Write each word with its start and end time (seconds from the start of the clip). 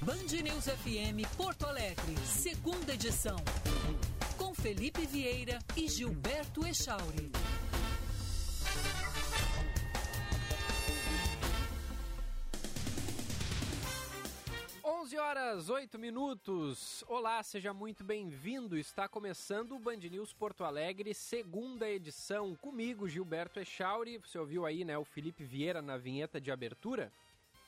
Band 0.00 0.42
News 0.44 0.64
FM 0.64 1.26
Porto 1.36 1.66
Alegre, 1.66 2.16
segunda 2.24 2.94
edição. 2.94 3.36
Com 4.36 4.54
Felipe 4.54 5.04
Vieira 5.04 5.58
e 5.76 5.88
Gilberto 5.88 6.64
Echauri. 6.64 7.32
11 14.84 15.18
horas 15.18 15.68
8 15.68 15.98
minutos. 15.98 17.04
Olá, 17.08 17.42
seja 17.42 17.74
muito 17.74 18.04
bem-vindo. 18.04 18.78
Está 18.78 19.08
começando 19.08 19.72
o 19.72 19.80
Band 19.80 19.96
News 19.96 20.32
Porto 20.32 20.62
Alegre, 20.62 21.12
segunda 21.12 21.90
edição. 21.90 22.54
Comigo, 22.54 23.08
Gilberto 23.08 23.58
Echauri. 23.58 24.18
Você 24.18 24.38
ouviu 24.38 24.64
aí, 24.64 24.84
né, 24.84 24.96
o 24.96 25.04
Felipe 25.04 25.42
Vieira 25.42 25.82
na 25.82 25.96
vinheta 25.96 26.40
de 26.40 26.52
abertura? 26.52 27.12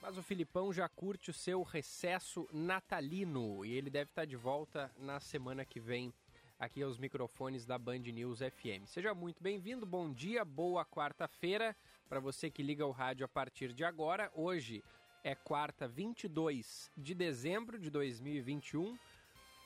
Mas 0.00 0.16
o 0.16 0.22
Filipão 0.22 0.72
já 0.72 0.88
curte 0.88 1.30
o 1.30 1.34
seu 1.34 1.62
recesso 1.62 2.48
natalino 2.50 3.64
e 3.66 3.72
ele 3.74 3.90
deve 3.90 4.10
estar 4.10 4.24
de 4.24 4.34
volta 4.34 4.90
na 4.98 5.20
semana 5.20 5.62
que 5.62 5.78
vem 5.78 6.12
aqui 6.58 6.82
aos 6.82 6.96
microfones 6.96 7.66
da 7.66 7.78
Band 7.78 7.98
News 7.98 8.38
FM. 8.38 8.86
Seja 8.86 9.14
muito 9.14 9.42
bem-vindo, 9.42 9.84
bom 9.84 10.10
dia, 10.10 10.42
boa 10.42 10.86
quarta-feira 10.86 11.76
para 12.08 12.18
você 12.18 12.50
que 12.50 12.62
liga 12.62 12.86
o 12.86 12.90
rádio 12.90 13.26
a 13.26 13.28
partir 13.28 13.74
de 13.74 13.84
agora. 13.84 14.32
Hoje, 14.34 14.82
é 15.22 15.34
quarta, 15.34 15.86
22 15.86 16.90
de 16.96 17.14
dezembro 17.14 17.78
de 17.78 17.90
2021. 17.90 18.98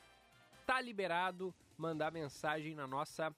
tá 0.66 0.82
liberado 0.82 1.54
mandar 1.78 2.12
mensagem 2.12 2.74
na 2.76 2.88
nossa 2.88 3.32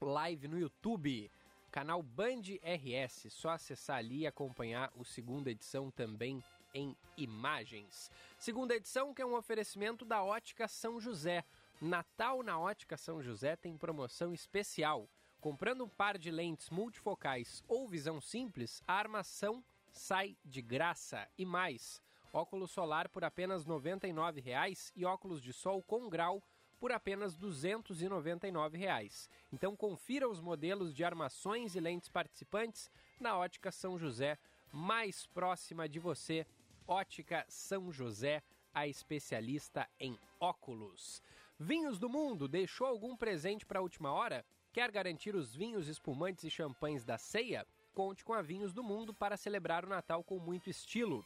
live 0.00 0.48
no 0.48 0.58
YouTube, 0.58 1.30
canal 1.70 2.02
Band 2.02 2.42
RS. 2.62 3.28
Só 3.30 3.50
acessar 3.50 3.98
ali 3.98 4.20
e 4.20 4.26
acompanhar 4.26 4.90
o 4.96 5.04
segunda 5.04 5.50
edição 5.50 5.90
também 5.90 6.42
em 6.74 6.96
imagens. 7.16 8.10
Segunda 8.38 8.74
edição 8.74 9.12
que 9.14 9.22
é 9.22 9.26
um 9.26 9.36
oferecimento 9.36 10.04
da 10.04 10.22
Ótica 10.22 10.66
São 10.68 11.00
José. 11.00 11.44
Natal 11.80 12.42
na 12.42 12.58
Ótica 12.58 12.96
São 12.96 13.22
José 13.22 13.56
tem 13.56 13.76
promoção 13.76 14.32
especial. 14.32 15.08
Comprando 15.40 15.84
um 15.84 15.88
par 15.88 16.16
de 16.16 16.30
lentes 16.30 16.70
multifocais 16.70 17.64
ou 17.66 17.88
visão 17.88 18.20
simples, 18.20 18.80
a 18.86 18.94
armação 18.94 19.64
sai 19.90 20.36
de 20.44 20.62
graça. 20.62 21.28
E 21.36 21.44
mais, 21.44 22.00
óculos 22.32 22.70
solar 22.70 23.08
por 23.08 23.24
apenas 23.24 23.64
R$ 23.64 23.72
99,00 23.72 24.92
e 24.94 25.04
óculos 25.04 25.42
de 25.42 25.52
sol 25.52 25.82
com 25.82 26.08
grau 26.08 26.42
por 26.82 26.90
apenas 26.90 27.36
299 27.36 28.76
reais. 28.76 29.28
Então 29.52 29.76
confira 29.76 30.28
os 30.28 30.40
modelos 30.40 30.92
de 30.92 31.04
armações 31.04 31.76
e 31.76 31.80
lentes 31.80 32.08
participantes 32.08 32.90
na 33.20 33.36
Ótica 33.36 33.70
São 33.70 33.96
José, 33.96 34.36
mais 34.72 35.26
próxima 35.26 35.88
de 35.88 36.00
você. 36.00 36.44
Ótica 36.92 37.44
São 37.48 37.90
José, 37.90 38.42
a 38.74 38.86
especialista 38.86 39.88
em 39.98 40.18
óculos. 40.38 41.22
Vinhos 41.58 41.98
do 41.98 42.06
Mundo 42.06 42.46
deixou 42.46 42.86
algum 42.86 43.16
presente 43.16 43.64
para 43.64 43.78
a 43.78 43.82
última 43.82 44.12
hora? 44.12 44.44
Quer 44.74 44.90
garantir 44.90 45.34
os 45.34 45.56
vinhos 45.56 45.88
espumantes 45.88 46.44
e 46.44 46.50
champanhes 46.50 47.02
da 47.02 47.16
ceia? 47.16 47.66
Conte 47.94 48.22
com 48.22 48.34
a 48.34 48.42
Vinhos 48.42 48.74
do 48.74 48.82
Mundo 48.82 49.14
para 49.14 49.38
celebrar 49.38 49.86
o 49.86 49.88
Natal 49.88 50.22
com 50.22 50.38
muito 50.38 50.68
estilo. 50.68 51.24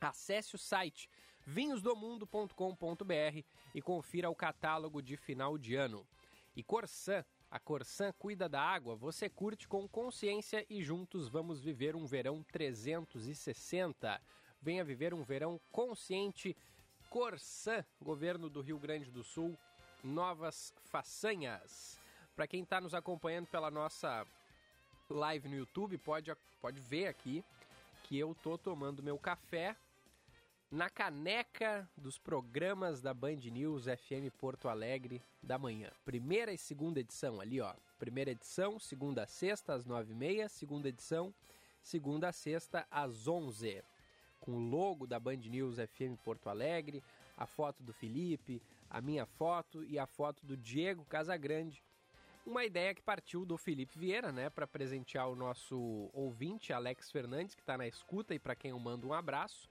Acesse 0.00 0.54
o 0.54 0.58
site 0.58 1.10
vinhosdomundo.com.br 1.44 3.44
e 3.74 3.82
confira 3.82 4.30
o 4.30 4.36
catálogo 4.36 5.02
de 5.02 5.16
final 5.16 5.58
de 5.58 5.74
ano. 5.74 6.06
E 6.54 6.62
Corsan, 6.62 7.24
a 7.50 7.58
Corsan 7.58 8.12
cuida 8.12 8.48
da 8.48 8.62
água, 8.62 8.94
você 8.94 9.28
curte 9.28 9.66
com 9.66 9.88
consciência 9.88 10.64
e 10.70 10.80
juntos 10.80 11.28
vamos 11.28 11.60
viver 11.60 11.96
um 11.96 12.06
verão 12.06 12.44
360. 12.52 14.22
Venha 14.62 14.84
viver 14.84 15.12
um 15.12 15.24
verão 15.24 15.60
consciente. 15.72 16.56
Corsan, 17.10 17.84
governo 18.00 18.48
do 18.48 18.62
Rio 18.62 18.78
Grande 18.78 19.10
do 19.10 19.22
Sul, 19.22 19.58
novas 20.02 20.72
façanhas. 20.84 21.98
Para 22.34 22.46
quem 22.46 22.62
está 22.62 22.80
nos 22.80 22.94
acompanhando 22.94 23.48
pela 23.48 23.70
nossa 23.70 24.26
live 25.10 25.48
no 25.48 25.56
YouTube, 25.56 25.98
pode, 25.98 26.32
pode 26.60 26.80
ver 26.80 27.08
aqui 27.08 27.44
que 28.04 28.18
eu 28.18 28.34
tô 28.42 28.56
tomando 28.56 29.02
meu 29.02 29.18
café 29.18 29.76
na 30.70 30.88
caneca 30.88 31.86
dos 31.96 32.16
programas 32.16 33.02
da 33.02 33.12
Band 33.12 33.36
News 33.36 33.84
FM 33.84 34.34
Porto 34.38 34.68
Alegre 34.68 35.20
da 35.42 35.58
manhã. 35.58 35.90
Primeira 36.02 36.50
e 36.50 36.56
segunda 36.56 36.98
edição 36.98 37.40
ali, 37.42 37.60
ó. 37.60 37.74
Primeira 37.98 38.30
edição, 38.30 38.78
segunda 38.78 39.24
a 39.24 39.26
sexta 39.26 39.74
às 39.74 39.84
nove 39.84 40.12
e 40.12 40.16
meia, 40.16 40.48
segunda 40.48 40.88
edição, 40.88 41.34
segunda 41.82 42.28
a 42.28 42.32
sexta 42.32 42.86
às 42.90 43.28
onze. 43.28 43.82
Com 44.42 44.52
o 44.52 44.68
logo 44.68 45.06
da 45.06 45.20
Band 45.20 45.36
News 45.36 45.76
FM 45.76 46.20
Porto 46.24 46.48
Alegre, 46.48 47.02
a 47.36 47.46
foto 47.46 47.80
do 47.82 47.92
Felipe, 47.92 48.60
a 48.90 49.00
minha 49.00 49.24
foto 49.24 49.84
e 49.84 50.00
a 50.00 50.06
foto 50.06 50.44
do 50.44 50.56
Diego 50.56 51.04
Casagrande. 51.04 51.80
Uma 52.44 52.64
ideia 52.64 52.92
que 52.92 53.00
partiu 53.00 53.46
do 53.46 53.56
Felipe 53.56 53.96
Vieira, 53.96 54.32
né, 54.32 54.50
para 54.50 54.66
presentear 54.66 55.30
o 55.30 55.36
nosso 55.36 56.10
ouvinte 56.12 56.72
Alex 56.72 57.08
Fernandes, 57.08 57.54
que 57.54 57.62
está 57.62 57.78
na 57.78 57.86
escuta 57.86 58.34
e 58.34 58.38
para 58.38 58.56
quem 58.56 58.72
eu 58.72 58.78
mando 58.80 59.06
um 59.06 59.12
abraço. 59.12 59.70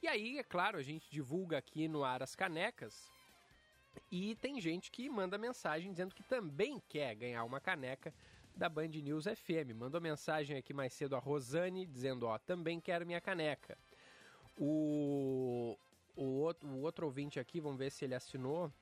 E 0.00 0.06
aí, 0.06 0.38
é 0.38 0.44
claro, 0.44 0.78
a 0.78 0.82
gente 0.82 1.10
divulga 1.10 1.58
aqui 1.58 1.88
no 1.88 2.04
ar 2.04 2.22
as 2.22 2.36
canecas. 2.36 3.10
E 4.10 4.36
tem 4.36 4.60
gente 4.60 4.88
que 4.92 5.10
manda 5.10 5.36
mensagem 5.36 5.90
dizendo 5.90 6.14
que 6.14 6.22
também 6.22 6.80
quer 6.88 7.16
ganhar 7.16 7.42
uma 7.42 7.60
caneca 7.60 8.14
da 8.56 8.68
Band 8.68 8.88
News 8.88 9.24
FM. 9.24 9.74
Mandou 9.74 10.00
mensagem 10.00 10.56
aqui 10.56 10.72
mais 10.72 10.92
cedo 10.92 11.16
a 11.16 11.18
Rosane 11.18 11.86
dizendo: 11.86 12.26
Ó, 12.26 12.38
também 12.38 12.80
quero 12.80 13.04
minha 13.04 13.20
caneca. 13.20 13.76
O, 14.56 15.78
o, 16.14 16.24
outro, 16.40 16.68
o 16.68 16.80
outro 16.82 17.06
ouvinte 17.06 17.40
aqui, 17.40 17.60
vamos 17.60 17.78
ver 17.78 17.90
se 17.90 18.04
ele 18.04 18.14
assinou. 18.14 18.72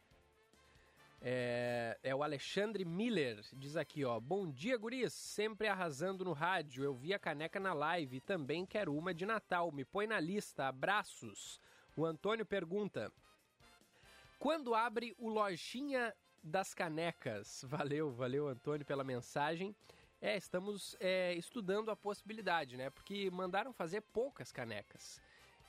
É, 1.23 1.99
é, 2.03 2.15
o 2.15 2.23
Alexandre 2.23 2.83
Miller, 2.83 3.45
diz 3.53 3.77
aqui, 3.77 4.05
ó. 4.05 4.19
Bom 4.19 4.51
dia, 4.51 4.77
guris, 4.79 5.13
sempre 5.13 5.69
arrasando 5.69 6.25
no 6.25 6.33
rádio. 6.33 6.83
Eu 6.83 6.95
vi 6.95 7.13
a 7.13 7.19
caneca 7.19 7.61
na 7.61 7.75
live 7.75 8.21
também 8.21 8.65
quero 8.65 8.97
uma 8.97 9.13
de 9.13 9.27
Natal. 9.27 9.71
Me 9.71 9.85
põe 9.85 10.07
na 10.07 10.19
lista, 10.19 10.67
abraços. 10.67 11.61
O 11.95 12.07
Antônio 12.07 12.47
pergunta: 12.47 13.13
Quando 14.39 14.75
abre 14.75 15.15
o 15.19 15.29
Lojinha 15.29 16.15
das 16.43 16.73
Canecas? 16.73 17.65
Valeu, 17.69 18.11
valeu, 18.11 18.49
Antônio, 18.49 18.87
pela 18.87 19.05
mensagem. 19.05 19.77
É, 20.23 20.37
estamos 20.37 20.97
é, 21.01 21.35
estudando 21.35 21.91
a 21.91 21.97
possibilidade, 21.97 22.77
né? 22.79 22.89
Porque 22.89 23.31
mandaram 23.31 23.73
fazer 23.73 24.01
poucas 24.01 24.51
canecas. 24.51 25.21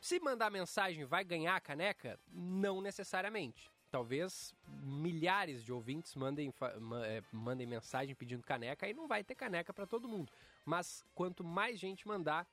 Se 0.00 0.20
mandar 0.20 0.48
mensagem 0.48 1.04
vai 1.04 1.24
ganhar 1.24 1.56
a 1.56 1.60
caneca? 1.60 2.20
Não 2.28 2.80
necessariamente. 2.80 3.68
Talvez 3.90 4.54
milhares 4.82 5.64
de 5.64 5.72
ouvintes 5.72 6.14
mandem, 6.14 6.54
é, 7.04 7.22
mandem 7.32 7.66
mensagem 7.66 8.14
pedindo 8.14 8.42
caneca 8.42 8.88
e 8.88 8.94
não 8.94 9.08
vai 9.08 9.24
ter 9.24 9.34
caneca 9.34 9.72
para 9.72 9.86
todo 9.86 10.08
mundo. 10.08 10.32
Mas 10.64 11.04
quanto 11.14 11.42
mais 11.42 11.78
gente 11.78 12.06
mandar, 12.06 12.46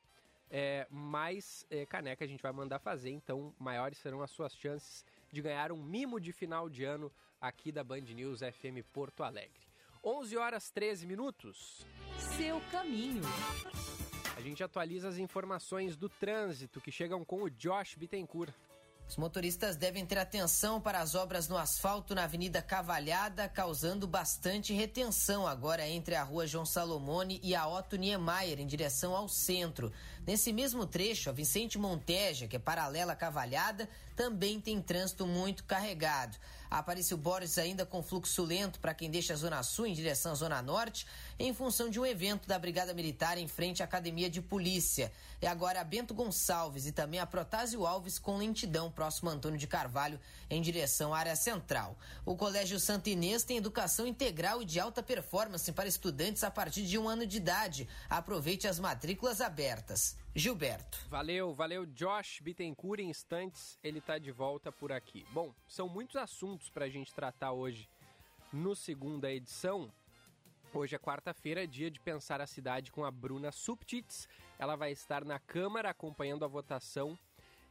é, 0.50 0.86
mais 0.90 1.64
é, 1.70 1.86
caneca 1.86 2.24
a 2.24 2.28
gente 2.28 2.42
vai 2.42 2.52
mandar 2.52 2.78
fazer, 2.78 3.10
então 3.10 3.54
maiores 3.58 3.98
serão 3.98 4.20
as 4.20 4.30
suas 4.30 4.54
chances 4.56 5.04
de 5.30 5.40
ganhar 5.40 5.70
um 5.70 5.82
mimo 5.82 6.20
de 6.20 6.32
final 6.32 6.68
de 6.68 6.84
ano 6.84 7.12
aqui 7.40 7.70
da 7.70 7.84
Band 7.84 8.00
News 8.00 8.40
FM 8.40 8.84
Porto 8.92 9.22
Alegre. 9.22 9.68
11 10.02 10.36
horas 10.36 10.70
13 10.70 11.06
minutos. 11.06 11.86
Seu 12.36 12.60
caminho. 12.70 13.22
A 14.36 14.40
gente 14.40 14.62
atualiza 14.62 15.08
as 15.08 15.18
informações 15.18 15.96
do 15.96 16.08
trânsito 16.08 16.80
que 16.80 16.92
chegam 16.92 17.24
com 17.24 17.42
o 17.42 17.50
Josh 17.50 17.96
Bittencourt. 17.96 18.52
Os 19.08 19.16
motoristas 19.16 19.74
devem 19.74 20.04
ter 20.04 20.18
atenção 20.18 20.78
para 20.78 21.00
as 21.00 21.14
obras 21.14 21.48
no 21.48 21.56
asfalto 21.56 22.14
na 22.14 22.24
Avenida 22.24 22.60
Cavalhada, 22.60 23.48
causando 23.48 24.06
bastante 24.06 24.74
retenção 24.74 25.46
agora 25.46 25.88
entre 25.88 26.14
a 26.14 26.22
Rua 26.22 26.46
João 26.46 26.66
Salomone 26.66 27.40
e 27.42 27.54
a 27.54 27.66
Otto 27.66 27.96
Niemeyer, 27.96 28.60
em 28.60 28.66
direção 28.66 29.16
ao 29.16 29.26
centro. 29.26 29.90
Nesse 30.26 30.52
mesmo 30.52 30.84
trecho, 30.84 31.30
a 31.30 31.32
Vicente 31.32 31.78
Monteja, 31.78 32.46
que 32.46 32.56
é 32.56 32.58
paralela 32.58 33.14
à 33.14 33.16
Cavalhada, 33.16 33.88
também 34.14 34.60
tem 34.60 34.82
trânsito 34.82 35.26
muito 35.26 35.64
carregado. 35.64 36.36
A 36.70 36.80
Apareceu 36.80 37.16
Borges 37.16 37.56
ainda 37.56 37.86
com 37.86 38.02
fluxo 38.02 38.44
lento 38.44 38.78
para 38.78 38.92
quem 38.92 39.10
deixa 39.10 39.32
a 39.32 39.36
Zona 39.36 39.62
Sul 39.62 39.86
em 39.86 39.94
direção 39.94 40.32
à 40.32 40.34
Zona 40.34 40.60
Norte, 40.60 41.06
em 41.38 41.54
função 41.54 41.88
de 41.88 41.98
um 41.98 42.04
evento 42.04 42.46
da 42.46 42.58
Brigada 42.58 42.92
Militar 42.92 43.38
em 43.38 43.48
frente 43.48 43.80
à 43.80 43.86
Academia 43.86 44.28
de 44.28 44.42
Polícia. 44.42 45.10
E 45.40 45.46
agora 45.46 45.80
a 45.80 45.84
Bento 45.84 46.12
Gonçalves 46.12 46.86
e 46.86 46.92
também 46.92 47.20
a 47.20 47.26
Protásio 47.26 47.86
Alves 47.86 48.18
com 48.18 48.36
lentidão 48.36 48.90
próximo 48.90 49.30
a 49.30 49.32
Antônio 49.32 49.58
de 49.58 49.68
Carvalho 49.68 50.18
em 50.50 50.60
direção 50.60 51.14
à 51.14 51.18
área 51.18 51.36
central. 51.36 51.96
O 52.26 52.36
Colégio 52.36 52.80
Santo 52.80 53.08
Inês 53.08 53.44
tem 53.44 53.56
educação 53.56 54.06
integral 54.06 54.62
e 54.62 54.64
de 54.64 54.80
alta 54.80 55.00
performance 55.00 55.70
para 55.70 55.88
estudantes 55.88 56.42
a 56.42 56.50
partir 56.50 56.82
de 56.84 56.98
um 56.98 57.08
ano 57.08 57.24
de 57.24 57.36
idade. 57.36 57.88
Aproveite 58.10 58.66
as 58.66 58.80
matrículas 58.80 59.40
abertas. 59.40 60.16
Gilberto. 60.34 60.98
Valeu, 61.08 61.54
valeu, 61.54 61.86
Josh 61.86 62.40
Bittencourt. 62.40 63.00
Em 63.00 63.10
instantes, 63.10 63.78
ele 63.82 63.98
está 64.00 64.18
de 64.18 64.32
volta 64.32 64.72
por 64.72 64.90
aqui. 64.90 65.24
Bom, 65.32 65.54
são 65.68 65.88
muitos 65.88 66.16
assuntos 66.16 66.68
para 66.68 66.86
a 66.86 66.88
gente 66.88 67.14
tratar 67.14 67.52
hoje 67.52 67.88
no 68.52 68.74
segunda 68.74 69.30
edição. 69.30 69.88
Hoje 70.74 70.94
é 70.94 70.98
quarta-feira, 70.98 71.66
dia 71.66 71.90
de 71.90 71.98
pensar 71.98 72.40
a 72.40 72.46
cidade 72.46 72.92
com 72.92 73.04
a 73.04 73.10
Bruna 73.10 73.50
Subtits. 73.50 74.28
Ela 74.58 74.76
vai 74.76 74.90
estar 74.90 75.24
na 75.24 75.38
Câmara 75.38 75.90
acompanhando 75.90 76.44
a 76.44 76.48
votação 76.48 77.18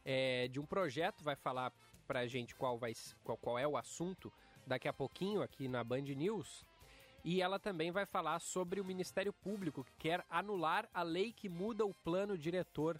é, 0.04 0.48
de 0.48 0.58
um 0.58 0.66
projeto, 0.66 1.22
vai 1.22 1.36
falar 1.36 1.72
para 2.06 2.20
a 2.20 2.26
gente 2.26 2.54
qual, 2.54 2.78
vai, 2.78 2.94
qual, 3.22 3.36
qual 3.36 3.58
é 3.58 3.68
o 3.68 3.76
assunto 3.76 4.32
daqui 4.66 4.88
a 4.88 4.92
pouquinho 4.92 5.42
aqui 5.42 5.68
na 5.68 5.84
Band 5.84 6.02
News. 6.02 6.64
E 7.24 7.42
ela 7.42 7.58
também 7.58 7.90
vai 7.90 8.06
falar 8.06 8.38
sobre 8.38 8.80
o 8.80 8.84
Ministério 8.84 9.32
Público, 9.32 9.84
que 9.84 9.92
quer 9.98 10.24
anular 10.30 10.88
a 10.94 11.02
lei 11.02 11.32
que 11.32 11.48
muda 11.48 11.84
o 11.84 11.92
plano 11.92 12.38
diretor 12.38 12.98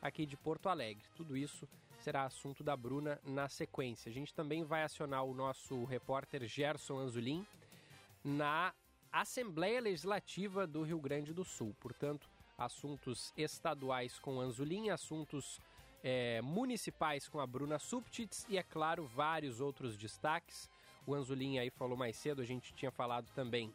aqui 0.00 0.24
de 0.24 0.36
Porto 0.36 0.68
Alegre. 0.68 1.04
Tudo 1.14 1.36
isso 1.36 1.68
será 1.98 2.24
assunto 2.24 2.62
da 2.62 2.76
Bruna 2.76 3.20
na 3.24 3.48
sequência. 3.48 4.08
A 4.08 4.12
gente 4.12 4.32
também 4.32 4.64
vai 4.64 4.82
acionar 4.82 5.24
o 5.24 5.34
nosso 5.34 5.84
repórter 5.84 6.46
Gerson 6.46 6.98
Anzolin 6.98 7.46
na 8.24 8.72
Assembleia 9.12 9.80
Legislativa 9.80 10.66
do 10.66 10.82
Rio 10.82 11.00
Grande 11.00 11.34
do 11.34 11.44
Sul. 11.44 11.74
Portanto, 11.80 12.30
assuntos 12.56 13.32
estaduais 13.36 14.18
com 14.18 14.40
Anzolin, 14.40 14.90
assuntos 14.90 15.60
é, 16.02 16.40
municipais 16.42 17.28
com 17.28 17.40
a 17.40 17.46
Bruna 17.46 17.78
Subtits 17.78 18.46
e, 18.48 18.56
é 18.56 18.62
claro, 18.62 19.06
vários 19.06 19.60
outros 19.60 19.96
destaques. 19.96 20.68
O 21.06 21.14
Anzolin 21.14 21.58
aí 21.58 21.70
falou 21.70 21.96
mais 21.96 22.16
cedo, 22.16 22.40
a 22.42 22.44
gente 22.44 22.74
tinha 22.74 22.90
falado 22.90 23.28
também 23.34 23.74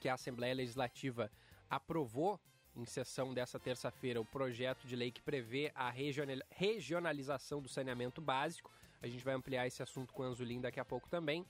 que 0.00 0.08
a 0.08 0.14
Assembleia 0.14 0.54
Legislativa 0.54 1.30
aprovou 1.68 2.40
em 2.74 2.84
sessão 2.84 3.34
dessa 3.34 3.58
terça-feira 3.58 4.20
o 4.20 4.24
projeto 4.24 4.86
de 4.86 4.96
lei 4.96 5.10
que 5.10 5.20
prevê 5.20 5.70
a 5.74 5.90
regionalização 5.90 7.60
do 7.60 7.68
saneamento 7.68 8.20
básico. 8.20 8.70
A 9.02 9.06
gente 9.06 9.24
vai 9.24 9.34
ampliar 9.34 9.66
esse 9.66 9.82
assunto 9.82 10.12
com 10.12 10.22
o 10.22 10.26
Anzolin 10.26 10.60
daqui 10.60 10.80
a 10.80 10.84
pouco 10.84 11.08
também. 11.08 11.44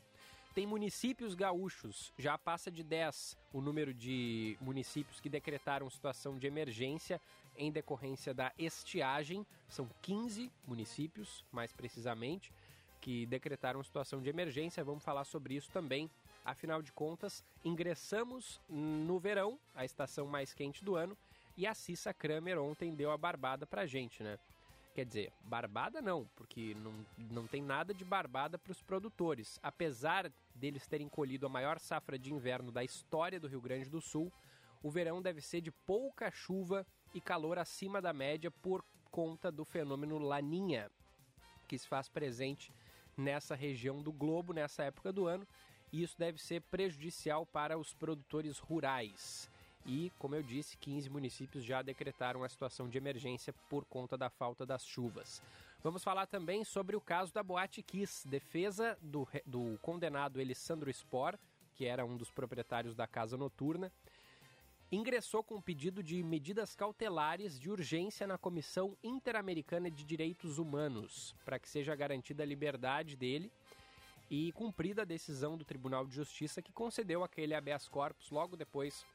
Tem 0.53 0.67
municípios 0.67 1.35
gaúchos, 1.35 2.13
já 2.19 2.37
passa 2.37 2.73
de 2.73 2.83
10 2.83 3.39
o 3.53 3.61
número 3.61 3.95
de 3.95 4.59
municípios 4.61 5.21
que 5.21 5.29
decretaram 5.29 5.89
situação 5.89 6.39
de 6.39 6.47
emergência 6.47 7.21
em 7.57 7.71
decorrência 7.71 8.35
da 8.35 8.53
estiagem. 8.59 9.47
São 9.69 9.89
15 10.03 10.51
municípios, 10.67 11.45
mais 11.53 11.73
precisamente 11.73 12.53
que 13.01 13.27
decretaram 13.27 13.83
situação 13.83 14.21
de 14.21 14.29
emergência. 14.29 14.85
Vamos 14.85 15.05
falar 15.05 15.25
sobre 15.25 15.55
isso 15.55 15.71
também. 15.71 16.11
Afinal 16.45 16.83
de 16.83 16.93
contas, 16.93 17.45
ingressamos 17.65 18.61
no 18.69 19.19
verão, 19.19 19.59
a 19.75 19.85
estação 19.85 20.27
mais 20.27 20.53
quente 20.53 20.85
do 20.85 20.97
ano, 20.97 21.17
e 21.57 21.67
a 21.67 21.75
Cissa 21.75 22.13
Kramer 22.13 22.59
ontem 22.59 22.95
deu 22.95 23.11
a 23.11 23.17
barbada 23.17 23.67
pra 23.67 23.87
gente, 23.87 24.23
né? 24.23 24.39
Quer 24.95 25.07
dizer, 25.07 25.33
barbada 25.43 26.03
não, 26.03 26.29
porque 26.35 26.75
não, 26.75 27.07
não 27.17 27.47
tem 27.47 27.63
nada 27.63 27.95
de 27.95 28.05
barbada 28.05 28.59
para 28.59 28.73
os 28.73 28.83
produtores. 28.83 29.59
Apesar 29.63 30.31
deles 30.55 30.87
terem 30.87 31.09
colhido 31.09 31.47
a 31.47 31.49
maior 31.49 31.79
safra 31.79 32.19
de 32.19 32.33
inverno 32.33 32.73
da 32.73 32.83
história 32.83 33.39
do 33.39 33.47
Rio 33.47 33.61
Grande 33.61 33.89
do 33.89 34.01
Sul, 34.01 34.33
o 34.83 34.91
verão 34.91 35.23
deve 35.23 35.41
ser 35.41 35.61
de 35.61 35.71
pouca 35.71 36.31
chuva 36.31 36.87
e 37.15 37.21
calor 37.21 37.59
acima 37.59 38.01
da 38.01 38.13
média 38.13 38.51
por 38.51 38.85
conta 39.11 39.51
do 39.51 39.65
fenômeno 39.65 40.19
Laninha, 40.19 40.91
que 41.69 41.79
se 41.79 41.87
faz 41.87 42.09
presente 42.09 42.73
nessa 43.17 43.55
região 43.55 44.03
do 44.03 44.13
globo 44.13 44.53
nessa 44.53 44.85
época 44.85 45.13
do 45.13 45.27
ano, 45.27 45.47
e 45.93 46.03
isso 46.03 46.17
deve 46.19 46.39
ser 46.39 46.63
prejudicial 46.63 47.45
para 47.45 47.79
os 47.79 47.93
produtores 47.93 48.59
rurais. 48.59 49.51
E, 49.87 50.13
como 50.19 50.35
eu 50.35 50.43
disse, 50.43 50.77
15 50.77 51.09
municípios 51.09 51.65
já 51.65 51.83
decretaram 51.83 52.45
a 52.45 52.49
situação 52.49 52.89
de 52.89 52.99
emergência 52.99 53.55
por 53.69 53.85
conta 53.85 54.17
da 54.17 54.29
falta 54.29 54.67
das 54.67 54.87
chuvas. 54.87 55.43
Vamos 55.83 56.05
falar 56.05 56.27
também 56.27 56.63
sobre 56.65 56.95
o 56.95 57.01
caso 57.01 57.33
da 57.33 57.43
Boate 57.43 57.83
Kiss, 57.83 58.29
defesa 58.29 58.99
do, 59.01 59.27
do 59.47 59.79
condenado 59.81 60.39
Alessandro 60.39 60.93
Spor, 60.93 61.39
que 61.75 61.87
era 61.87 62.05
um 62.05 62.17
dos 62.17 62.31
proprietários 62.31 62.95
da 62.95 63.07
casa 63.07 63.37
noturna, 63.39 63.91
ingressou 64.93 65.43
com 65.43 65.55
um 65.55 65.61
pedido 65.61 66.03
de 66.03 66.23
medidas 66.23 66.75
cautelares 66.75 67.59
de 67.59 67.71
urgência 67.71 68.27
na 68.27 68.37
Comissão 68.37 68.97
Interamericana 69.03 69.91
de 69.91 70.05
Direitos 70.05 70.59
Humanos, 70.59 71.35
para 71.45 71.59
que 71.59 71.69
seja 71.69 71.95
garantida 71.95 72.43
a 72.43 72.47
liberdade 72.47 73.17
dele 73.17 73.51
e 74.29 74.53
cumprida 74.53 75.03
a 75.03 75.05
decisão 75.07 75.57
do 75.57 75.65
Tribunal 75.65 76.07
de 76.07 76.15
Justiça 76.15 76.61
que 76.61 76.73
concedeu 76.73 77.25
aquele 77.25 77.55
habeas 77.55 77.89
corpus 77.89 78.31
logo 78.31 78.57
depois 78.57 79.07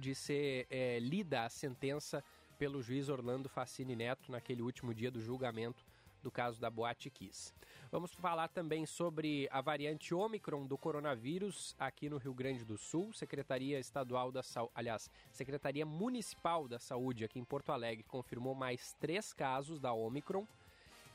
de 0.00 0.14
ser 0.14 0.66
é, 0.70 0.98
lida 0.98 1.44
a 1.44 1.48
sentença 1.48 2.24
pelo 2.58 2.82
juiz 2.82 3.08
Orlando 3.08 3.48
Facini 3.48 3.94
Neto 3.94 4.32
naquele 4.32 4.62
último 4.62 4.92
dia 4.94 5.10
do 5.10 5.20
julgamento 5.20 5.84
do 6.22 6.30
caso 6.30 6.60
da 6.60 6.68
Boate 6.68 7.08
Kiss. 7.10 7.52
Vamos 7.90 8.12
falar 8.14 8.48
também 8.48 8.86
sobre 8.86 9.48
a 9.50 9.60
variante 9.60 10.14
Ômicron 10.14 10.66
do 10.66 10.78
coronavírus 10.78 11.74
aqui 11.78 12.08
no 12.08 12.18
Rio 12.18 12.32
Grande 12.32 12.64
do 12.64 12.78
Sul. 12.78 13.12
Secretaria 13.12 13.78
Estadual 13.78 14.30
da 14.30 14.42
Saúde, 14.42 14.72
aliás, 14.74 15.10
Secretaria 15.32 15.84
Municipal 15.84 16.68
da 16.68 16.78
Saúde 16.78 17.24
aqui 17.24 17.38
em 17.38 17.44
Porto 17.44 17.72
Alegre 17.72 18.04
confirmou 18.04 18.54
mais 18.54 18.94
três 19.00 19.32
casos 19.32 19.80
da 19.80 19.92
Ômicron. 19.92 20.46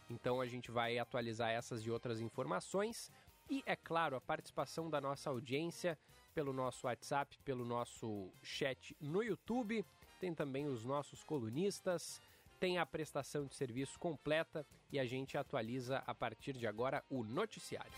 Então 0.10 0.42
a 0.42 0.46
gente 0.46 0.70
vai 0.70 0.98
atualizar 0.98 1.50
essas 1.50 1.82
e 1.86 1.90
outras 1.90 2.20
informações. 2.20 3.12
E, 3.50 3.64
é 3.66 3.76
claro, 3.76 4.16
a 4.16 4.22
participação 4.22 4.90
da 4.90 5.00
nossa 5.00 5.30
audiência 5.30 5.98
pelo 6.36 6.54
nosso 6.54 6.86
WhatsApp, 6.86 7.40
pelo 7.44 7.66
nosso 7.66 8.30
chat 8.44 8.96
no 9.02 9.24
YouTube. 9.24 9.84
Tem 10.20 10.36
também 10.36 10.68
os 10.68 10.86
nossos 10.86 11.24
colunistas 11.24 12.22
tem 12.60 12.78
a 12.78 12.86
prestação 12.86 13.46
de 13.46 13.56
serviço 13.56 14.00
completa 14.00 14.66
e 14.92 15.00
a 15.00 15.06
gente 15.06 15.38
atualiza 15.38 16.04
a 16.08 16.16
partir 16.16 16.54
de 16.54 16.66
agora 16.66 17.04
o 17.10 17.24
noticiário. 17.24 17.92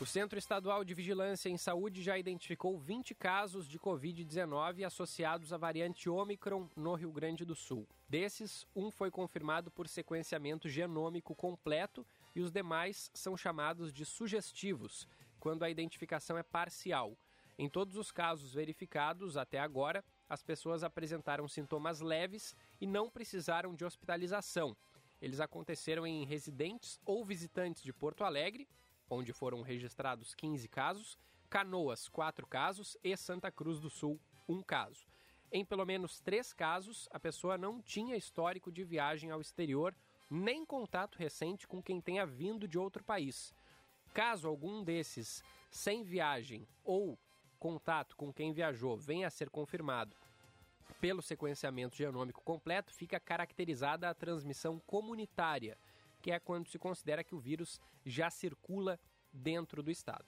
O 0.00 0.06
Centro 0.06 0.38
Estadual 0.38 0.84
de 0.84 0.94
Vigilância 0.94 1.48
em 1.48 1.56
Saúde 1.56 2.02
já 2.02 2.16
identificou 2.16 2.78
20 2.78 3.16
casos 3.16 3.66
de 3.66 3.80
Covid-19 3.80 4.86
associados 4.86 5.52
à 5.52 5.56
variante 5.56 6.08
Omicron 6.08 6.68
no 6.76 6.94
Rio 6.94 7.10
Grande 7.10 7.44
do 7.44 7.56
Sul. 7.56 7.84
Desses, 8.08 8.64
um 8.76 8.92
foi 8.92 9.10
confirmado 9.10 9.72
por 9.72 9.88
sequenciamento 9.88 10.68
genômico 10.68 11.34
completo 11.34 12.06
e 12.38 12.40
os 12.40 12.52
demais 12.52 13.10
são 13.12 13.36
chamados 13.36 13.92
de 13.92 14.04
sugestivos, 14.04 15.08
quando 15.40 15.64
a 15.64 15.70
identificação 15.70 16.38
é 16.38 16.42
parcial. 16.44 17.18
Em 17.58 17.68
todos 17.68 17.96
os 17.96 18.12
casos 18.12 18.54
verificados 18.54 19.36
até 19.36 19.58
agora, 19.58 20.04
as 20.28 20.40
pessoas 20.40 20.84
apresentaram 20.84 21.48
sintomas 21.48 22.00
leves 22.00 22.54
e 22.80 22.86
não 22.86 23.10
precisaram 23.10 23.74
de 23.74 23.84
hospitalização. 23.84 24.76
Eles 25.20 25.40
aconteceram 25.40 26.06
em 26.06 26.24
residentes 26.24 27.00
ou 27.04 27.24
visitantes 27.24 27.82
de 27.82 27.92
Porto 27.92 28.22
Alegre, 28.22 28.68
onde 29.10 29.32
foram 29.32 29.60
registrados 29.60 30.32
15 30.32 30.68
casos, 30.68 31.18
Canoas, 31.50 32.08
4 32.08 32.46
casos 32.46 32.96
e 33.02 33.16
Santa 33.16 33.50
Cruz 33.50 33.80
do 33.80 33.90
Sul, 33.90 34.20
1 34.48 34.62
caso. 34.62 35.08
Em 35.50 35.64
pelo 35.64 35.84
menos 35.84 36.20
três 36.20 36.52
casos, 36.52 37.08
a 37.10 37.18
pessoa 37.18 37.58
não 37.58 37.82
tinha 37.82 38.16
histórico 38.16 38.70
de 38.70 38.84
viagem 38.84 39.32
ao 39.32 39.40
exterior, 39.40 39.92
nem 40.30 40.64
contato 40.64 41.16
recente 41.16 41.66
com 41.66 41.82
quem 41.82 42.00
tenha 42.00 42.26
vindo 42.26 42.68
de 42.68 42.78
outro 42.78 43.02
país. 43.02 43.54
Caso 44.12 44.48
algum 44.48 44.82
desses 44.82 45.42
sem 45.70 46.02
viagem 46.02 46.66
ou 46.84 47.18
contato 47.58 48.16
com 48.16 48.32
quem 48.32 48.52
viajou 48.52 48.96
venha 48.96 49.26
a 49.26 49.30
ser 49.30 49.50
confirmado 49.50 50.16
pelo 51.00 51.22
sequenciamento 51.22 51.96
genômico 51.96 52.42
completo, 52.42 52.92
fica 52.92 53.20
caracterizada 53.20 54.08
a 54.08 54.14
transmissão 54.14 54.80
comunitária, 54.86 55.76
que 56.20 56.32
é 56.32 56.40
quando 56.40 56.68
se 56.68 56.78
considera 56.78 57.22
que 57.22 57.34
o 57.34 57.38
vírus 57.38 57.80
já 58.04 58.30
circula 58.30 58.98
dentro 59.32 59.82
do 59.82 59.90
estado. 59.90 60.26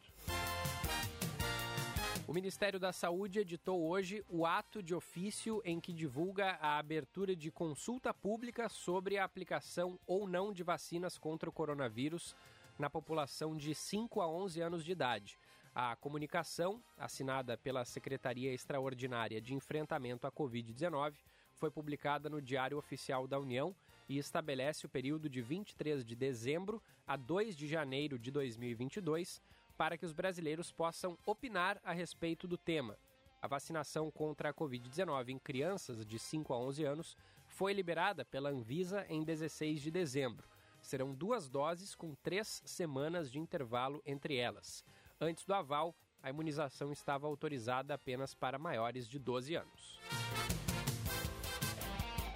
O 2.31 2.33
Ministério 2.33 2.79
da 2.79 2.93
Saúde 2.93 3.41
editou 3.41 3.89
hoje 3.89 4.25
o 4.29 4.47
ato 4.47 4.81
de 4.81 4.95
ofício 4.95 5.61
em 5.65 5.81
que 5.81 5.93
divulga 5.93 6.53
a 6.61 6.79
abertura 6.79 7.35
de 7.35 7.51
consulta 7.51 8.15
pública 8.15 8.69
sobre 8.69 9.19
a 9.19 9.25
aplicação 9.25 9.99
ou 10.07 10.29
não 10.29 10.53
de 10.53 10.63
vacinas 10.63 11.19
contra 11.19 11.51
o 11.51 11.53
coronavírus 11.53 12.37
na 12.79 12.89
população 12.89 13.57
de 13.57 13.75
5 13.75 14.21
a 14.21 14.29
11 14.29 14.61
anos 14.61 14.85
de 14.85 14.93
idade. 14.93 15.37
A 15.75 15.97
comunicação, 15.97 16.81
assinada 16.97 17.59
pela 17.59 17.85
Secretaria 17.85 18.55
Extraordinária 18.55 19.41
de 19.41 19.53
Enfrentamento 19.53 20.25
à 20.25 20.31
Covid-19, 20.31 21.15
foi 21.57 21.69
publicada 21.69 22.31
no 22.31 22.41
Diário 22.41 22.79
Oficial 22.79 23.27
da 23.27 23.41
União 23.41 23.75
e 24.09 24.19
estabelece 24.19 24.87
o 24.87 24.89
período 24.89 25.29
de 25.29 25.43
23 25.43 26.05
de 26.05 26.15
dezembro 26.15 26.81
a 27.05 27.17
2 27.17 27.57
de 27.57 27.67
janeiro 27.67 28.17
de 28.17 28.31
2022 28.31 29.43
para 29.81 29.97
que 29.97 30.05
os 30.05 30.13
brasileiros 30.13 30.71
possam 30.71 31.17
opinar 31.25 31.81
a 31.83 31.95
respeito 31.95 32.47
do 32.47 32.59
tema. 32.59 32.99
A 33.41 33.49
vacinação 33.49 34.11
contra 34.11 34.51
a 34.51 34.53
Covid-19 34.53 35.31
em 35.31 35.39
crianças 35.39 36.05
de 36.05 36.19
5 36.19 36.53
a 36.53 36.59
11 36.59 36.85
anos 36.85 37.17
foi 37.47 37.73
liberada 37.73 38.23
pela 38.23 38.51
Anvisa 38.51 39.07
em 39.09 39.25
16 39.25 39.81
de 39.81 39.91
dezembro. 39.91 40.47
Serão 40.83 41.15
duas 41.15 41.49
doses 41.49 41.95
com 41.95 42.15
três 42.17 42.61
semanas 42.67 43.33
de 43.33 43.39
intervalo 43.39 44.03
entre 44.05 44.37
elas. 44.37 44.85
Antes 45.19 45.47
do 45.47 45.55
aval, 45.55 45.95
a 46.23 46.29
imunização 46.29 46.93
estava 46.93 47.27
autorizada 47.27 47.95
apenas 47.95 48.35
para 48.35 48.59
maiores 48.59 49.09
de 49.09 49.19
12 49.19 49.55
anos. 49.55 49.99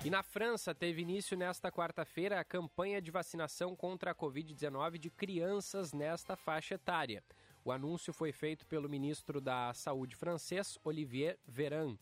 E 0.05 0.11
na 0.11 0.23
França 0.23 0.75
teve 0.75 1.01
início 1.01 1.35
nesta 1.35 1.73
quarta-feira 1.73 2.39
a 2.39 2.45
campanha 2.45 3.01
de 3.01 3.11
vacinação 3.11 3.75
contra 3.75 4.11
a 4.11 4.15
Covid-19 4.15 4.99
de 4.99 5.09
crianças 5.09 5.95
nesta 5.95 6.37
faixa 6.37 6.75
etária. 6.75 7.25
O 7.65 7.73
anúncio 7.73 8.13
foi 8.13 8.31
feito 8.31 8.67
pelo 8.67 8.87
ministro 8.87 9.41
da 9.41 9.73
Saúde 9.73 10.15
francês, 10.15 10.79
Olivier 10.85 11.39
Véran. 11.49 11.97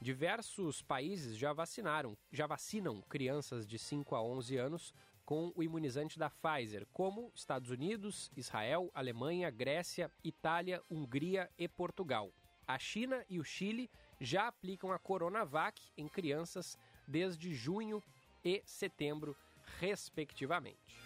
Diversos 0.00 0.80
países 0.80 1.36
já 1.36 1.52
vacinaram, 1.52 2.16
já 2.32 2.46
vacinam 2.46 3.02
crianças 3.02 3.66
de 3.66 3.78
5 3.78 4.14
a 4.14 4.22
11 4.22 4.56
anos 4.56 4.94
com 5.22 5.52
o 5.54 5.62
imunizante 5.62 6.18
da 6.18 6.30
Pfizer, 6.30 6.86
como 6.90 7.30
Estados 7.34 7.68
Unidos, 7.68 8.30
Israel, 8.34 8.90
Alemanha, 8.94 9.50
Grécia, 9.50 10.10
Itália, 10.24 10.82
Hungria 10.90 11.50
e 11.58 11.68
Portugal. 11.68 12.32
A 12.66 12.78
China 12.78 13.22
e 13.28 13.38
o 13.38 13.44
Chile 13.44 13.90
já 14.20 14.48
aplicam 14.48 14.90
a 14.90 14.98
Coronavac 14.98 15.80
em 15.96 16.08
crianças 16.08 16.78
desde 17.06 17.54
junho 17.54 18.02
e 18.44 18.62
setembro, 18.64 19.36
respectivamente. 19.78 20.96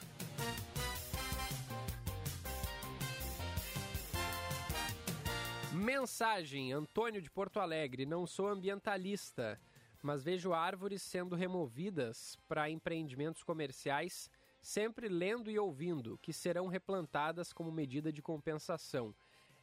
Mensagem: 5.72 6.72
Antônio 6.72 7.22
de 7.22 7.30
Porto 7.30 7.60
Alegre, 7.60 8.04
não 8.04 8.26
sou 8.26 8.48
ambientalista, 8.48 9.60
mas 10.02 10.22
vejo 10.22 10.52
árvores 10.52 11.00
sendo 11.00 11.36
removidas 11.36 12.36
para 12.48 12.68
empreendimentos 12.68 13.42
comerciais, 13.42 14.30
sempre 14.60 15.08
lendo 15.08 15.50
e 15.50 15.58
ouvindo 15.58 16.18
que 16.18 16.32
serão 16.32 16.66
replantadas 16.66 17.52
como 17.52 17.70
medida 17.70 18.12
de 18.12 18.20
compensação. 18.20 19.14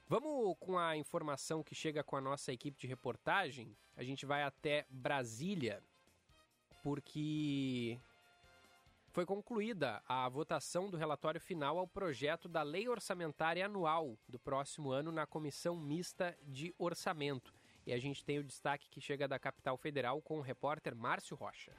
Vamos 0.08 0.56
com 0.58 0.78
a 0.78 0.96
informação 0.96 1.62
que 1.62 1.74
chega 1.74 2.02
com 2.02 2.16
a 2.16 2.22
nossa 2.22 2.54
equipe 2.54 2.80
de 2.80 2.86
reportagem. 2.86 3.76
A 3.98 4.02
gente 4.02 4.24
vai 4.24 4.44
até 4.44 4.86
Brasília, 4.88 5.82
porque 6.82 8.00
foi 9.10 9.26
concluída 9.26 10.02
a 10.08 10.26
votação 10.26 10.88
do 10.88 10.96
relatório 10.96 11.38
final 11.38 11.78
ao 11.78 11.86
projeto 11.86 12.48
da 12.48 12.62
Lei 12.62 12.88
Orçamentária 12.88 13.66
Anual 13.66 14.16
do 14.26 14.38
próximo 14.38 14.90
ano 14.90 15.12
na 15.12 15.26
Comissão 15.26 15.76
Mista 15.76 16.34
de 16.44 16.74
Orçamento. 16.78 17.57
E 17.88 17.92
a 17.94 17.98
gente 17.98 18.22
tem 18.22 18.38
o 18.38 18.44
destaque 18.44 18.86
que 18.90 19.00
chega 19.00 19.26
da 19.26 19.38
capital 19.38 19.74
federal 19.78 20.20
com 20.20 20.36
o 20.36 20.42
repórter 20.42 20.94
Márcio 20.94 21.34
Rocha. 21.34 21.72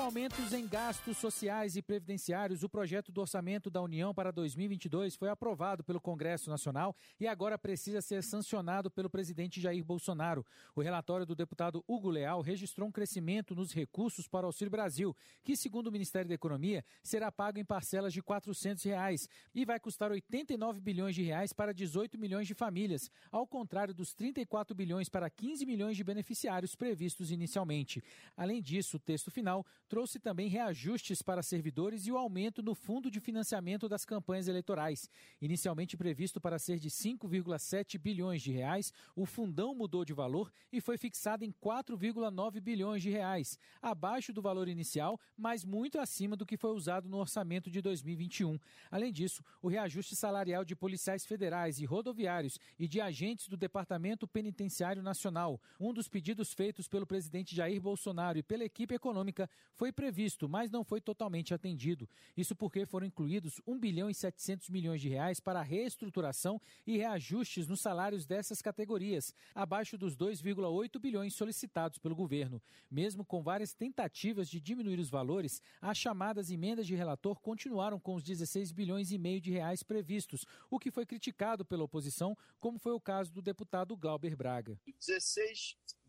Com 0.00 0.06
aumentos 0.06 0.54
em 0.54 0.66
gastos 0.66 1.18
sociais 1.18 1.76
e 1.76 1.82
previdenciários, 1.82 2.62
o 2.62 2.70
projeto 2.70 3.12
do 3.12 3.20
orçamento 3.20 3.68
da 3.68 3.82
União 3.82 4.14
para 4.14 4.30
2022 4.30 5.14
foi 5.14 5.28
aprovado 5.28 5.84
pelo 5.84 6.00
Congresso 6.00 6.48
Nacional 6.48 6.96
e 7.20 7.26
agora 7.26 7.58
precisa 7.58 8.00
ser 8.00 8.22
sancionado 8.22 8.90
pelo 8.90 9.10
presidente 9.10 9.60
Jair 9.60 9.84
Bolsonaro. 9.84 10.44
O 10.74 10.80
relatório 10.80 11.26
do 11.26 11.34
deputado 11.34 11.84
Hugo 11.86 12.08
Leal 12.08 12.40
registrou 12.40 12.88
um 12.88 12.90
crescimento 12.90 13.54
nos 13.54 13.74
recursos 13.74 14.26
para 14.26 14.44
o 14.44 14.48
Auxílio 14.48 14.70
Brasil, 14.70 15.14
que, 15.44 15.54
segundo 15.54 15.88
o 15.88 15.92
Ministério 15.92 16.30
da 16.30 16.34
Economia, 16.34 16.82
será 17.02 17.30
pago 17.30 17.58
em 17.58 17.64
parcelas 17.64 18.14
de 18.14 18.22
400 18.22 18.82
reais 18.84 19.28
e 19.54 19.66
vai 19.66 19.78
custar 19.78 20.10
89 20.10 20.80
bilhões 20.80 21.14
de 21.14 21.22
reais 21.22 21.52
para 21.52 21.74
18 21.74 22.18
milhões 22.18 22.46
de 22.46 22.54
famílias, 22.54 23.10
ao 23.30 23.46
contrário 23.46 23.92
dos 23.92 24.14
34 24.14 24.74
bilhões 24.74 25.10
para 25.10 25.28
15 25.28 25.66
milhões 25.66 25.94
de 25.94 26.02
beneficiários 26.02 26.74
previstos 26.74 27.30
inicialmente. 27.30 28.02
Além 28.34 28.62
disso, 28.62 28.96
o 28.96 29.00
texto 29.00 29.30
final 29.30 29.62
trouxe 29.90 30.20
também 30.20 30.48
reajustes 30.48 31.20
para 31.20 31.42
servidores 31.42 32.06
e 32.06 32.12
o 32.12 32.16
aumento 32.16 32.62
no 32.62 32.76
fundo 32.76 33.10
de 33.10 33.18
financiamento 33.18 33.88
das 33.88 34.04
campanhas 34.04 34.46
eleitorais. 34.46 35.10
Inicialmente 35.42 35.96
previsto 35.96 36.40
para 36.40 36.60
ser 36.60 36.78
de 36.78 36.88
5,7 36.88 37.98
bilhões 37.98 38.40
de 38.40 38.52
reais, 38.52 38.92
o 39.16 39.26
fundão 39.26 39.74
mudou 39.74 40.04
de 40.04 40.12
valor 40.12 40.52
e 40.72 40.80
foi 40.80 40.96
fixado 40.96 41.44
em 41.44 41.50
4,9 41.50 42.60
bilhões 42.60 43.02
de 43.02 43.10
reais, 43.10 43.58
abaixo 43.82 44.32
do 44.32 44.40
valor 44.40 44.68
inicial, 44.68 45.18
mas 45.36 45.64
muito 45.64 45.98
acima 45.98 46.36
do 46.36 46.46
que 46.46 46.56
foi 46.56 46.70
usado 46.70 47.08
no 47.08 47.18
orçamento 47.18 47.68
de 47.68 47.82
2021. 47.82 48.60
Além 48.92 49.12
disso, 49.12 49.42
o 49.60 49.66
reajuste 49.66 50.14
salarial 50.14 50.64
de 50.64 50.76
policiais 50.76 51.26
federais 51.26 51.80
e 51.80 51.84
rodoviários 51.84 52.60
e 52.78 52.86
de 52.86 53.00
agentes 53.00 53.48
do 53.48 53.56
Departamento 53.56 54.28
Penitenciário 54.28 55.02
Nacional, 55.02 55.60
um 55.80 55.92
dos 55.92 56.06
pedidos 56.06 56.52
feitos 56.52 56.86
pelo 56.86 57.08
presidente 57.08 57.56
Jair 57.56 57.80
Bolsonaro 57.80 58.38
e 58.38 58.42
pela 58.44 58.64
equipe 58.64 58.94
econômica, 58.94 59.50
foi 59.80 59.90
previsto, 59.90 60.46
mas 60.46 60.70
não 60.70 60.84
foi 60.84 61.00
totalmente 61.00 61.54
atendido. 61.54 62.06
Isso 62.36 62.54
porque 62.54 62.84
foram 62.84 63.06
incluídos 63.06 63.62
1 63.66 63.78
bilhão 63.78 64.10
e 64.10 64.14
700 64.14 64.68
milhões 64.68 65.00
de 65.00 65.08
reais 65.08 65.40
para 65.40 65.62
reestruturação 65.62 66.60
e 66.86 66.98
reajustes 66.98 67.66
nos 67.66 67.80
salários 67.80 68.26
dessas 68.26 68.60
categorias, 68.60 69.34
abaixo 69.54 69.96
dos 69.96 70.14
2,8 70.14 71.00
bilhões 71.00 71.32
solicitados 71.32 71.96
pelo 71.96 72.14
governo. 72.14 72.60
Mesmo 72.90 73.24
com 73.24 73.42
várias 73.42 73.72
tentativas 73.72 74.50
de 74.50 74.60
diminuir 74.60 75.00
os 75.00 75.08
valores, 75.08 75.62
as 75.80 75.96
chamadas 75.96 76.50
emendas 76.50 76.86
de 76.86 76.94
relator 76.94 77.40
continuaram 77.40 77.98
com 77.98 78.14
os 78.14 78.22
16 78.22 78.72
bilhões 78.72 79.10
e 79.10 79.16
meio 79.16 79.40
de 79.40 79.50
reais 79.50 79.82
previstos, 79.82 80.44
o 80.68 80.78
que 80.78 80.90
foi 80.90 81.06
criticado 81.06 81.64
pela 81.64 81.84
oposição, 81.84 82.36
como 82.58 82.78
foi 82.78 82.92
o 82.92 83.00
caso 83.00 83.32
do 83.32 83.40
deputado 83.40 83.96
Glauber 83.96 84.36
Braga. 84.36 84.78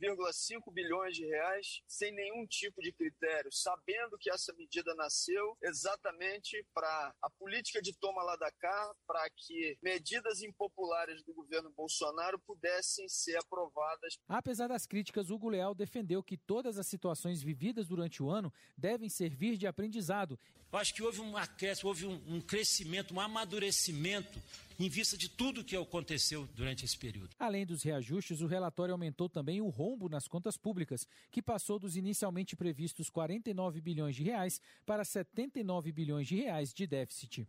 16,5 0.02 0.74
bilhões 0.74 1.16
de 1.16 1.26
reais 1.26 1.84
sem 1.88 2.12
nenhum 2.12 2.46
tipo 2.48 2.82
de 2.82 2.92
critério, 2.92 3.52
sabendo 3.52 4.18
que 4.18 4.32
essa 4.32 4.52
medida 4.54 4.96
nasceu 4.96 5.56
exatamente 5.62 6.66
para 6.74 7.14
a 7.22 7.30
política 7.30 7.82
de 7.82 7.94
toma 7.94 8.24
lá 8.24 8.36
da 8.36 8.52
cá, 8.52 8.96
para 9.06 9.30
que 9.30 9.78
medidas 9.82 10.42
impopulares 10.42 11.24
do 11.24 11.34
governo 11.34 11.72
Bolsonaro 11.72 12.40
pudessem 12.40 13.08
ser 13.08 13.38
aprovadas. 13.38 14.18
Apesar 14.28 14.70
das 14.70 14.88
críticas, 14.88 15.30
Hugo 15.30 15.50
Leal 15.50 15.76
defendeu 15.76 16.24
que 16.24 16.38
todas 16.38 16.78
as 16.78 16.88
situações 16.88 17.44
vividas 17.44 17.88
durante 17.88 18.24
o 18.24 18.30
ano 18.30 18.52
devem 18.78 19.10
servir 19.10 19.58
de 19.58 19.68
aprendizado. 19.68 20.40
Eu 20.72 20.80
acho 20.80 20.94
que 20.94 21.04
houve 21.04 21.20
um 21.22 21.36
acréscimo, 21.36 21.90
houve 21.90 22.06
um, 22.06 22.36
um 22.36 22.42
crescimento, 22.42 23.14
um 23.14 23.20
amadurecimento 23.20 24.42
em 24.80 24.90
vista 24.90 25.18
de 25.18 25.30
tudo 25.30 25.64
que 25.64 25.76
aconteceu 25.76 26.48
durante 26.56 26.86
esse 26.86 26.98
período. 26.98 27.36
Além 27.40 27.66
dos 27.66 27.84
reajustes, 27.84 28.42
o 28.42 28.48
relatório 28.48 28.94
aumentou 28.94 29.30
também 29.30 29.62
o 29.62 29.70
rombo 29.70 30.10
nas 30.10 30.28
contas 30.28 30.58
públicas, 30.58 31.08
que 31.32 31.42
passou 31.42 31.80
dos 31.80 31.96
inicialmente 31.96 32.56
previstos 32.56 33.10
49 33.10 33.82
bilhões 33.82 34.16
de 34.16 34.24
reais 34.24 34.62
para 34.86 35.04
79 35.04 35.92
bilhões 35.92 36.28
de 36.28 36.36
reais 36.36 36.74
de 36.74 36.88
déficit. 36.88 37.48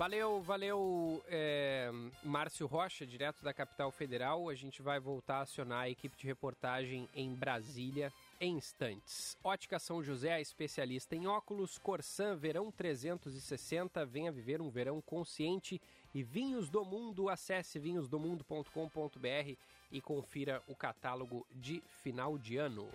Valeu, 0.00 0.40
valeu, 0.40 1.22
é, 1.28 1.90
Márcio 2.24 2.66
Rocha, 2.66 3.06
direto 3.06 3.44
da 3.44 3.52
capital 3.52 3.90
federal. 3.90 4.48
A 4.48 4.54
gente 4.54 4.80
vai 4.80 4.98
voltar 4.98 5.36
a 5.36 5.40
acionar 5.42 5.80
a 5.80 5.90
equipe 5.90 6.16
de 6.16 6.26
reportagem 6.26 7.06
em 7.14 7.34
Brasília 7.34 8.10
em 8.40 8.56
instantes. 8.56 9.36
Ótica 9.44 9.78
São 9.78 10.02
José, 10.02 10.40
especialista 10.40 11.14
em 11.14 11.26
óculos, 11.26 11.76
Corsan 11.78 12.34
Verão 12.36 12.72
360. 12.72 14.04
Venha 14.06 14.32
viver 14.32 14.62
um 14.62 14.70
verão 14.70 15.00
consciente. 15.02 15.80
E 16.14 16.22
Vinhos 16.22 16.68
do 16.70 16.84
Mundo, 16.84 17.28
acesse 17.28 17.78
vinhosdomundo.com.br 17.78 19.56
e 19.92 20.00
confira 20.00 20.62
o 20.66 20.74
catálogo 20.74 21.46
de 21.52 21.82
final 22.02 22.38
de 22.38 22.56
ano. 22.56 22.88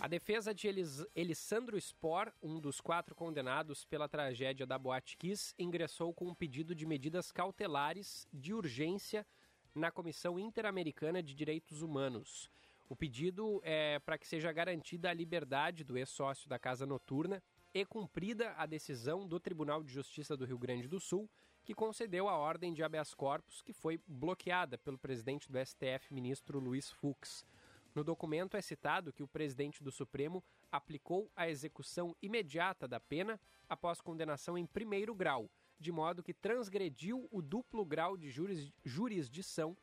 A 0.00 0.08
defesa 0.08 0.54
de 0.54 0.66
Elis 0.66 1.04
Elissandro 1.14 1.78
Spor, 1.78 2.32
um 2.42 2.58
dos 2.58 2.80
quatro 2.80 3.14
condenados 3.14 3.84
pela 3.84 4.08
tragédia 4.08 4.66
da 4.66 4.78
Boate 4.78 5.14
Kiss, 5.18 5.54
ingressou 5.58 6.14
com 6.14 6.26
um 6.28 6.34
pedido 6.34 6.74
de 6.74 6.86
medidas 6.86 7.30
cautelares 7.30 8.26
de 8.32 8.54
urgência 8.54 9.26
na 9.74 9.90
Comissão 9.90 10.38
Interamericana 10.38 11.22
de 11.22 11.34
Direitos 11.34 11.82
Humanos. 11.82 12.50
O 12.90 12.96
pedido 12.96 13.60
é 13.62 14.00
para 14.00 14.18
que 14.18 14.26
seja 14.26 14.50
garantida 14.50 15.08
a 15.08 15.14
liberdade 15.14 15.84
do 15.84 15.96
ex-sócio 15.96 16.48
da 16.48 16.58
Casa 16.58 16.84
Noturna 16.84 17.40
e 17.72 17.84
cumprida 17.84 18.52
a 18.56 18.66
decisão 18.66 19.28
do 19.28 19.38
Tribunal 19.38 19.84
de 19.84 19.92
Justiça 19.92 20.36
do 20.36 20.44
Rio 20.44 20.58
Grande 20.58 20.88
do 20.88 20.98
Sul, 20.98 21.30
que 21.62 21.72
concedeu 21.72 22.28
a 22.28 22.36
ordem 22.36 22.74
de 22.74 22.82
habeas 22.82 23.14
corpus 23.14 23.62
que 23.62 23.72
foi 23.72 24.00
bloqueada 24.08 24.76
pelo 24.76 24.98
presidente 24.98 25.48
do 25.48 25.64
STF, 25.64 26.12
ministro 26.12 26.58
Luiz 26.58 26.90
Fux. 26.90 27.46
No 27.94 28.02
documento 28.02 28.56
é 28.56 28.60
citado 28.60 29.12
que 29.12 29.22
o 29.22 29.28
presidente 29.28 29.84
do 29.84 29.92
Supremo 29.92 30.42
aplicou 30.72 31.30
a 31.36 31.48
execução 31.48 32.12
imediata 32.20 32.88
da 32.88 32.98
pena 32.98 33.40
após 33.68 34.00
condenação 34.00 34.58
em 34.58 34.66
primeiro 34.66 35.14
grau, 35.14 35.48
de 35.78 35.92
modo 35.92 36.24
que 36.24 36.34
transgrediu 36.34 37.28
o 37.30 37.40
duplo 37.40 37.84
grau 37.84 38.16
de 38.16 38.30
juris, 38.30 38.68
jurisdição, 38.84 39.76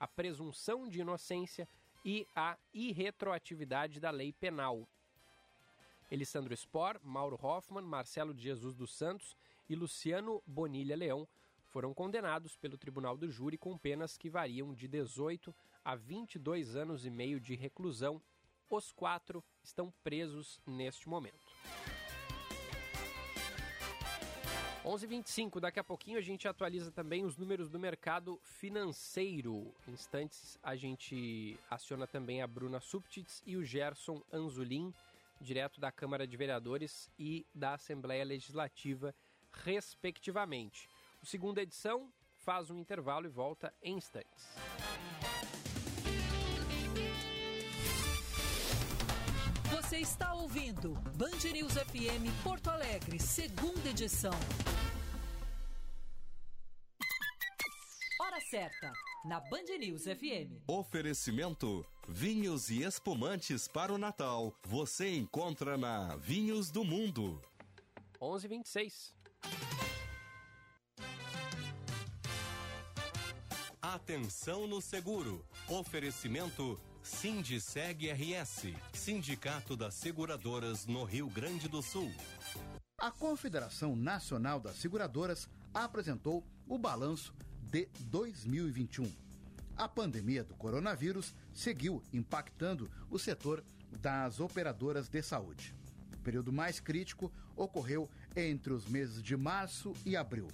a 0.00 0.08
presunção 0.08 0.88
de 0.88 1.02
inocência 1.02 1.68
e 2.04 2.26
a 2.34 2.56
irretroatividade 2.72 3.98
da 3.98 4.10
lei 4.10 4.32
penal. 4.32 4.86
Elissandro 6.10 6.54
Spor, 6.54 7.00
Mauro 7.02 7.38
Hoffman, 7.42 7.84
Marcelo 7.84 8.34
de 8.34 8.42
Jesus 8.42 8.74
dos 8.74 8.94
Santos 8.94 9.36
e 9.68 9.74
Luciano 9.74 10.42
Bonilha 10.46 10.96
Leão 10.96 11.26
foram 11.74 11.92
condenados 11.92 12.56
pelo 12.56 12.78
Tribunal 12.78 13.16
do 13.16 13.28
Júri 13.28 13.58
com 13.58 13.76
penas 13.76 14.16
que 14.16 14.30
variam 14.30 14.72
de 14.72 14.86
18 14.86 15.52
a 15.84 15.96
22 15.96 16.76
anos 16.76 17.04
e 17.04 17.10
meio 17.10 17.40
de 17.40 17.56
reclusão. 17.56 18.22
Os 18.70 18.92
quatro 18.92 19.42
estão 19.62 19.92
presos 20.02 20.60
neste 20.64 21.08
momento. 21.08 21.43
11:25. 24.84 25.60
Daqui 25.60 25.80
a 25.80 25.84
pouquinho 25.84 26.18
a 26.18 26.20
gente 26.20 26.46
atualiza 26.46 26.90
também 26.90 27.24
os 27.24 27.36
números 27.36 27.70
do 27.70 27.78
mercado 27.78 28.38
financeiro. 28.42 29.74
Em 29.88 29.92
instantes 29.92 30.58
a 30.62 30.76
gente 30.76 31.58
aciona 31.70 32.06
também 32.06 32.42
a 32.42 32.46
Bruna 32.46 32.80
Subtits 32.80 33.42
e 33.46 33.56
o 33.56 33.64
Gerson 33.64 34.22
Anzulin, 34.30 34.92
direto 35.40 35.80
da 35.80 35.90
Câmara 35.90 36.26
de 36.26 36.36
Vereadores 36.36 37.10
e 37.18 37.46
da 37.54 37.74
Assembleia 37.74 38.24
Legislativa, 38.24 39.14
respectivamente. 39.64 40.88
O 41.22 41.26
segunda 41.26 41.62
edição 41.62 42.12
faz 42.44 42.70
um 42.70 42.78
intervalo 42.78 43.24
e 43.24 43.30
volta 43.30 43.72
em 43.82 43.96
instantes. 43.96 44.54
Você 49.94 50.00
está 50.00 50.34
ouvindo 50.34 50.92
Band 51.16 51.52
News 51.52 51.74
FM 51.74 52.26
Porto 52.42 52.68
Alegre, 52.68 53.16
segunda 53.20 53.88
edição. 53.88 54.32
Hora 58.20 58.40
certa, 58.50 58.92
na 59.24 59.38
Band 59.38 59.78
News 59.78 60.02
FM. 60.02 60.50
Oferecimento: 60.66 61.86
vinhos 62.08 62.70
e 62.70 62.82
espumantes 62.82 63.68
para 63.68 63.92
o 63.92 63.98
Natal. 63.98 64.52
Você 64.64 65.14
encontra 65.14 65.78
na 65.78 66.16
Vinhos 66.16 66.72
do 66.72 66.82
Mundo. 66.82 67.40
11:26. 68.20 69.14
Atenção 73.80 74.66
no 74.66 74.80
seguro. 74.80 75.46
Oferecimento 75.68 76.80
Sindiceg 77.04 78.10
RS, 78.10 78.72
Sindicato 78.94 79.76
das 79.76 79.92
Seguradoras 79.92 80.86
no 80.86 81.04
Rio 81.04 81.28
Grande 81.28 81.68
do 81.68 81.82
Sul. 81.82 82.10
A 82.96 83.10
Confederação 83.10 83.94
Nacional 83.94 84.58
das 84.58 84.76
Seguradoras 84.76 85.46
apresentou 85.74 86.42
o 86.66 86.78
balanço 86.78 87.34
de 87.70 87.90
2021. 88.06 89.12
A 89.76 89.86
pandemia 89.86 90.42
do 90.42 90.54
coronavírus 90.54 91.34
seguiu 91.52 92.02
impactando 92.10 92.90
o 93.10 93.18
setor 93.18 93.62
das 94.00 94.40
operadoras 94.40 95.06
de 95.06 95.20
saúde. 95.20 95.74
O 96.14 96.18
período 96.20 96.50
mais 96.54 96.80
crítico 96.80 97.30
ocorreu 97.54 98.08
entre 98.34 98.72
os 98.72 98.86
meses 98.86 99.22
de 99.22 99.36
março 99.36 99.92
e 100.06 100.16
abril. 100.16 100.48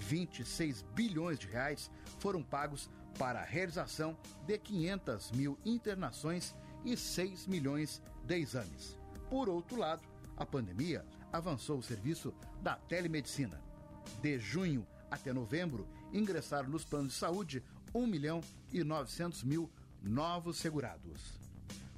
26 0.00 0.82
bilhões 0.94 1.38
de 1.38 1.46
reais 1.46 1.90
foram 2.18 2.42
pagos 2.42 2.90
para 3.18 3.40
a 3.40 3.44
realização 3.44 4.16
de 4.46 4.56
500 4.56 5.32
mil 5.32 5.58
internações 5.64 6.54
e 6.84 6.96
6 6.96 7.46
milhões 7.46 8.00
de 8.24 8.38
exames. 8.38 8.96
Por 9.28 9.48
outro 9.48 9.76
lado, 9.76 10.02
a 10.36 10.46
pandemia 10.46 11.04
avançou 11.32 11.78
o 11.78 11.82
serviço 11.82 12.32
da 12.62 12.76
telemedicina. 12.76 13.60
De 14.22 14.38
junho 14.38 14.86
até 15.10 15.32
novembro, 15.32 15.86
ingressaram 16.12 16.68
nos 16.68 16.84
planos 16.84 17.12
de 17.12 17.18
saúde 17.18 17.62
1 17.94 18.06
milhão 18.06 18.40
e 18.72 18.84
900 18.84 19.42
mil 19.42 19.70
novos 20.02 20.58
segurados. 20.58 21.38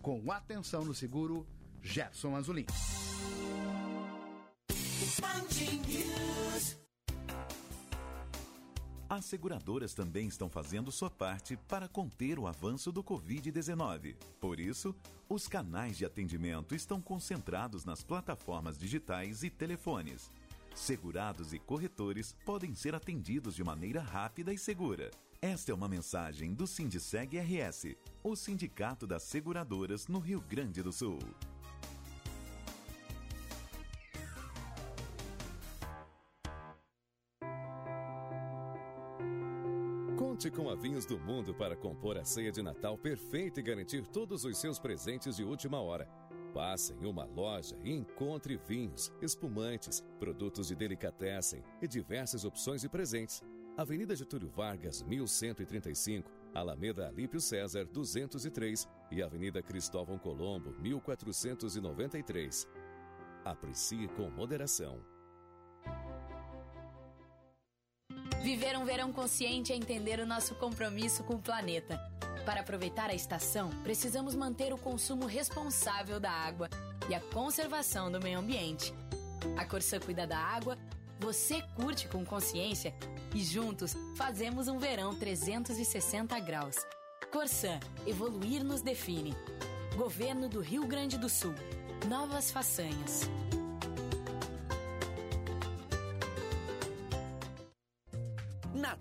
Com 0.00 0.33
atenção 0.33 0.85
no 0.85 0.94
seguro, 0.94 1.46
Gerson 1.83 2.35
Azulin. 2.35 2.66
As 9.20 9.26
seguradoras 9.26 9.92
também 9.92 10.28
estão 10.28 10.48
fazendo 10.48 10.90
sua 10.90 11.11
parte 11.11 11.54
para 11.68 11.87
conter 11.87 12.38
o 12.38 12.46
avanço 12.46 12.90
do 12.90 13.04
Covid-19. 13.04 14.16
Por 14.40 14.59
isso, 14.59 14.94
os 15.28 15.46
canais 15.46 15.98
de 15.98 16.06
atendimento 16.06 16.74
estão 16.74 17.02
concentrados 17.02 17.85
nas 17.85 18.02
plataformas 18.02 18.78
digitais 18.78 19.42
e 19.42 19.50
telefones. 19.50 20.30
Segurados 20.74 21.52
e 21.52 21.59
corretores 21.59 22.35
podem 22.46 22.74
ser 22.74 22.94
atendidos 22.94 23.54
de 23.54 23.62
maneira 23.62 24.00
rápida 24.00 24.54
e 24.54 24.59
segura. 24.59 25.11
Esta 25.42 25.70
é 25.70 25.74
uma 25.74 25.87
mensagem 25.87 26.54
do 26.54 26.66
Sindiceg 26.66 27.38
RS, 27.38 27.94
o 28.24 28.35
Sindicato 28.35 29.06
das 29.06 29.24
Seguradoras 29.24 30.09
no 30.09 30.18
Rio 30.18 30.40
Grande 30.40 30.83
do 30.83 30.92
Sul. 30.92 31.18
Conte 40.40 40.50
com 40.50 40.70
a 40.70 40.74
Vinhos 40.74 41.05
do 41.05 41.18
Mundo 41.18 41.53
para 41.53 41.76
compor 41.76 42.16
a 42.16 42.24
ceia 42.24 42.50
de 42.50 42.62
Natal 42.62 42.96
perfeita 42.96 43.61
e 43.61 43.62
garantir 43.62 44.07
todos 44.07 44.42
os 44.42 44.57
seus 44.57 44.79
presentes 44.79 45.37
de 45.37 45.44
última 45.44 45.79
hora. 45.79 46.09
Passe 46.55 46.94
em 46.94 47.05
uma 47.05 47.26
loja 47.26 47.76
e 47.85 47.92
encontre 47.92 48.57
vinhos, 48.57 49.12
espumantes, 49.20 50.03
produtos 50.18 50.68
de 50.68 50.74
delicatessen 50.74 51.62
e 51.83 51.87
diversas 51.87 52.46
opções 52.46 52.81
de 52.81 52.88
presentes. 52.88 53.42
Avenida 53.76 54.16
Getúlio 54.16 54.48
Vargas, 54.48 55.03
1135, 55.03 56.31
Alameda 56.55 57.09
Alípio 57.09 57.38
César, 57.38 57.85
203 57.85 58.88
e 59.11 59.22
Avenida 59.22 59.61
Cristóvão 59.61 60.16
Colombo, 60.16 60.74
1493. 60.81 62.66
Aprecie 63.44 64.09
com 64.16 64.31
moderação. 64.31 65.05
Viver 68.42 68.76
um 68.76 68.87
verão 68.87 69.12
consciente 69.12 69.70
é 69.72 69.76
entender 69.76 70.18
o 70.18 70.26
nosso 70.26 70.55
compromisso 70.55 71.22
com 71.24 71.35
o 71.35 71.42
planeta. 71.42 72.00
Para 72.46 72.62
aproveitar 72.62 73.11
a 73.11 73.14
estação, 73.14 73.68
precisamos 73.83 74.35
manter 74.35 74.72
o 74.72 74.79
consumo 74.79 75.26
responsável 75.26 76.18
da 76.18 76.31
água 76.31 76.68
e 77.09 77.14
a 77.14 77.20
conservação 77.20 78.11
do 78.11 78.20
meio 78.20 78.38
ambiente. 78.38 78.94
A 79.59 79.64
Corsã 79.66 80.00
cuida 80.00 80.26
da 80.26 80.38
água, 80.38 80.79
você 81.18 81.62
curte 81.76 82.09
com 82.09 82.24
consciência 82.24 82.94
e 83.35 83.44
juntos 83.44 83.94
fazemos 84.16 84.68
um 84.68 84.79
verão 84.79 85.14
360 85.14 86.38
graus. 86.40 86.76
Corsã, 87.31 87.79
evoluir 88.07 88.64
nos 88.64 88.81
define. 88.81 89.37
Governo 89.96 90.48
do 90.48 90.61
Rio 90.61 90.87
Grande 90.87 91.18
do 91.18 91.29
Sul. 91.29 91.55
Novas 92.09 92.50
façanhas. 92.50 93.29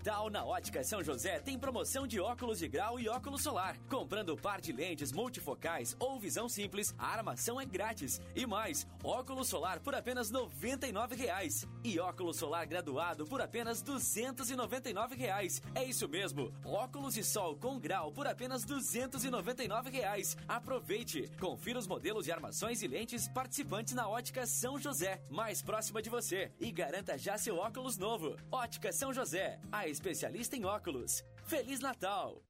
Natal 0.00 0.30
na 0.30 0.42
Ótica 0.42 0.82
São 0.82 1.04
José 1.04 1.40
tem 1.40 1.58
promoção 1.58 2.06
de 2.06 2.18
óculos 2.18 2.58
de 2.58 2.66
grau 2.66 2.98
e 2.98 3.06
óculos 3.06 3.42
solar. 3.42 3.76
Comprando 3.86 4.34
par 4.34 4.58
de 4.58 4.72
lentes 4.72 5.12
multifocais 5.12 5.94
ou 5.98 6.18
visão 6.18 6.48
simples, 6.48 6.94
a 6.98 7.06
armação 7.08 7.60
é 7.60 7.66
grátis. 7.66 8.18
E 8.34 8.46
mais, 8.46 8.86
óculos 9.04 9.48
solar 9.48 9.78
por 9.80 9.94
apenas 9.94 10.30
R$ 10.30 10.38
99,00. 10.38 11.68
E 11.84 12.00
óculos 12.00 12.38
solar 12.38 12.64
graduado 12.64 13.26
por 13.26 13.42
apenas 13.42 13.82
R$ 13.82 13.92
299,00. 13.92 15.62
É 15.74 15.84
isso 15.84 16.08
mesmo, 16.08 16.50
óculos 16.64 17.12
de 17.12 17.22
sol 17.22 17.54
com 17.58 17.78
grau 17.78 18.10
por 18.10 18.26
apenas 18.26 18.64
R$ 18.64 18.76
299,00. 18.76 20.38
Aproveite! 20.48 21.30
Confira 21.38 21.78
os 21.78 21.86
modelos 21.86 22.24
de 22.24 22.32
armações 22.32 22.80
e 22.80 22.88
lentes 22.88 23.28
participantes 23.28 23.92
na 23.92 24.08
Ótica 24.08 24.46
São 24.46 24.78
José, 24.78 25.22
mais 25.28 25.60
próxima 25.60 26.00
de 26.00 26.08
você. 26.08 26.50
E 26.58 26.72
garanta 26.72 27.18
já 27.18 27.36
seu 27.36 27.58
óculos 27.58 27.98
novo. 27.98 28.34
Ótica 28.50 28.90
São 28.92 29.12
José 29.12 29.60
a 29.70 29.89
especialista 29.90 30.56
em 30.56 30.64
óculos. 30.64 31.22
Feliz 31.44 31.80
Natal! 31.80 32.42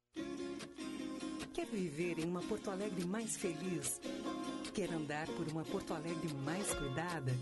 Quer 1.53 1.67
viver 1.67 2.19
em 2.19 2.25
uma 2.25 2.41
Porto 2.43 2.71
Alegre 2.71 3.05
mais 3.05 3.37
feliz? 3.37 4.01
Quer 4.75 4.93
andar 4.93 5.27
por 5.27 5.49
uma 5.49 5.65
Porto 5.65 5.93
Alegre 5.93 6.33
mais 6.35 6.73
cuidada? 6.73 7.33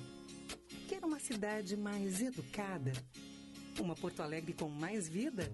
Quer 0.88 1.04
uma 1.04 1.18
cidade 1.20 1.76
mais 1.76 2.20
educada? 2.22 2.92
Uma 3.78 3.94
Porto 3.94 4.22
Alegre 4.22 4.54
com 4.54 4.68
mais 4.68 5.08
vida? 5.08 5.52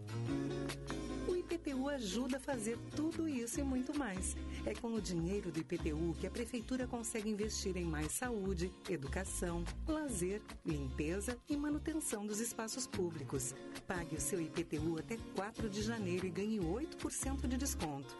IPTU 1.54 1.88
ajuda 1.88 2.36
a 2.36 2.40
fazer 2.40 2.76
tudo 2.96 3.28
isso 3.28 3.60
e 3.60 3.62
muito 3.62 3.96
mais. 3.96 4.36
É 4.66 4.74
com 4.74 4.92
o 4.94 5.00
dinheiro 5.00 5.52
do 5.52 5.60
IPTU 5.60 6.14
que 6.18 6.26
a 6.26 6.30
Prefeitura 6.30 6.86
consegue 6.86 7.30
investir 7.30 7.76
em 7.76 7.84
mais 7.84 8.12
saúde, 8.12 8.72
educação, 8.90 9.64
lazer, 9.86 10.42
limpeza 10.66 11.38
e 11.48 11.56
manutenção 11.56 12.26
dos 12.26 12.40
espaços 12.40 12.86
públicos. 12.86 13.54
Pague 13.86 14.16
o 14.16 14.20
seu 14.20 14.40
IPTU 14.40 14.98
até 14.98 15.16
4 15.36 15.70
de 15.70 15.82
janeiro 15.82 16.26
e 16.26 16.30
ganhe 16.30 16.58
8% 16.58 17.46
de 17.46 17.56
desconto. 17.56 18.16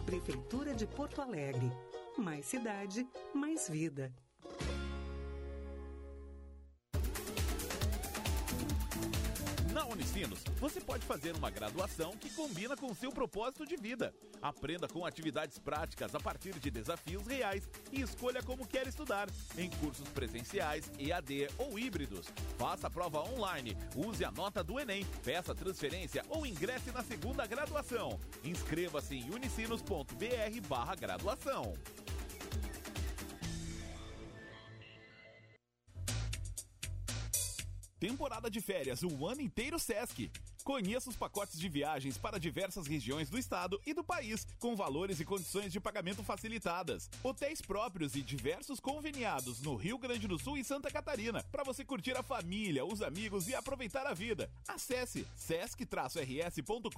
Prefeitura 0.06 0.72
de 0.72 0.86
Porto 0.86 1.20
Alegre. 1.20 1.72
Mais 2.16 2.46
cidade, 2.46 3.04
mais 3.34 3.68
vida. 3.68 4.14
Unicinos, 9.98 10.44
você 10.60 10.80
pode 10.80 11.04
fazer 11.04 11.34
uma 11.34 11.50
graduação 11.50 12.12
que 12.12 12.30
combina 12.30 12.76
com 12.76 12.94
seu 12.94 13.10
propósito 13.10 13.66
de 13.66 13.76
vida. 13.76 14.14
Aprenda 14.40 14.86
com 14.86 15.04
atividades 15.04 15.58
práticas 15.58 16.14
a 16.14 16.20
partir 16.20 16.56
de 16.56 16.70
desafios 16.70 17.26
reais 17.26 17.68
e 17.90 18.00
escolha 18.00 18.40
como 18.40 18.64
quer 18.64 18.86
estudar, 18.86 19.26
em 19.56 19.68
cursos 19.68 20.08
presenciais, 20.10 20.88
EAD 21.00 21.48
ou 21.58 21.76
híbridos. 21.76 22.28
Faça 22.56 22.86
a 22.86 22.90
prova 22.90 23.28
online, 23.28 23.76
use 23.96 24.24
a 24.24 24.30
nota 24.30 24.62
do 24.62 24.78
Enem, 24.78 25.04
peça 25.24 25.52
transferência 25.52 26.24
ou 26.28 26.46
ingresse 26.46 26.92
na 26.92 27.02
segunda 27.02 27.44
graduação. 27.44 28.20
Inscreva-se 28.44 29.16
em 29.16 29.28
unicinos.br 29.30 30.94
graduação. 30.96 31.74
Temporada 37.98 38.48
de 38.48 38.60
férias 38.60 39.02
o 39.02 39.26
ano 39.26 39.40
inteiro 39.40 39.76
Sesc. 39.76 40.30
Conheça 40.62 41.10
os 41.10 41.16
pacotes 41.16 41.58
de 41.58 41.68
viagens 41.68 42.16
para 42.16 42.38
diversas 42.38 42.86
regiões 42.86 43.28
do 43.28 43.36
estado 43.36 43.80
e 43.84 43.92
do 43.92 44.04
país, 44.04 44.46
com 44.60 44.76
valores 44.76 45.18
e 45.18 45.24
condições 45.24 45.72
de 45.72 45.80
pagamento 45.80 46.22
facilitadas. 46.22 47.10
Hotéis 47.24 47.60
próprios 47.60 48.14
e 48.14 48.22
diversos 48.22 48.78
conveniados 48.78 49.60
no 49.62 49.74
Rio 49.74 49.98
Grande 49.98 50.28
do 50.28 50.38
Sul 50.38 50.56
e 50.56 50.62
Santa 50.62 50.92
Catarina, 50.92 51.42
para 51.50 51.64
você 51.64 51.84
curtir 51.84 52.16
a 52.16 52.22
família, 52.22 52.84
os 52.84 53.02
amigos 53.02 53.48
e 53.48 53.54
aproveitar 53.54 54.06
a 54.06 54.14
vida. 54.14 54.48
Acesse 54.68 55.26
sesc-rs.com.br 55.34 56.90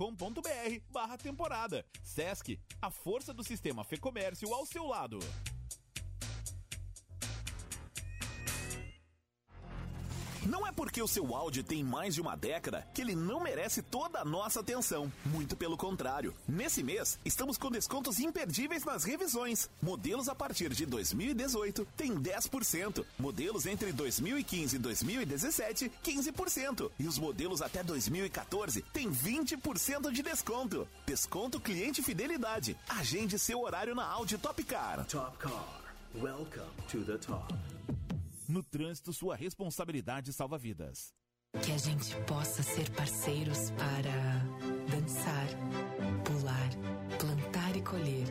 barra 0.91 1.17
temporada. 1.17 1.87
Sesc, 2.03 2.61
a 2.83 2.91
força 2.91 3.33
do 3.33 3.43
sistema 3.43 3.85
Fê 3.85 3.97
Comércio 3.97 4.53
ao 4.53 4.67
seu 4.67 4.87
lado. 4.87 5.19
Não 10.51 10.67
é 10.67 10.73
porque 10.73 11.01
o 11.01 11.07
seu 11.07 11.33
Audi 11.37 11.63
tem 11.63 11.85
mais 11.85 12.13
de 12.13 12.21
uma 12.21 12.37
década 12.37 12.85
que 12.93 13.01
ele 13.01 13.15
não 13.15 13.39
merece 13.39 13.83
toda 13.83 14.19
a 14.19 14.25
nossa 14.25 14.59
atenção. 14.59 15.11
Muito 15.27 15.57
pelo 15.57 15.77
contrário. 15.77 16.35
Nesse 16.49 16.83
mês, 16.83 17.21
estamos 17.25 17.57
com 17.57 17.71
descontos 17.71 18.19
imperdíveis 18.19 18.85
nas 18.85 19.05
revisões. 19.05 19.71
Modelos 19.81 20.29
a 20.29 20.35
partir 20.35 20.71
de 20.71 20.85
2018 20.87 21.87
tem 21.97 22.21
10%. 22.21 23.05
Modelos 23.17 23.65
entre 23.65 23.93
2015 23.93 24.75
e 24.75 24.79
2017, 24.81 25.93
15%. 26.03 26.91
E 26.99 27.07
os 27.07 27.17
modelos 27.17 27.63
até 27.63 27.85
2014 27.85 28.83
tem 28.93 29.09
20% 29.09 30.11
de 30.11 30.21
desconto. 30.21 30.89
Desconto 31.07 31.61
cliente 31.61 32.03
fidelidade. 32.03 32.77
Agende 32.89 33.39
seu 33.39 33.61
horário 33.61 33.95
na 33.95 34.05
Audi 34.05 34.37
Top 34.37 34.61
Car. 34.65 35.07
Top 35.07 35.39
Car. 35.39 35.81
Welcome 36.13 36.73
to 36.89 37.05
the 37.05 37.19
top. 37.19 37.55
No 38.51 38.65
trânsito, 38.65 39.13
sua 39.13 39.37
responsabilidade 39.37 40.33
salva 40.33 40.59
vidas. 40.59 41.15
Que 41.63 41.71
a 41.71 41.79
gente 41.79 42.17
possa 42.27 42.65
ser 42.65 42.91
parceiros 42.91 43.71
para 43.71 44.11
dançar, 44.91 45.47
pular, 46.25 46.69
plantar 47.17 47.77
e 47.77 47.83
colher, 47.83 48.27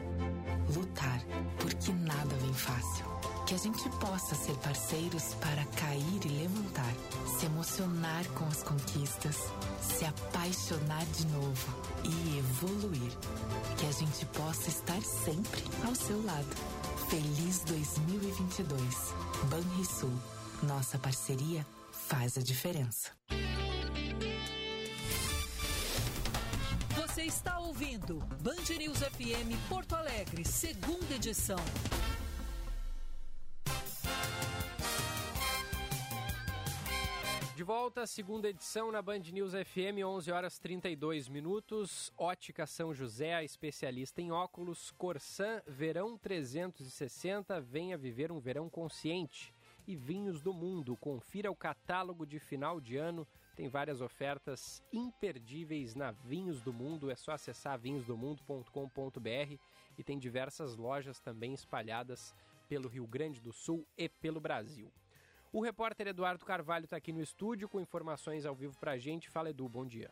lutar, 0.75 1.21
porque 1.61 1.93
nada 1.93 2.35
vem 2.35 2.53
fácil. 2.53 3.05
Que 3.47 3.55
a 3.55 3.57
gente 3.59 3.89
possa 3.91 4.35
ser 4.35 4.57
parceiros 4.57 5.35
para 5.35 5.63
cair 5.77 6.25
e 6.25 6.27
levantar, 6.27 6.93
se 7.39 7.45
emocionar 7.45 8.27
com 8.33 8.43
as 8.43 8.61
conquistas, 8.61 9.37
se 9.79 10.03
apaixonar 10.03 11.05
de 11.05 11.27
novo 11.27 11.75
e 12.03 12.39
evoluir. 12.39 13.11
Que 13.77 13.85
a 13.85 13.91
gente 13.93 14.25
possa 14.25 14.67
estar 14.67 15.01
sempre 15.01 15.63
ao 15.87 15.95
seu 15.95 16.21
lado. 16.25 16.78
Feliz 17.09 17.63
2022. 17.63 19.15
Banrisul. 19.49 20.13
Nossa 20.61 20.99
parceria 20.99 21.65
faz 21.91 22.37
a 22.37 22.41
diferença. 22.41 23.09
Você 26.95 27.23
está 27.23 27.57
ouvindo 27.57 28.19
Band 28.43 28.77
News 28.77 28.99
FM 28.99 29.57
Porto 29.67 29.95
Alegre, 29.95 30.45
segunda 30.45 31.15
edição. 31.15 31.57
De 37.59 37.63
volta, 37.65 38.07
segunda 38.07 38.47
edição 38.47 38.89
na 38.89 39.01
Band 39.01 39.19
News 39.19 39.51
FM, 39.51 39.99
11 40.01 40.31
horas 40.31 40.57
32 40.59 41.27
minutos. 41.27 42.09
Ótica 42.17 42.65
São 42.65 42.93
José, 42.93 43.35
a 43.35 43.43
especialista 43.43 44.21
em 44.21 44.31
óculos. 44.31 44.91
Corsan, 44.91 45.61
verão 45.67 46.17
360, 46.17 47.59
venha 47.59 47.97
viver 47.97 48.31
um 48.31 48.39
verão 48.39 48.69
consciente. 48.69 49.53
e 49.85 49.93
vinhos 49.93 50.41
do 50.41 50.53
mundo. 50.53 50.95
Confira 50.95 51.51
o 51.51 51.55
catálogo 51.55 52.25
de 52.25 52.39
final 52.39 52.79
de 52.79 52.95
ano. 52.95 53.27
Tem 53.57 53.67
várias 53.67 53.99
ofertas 53.99 54.81
imperdíveis 54.93 55.93
na 55.95 56.11
Vinhos 56.11 56.61
do 56.61 56.71
Mundo. 56.71 57.11
É 57.11 57.15
só 57.17 57.33
acessar 57.33 57.77
vinhosdomundo.com.br 57.77 59.59
e 59.97 60.03
tem 60.05 60.17
diversas 60.17 60.77
lojas 60.77 61.19
também 61.19 61.53
espalhadas 61.53 62.33
pelo 62.69 62.87
Rio 62.87 63.05
Grande 63.05 63.41
do 63.41 63.51
Sul 63.51 63.85
e 63.97 64.07
pelo 64.07 64.39
Brasil. 64.39 64.89
O 65.51 65.61
repórter 65.61 66.05
Eduardo 66.05 66.45
Carvalho 66.45 66.85
está 66.85 66.97
aqui 66.97 67.11
no 67.11 67.23
estúdio 67.23 67.67
com 67.67 67.81
informações 67.81 68.45
ao 68.45 68.53
vivo 68.53 68.77
para 68.77 68.91
a 68.91 68.97
gente. 68.99 69.31
Fala, 69.31 69.49
Edu, 69.49 69.67
bom 69.67 69.83
dia. 69.83 70.11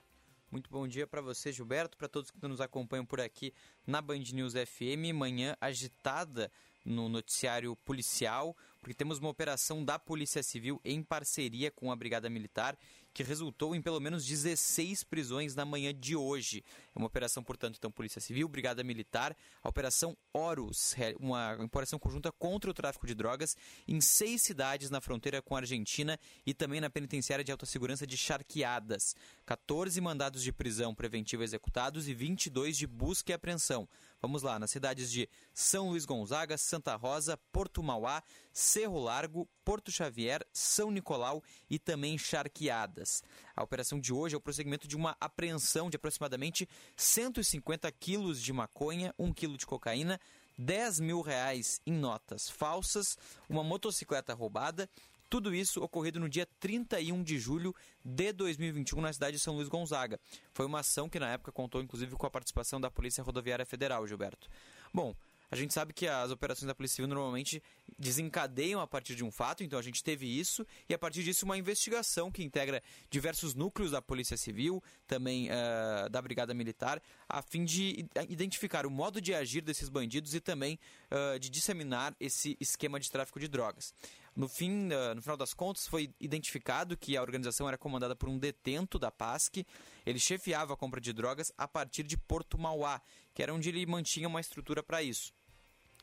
Muito 0.50 0.68
bom 0.68 0.88
dia 0.88 1.06
para 1.06 1.22
você, 1.22 1.52
Gilberto, 1.52 1.96
para 1.96 2.08
todos 2.08 2.32
que 2.32 2.48
nos 2.48 2.60
acompanham 2.60 3.06
por 3.06 3.22
aqui 3.22 3.54
na 3.86 4.02
Band 4.02 4.24
News 4.34 4.54
FM. 4.54 5.14
Manhã 5.14 5.56
agitada 5.62 6.52
no 6.84 7.08
noticiário 7.08 7.76
policial, 7.76 8.58
porque 8.80 8.96
temos 8.96 9.20
uma 9.20 9.30
operação 9.30 9.86
da 9.86 10.00
Polícia 10.00 10.42
Civil 10.42 10.82
em 10.84 11.04
parceria 11.04 11.70
com 11.70 11.92
a 11.92 11.96
Brigada 11.96 12.32
Militar 12.32 12.76
que 13.18 13.24
resultou 13.24 13.76
em 13.76 13.82
pelo 13.82 14.00
menos 14.00 14.24
16 14.24 15.04
prisões 15.04 15.56
na 15.56 15.66
manhã 15.66 15.92
de 15.92 16.16
hoje. 16.16 16.64
É 16.96 17.00
uma 17.00 17.08
operação, 17.08 17.44
portanto, 17.44 17.76
então 17.76 17.90
Polícia 17.90 18.22
Civil, 18.22 18.48
Brigada 18.48 18.84
Militar, 18.84 19.36
a 19.64 19.68
Operação 19.68 20.16
Horus, 20.32 20.94
uma 21.20 21.56
operação 21.64 21.98
conjunta 21.98 22.32
contra 22.32 22.70
o 22.70 22.74
tráfico 22.76 23.08
de 23.08 23.16
drogas 23.16 23.58
em 23.88 24.00
seis 24.00 24.44
cidades 24.44 24.92
na 24.92 25.02
fronteira 25.02 25.42
com 25.42 25.56
a 25.56 25.60
Argentina 25.62 26.20
e 26.46 26.54
também 26.54 26.80
na 26.80 26.92
penitenciária 26.92 27.44
de 27.44 27.52
alta 27.52 27.66
segurança 27.66 28.06
de 28.06 28.16
Charqueadas. 28.16 29.16
14 29.48 30.00
mandados 30.00 30.44
de 30.44 30.52
prisão 30.52 30.94
preventiva 30.94 31.44
executados 31.44 32.08
e 32.08 32.14
22 32.14 32.78
de 32.78 32.86
busca 32.86 33.32
e 33.32 33.34
apreensão. 33.34 33.90
Vamos 34.20 34.42
lá, 34.42 34.58
nas 34.58 34.72
cidades 34.72 35.12
de 35.12 35.30
São 35.54 35.90
Luís 35.90 36.04
Gonzaga, 36.04 36.58
Santa 36.58 36.96
Rosa, 36.96 37.38
Porto 37.52 37.84
Mauá, 37.84 38.24
Cerro 38.52 39.00
Largo, 39.00 39.48
Porto 39.64 39.92
Xavier, 39.92 40.44
São 40.52 40.90
Nicolau 40.90 41.44
e 41.70 41.78
também 41.78 42.18
Charqueadas. 42.18 43.24
A 43.56 43.62
operação 43.62 44.00
de 44.00 44.12
hoje 44.12 44.34
é 44.34 44.38
o 44.38 44.42
prosseguimento 44.42 44.88
de 44.88 44.96
uma 44.96 45.16
apreensão 45.22 45.88
de 45.88 45.98
aproximadamente 45.98 46.68
150 46.96 47.92
quilos 47.92 48.42
de 48.42 48.52
maconha, 48.52 49.14
1 49.20 49.34
quilo 49.34 49.56
de 49.56 49.68
cocaína, 49.68 50.20
10 50.58 51.00
mil 51.00 51.22
reais 51.22 51.80
em 51.86 51.94
notas 51.94 52.50
falsas, 52.50 53.18
uma 53.48 53.64
motocicleta 53.64 54.34
roubada 54.34 54.90
tudo 55.30 55.54
isso 55.54 55.82
ocorrido 55.82 56.20
no 56.20 56.30
dia 56.30 56.48
31 56.60 57.24
de 57.24 57.38
julho 57.40 57.76
de 58.04 58.32
2021 58.34 59.02
na 59.02 59.14
cidade 59.14 59.38
de 59.38 59.44
São 59.44 59.56
Luís 59.56 59.68
Gonzaga. 59.68 60.20
Foi 60.54 60.66
uma 60.66 60.80
ação 60.80 61.10
que 61.10 61.20
na 61.20 61.32
época 61.32 61.52
contou 61.52 61.82
inclusive 61.82 62.16
com 62.16 62.26
a 62.26 62.32
participação 62.32 62.80
da 62.80 62.90
Polícia 62.90 63.24
Rodoviária 63.24 63.66
Federal, 63.66 64.08
Gilberto. 64.08 64.48
Bom, 64.94 65.16
a 65.50 65.56
gente 65.56 65.74
sabe 65.74 65.94
que 65.94 66.08
as 66.08 66.30
operações 66.30 66.68
da 66.68 66.76
Polícia 66.76 66.98
Civil 66.98 67.08
normalmente 67.08 67.64
desencadeiam 67.98 68.82
a 68.82 68.88
partir 68.88 69.16
de 69.16 69.24
um 69.24 69.32
fato, 69.32 69.64
então 69.64 69.80
a 69.80 69.82
gente 69.82 70.04
teve 70.04 70.28
isso, 70.28 70.66
e 70.90 70.94
a 70.94 71.00
partir 71.00 71.24
disso 71.24 71.46
uma 71.46 71.58
investigação 71.58 72.30
que 72.30 72.44
integra 72.44 72.84
diversos 73.10 73.56
núcleos 73.56 73.92
da 73.92 74.02
Polícia 74.02 74.36
Civil, 74.36 74.84
também 75.08 75.48
uh, 75.48 76.10
da 76.10 76.22
Brigada 76.22 76.54
Militar, 76.54 77.02
a 77.30 77.42
fim 77.42 77.64
de 77.64 78.06
identificar 78.28 78.86
o 78.86 78.92
modo 78.92 79.22
de 79.22 79.34
agir 79.34 79.62
desses 79.62 79.88
bandidos 79.88 80.36
e 80.36 80.42
também 80.42 80.78
uh, 81.10 81.40
de 81.40 81.50
disseminar 81.50 82.14
esse 82.20 82.58
esquema 82.60 83.00
de 83.00 83.10
tráfico 83.10 83.40
de 83.40 83.48
drogas. 83.48 83.94
No, 84.38 84.48
fim, 84.48 84.90
uh, 84.92 85.16
no 85.16 85.22
final 85.24 85.36
das 85.36 85.52
contas, 85.52 85.88
foi 85.88 86.14
identificado 86.20 86.96
que 86.96 87.18
a 87.18 87.22
organização 87.24 87.68
era 87.68 87.76
comandada 87.76 88.16
por 88.16 88.30
um 88.30 88.38
detento 88.38 89.00
da 89.00 89.10
PASC. 89.10 89.66
Ele 90.06 90.20
chefiava 90.20 90.76
a 90.76 90.78
compra 90.78 91.02
de 91.02 91.12
drogas 91.12 91.52
a 91.58 91.68
partir 91.68 92.04
de 92.04 92.16
Porto 92.16 92.56
Mauá, 92.56 93.02
que 93.34 93.42
era 93.42 93.52
onde 93.52 93.70
ele 93.70 93.84
mantinha 93.88 94.28
uma 94.28 94.40
estrutura 94.40 94.84
para 94.84 95.02
isso. 95.02 95.34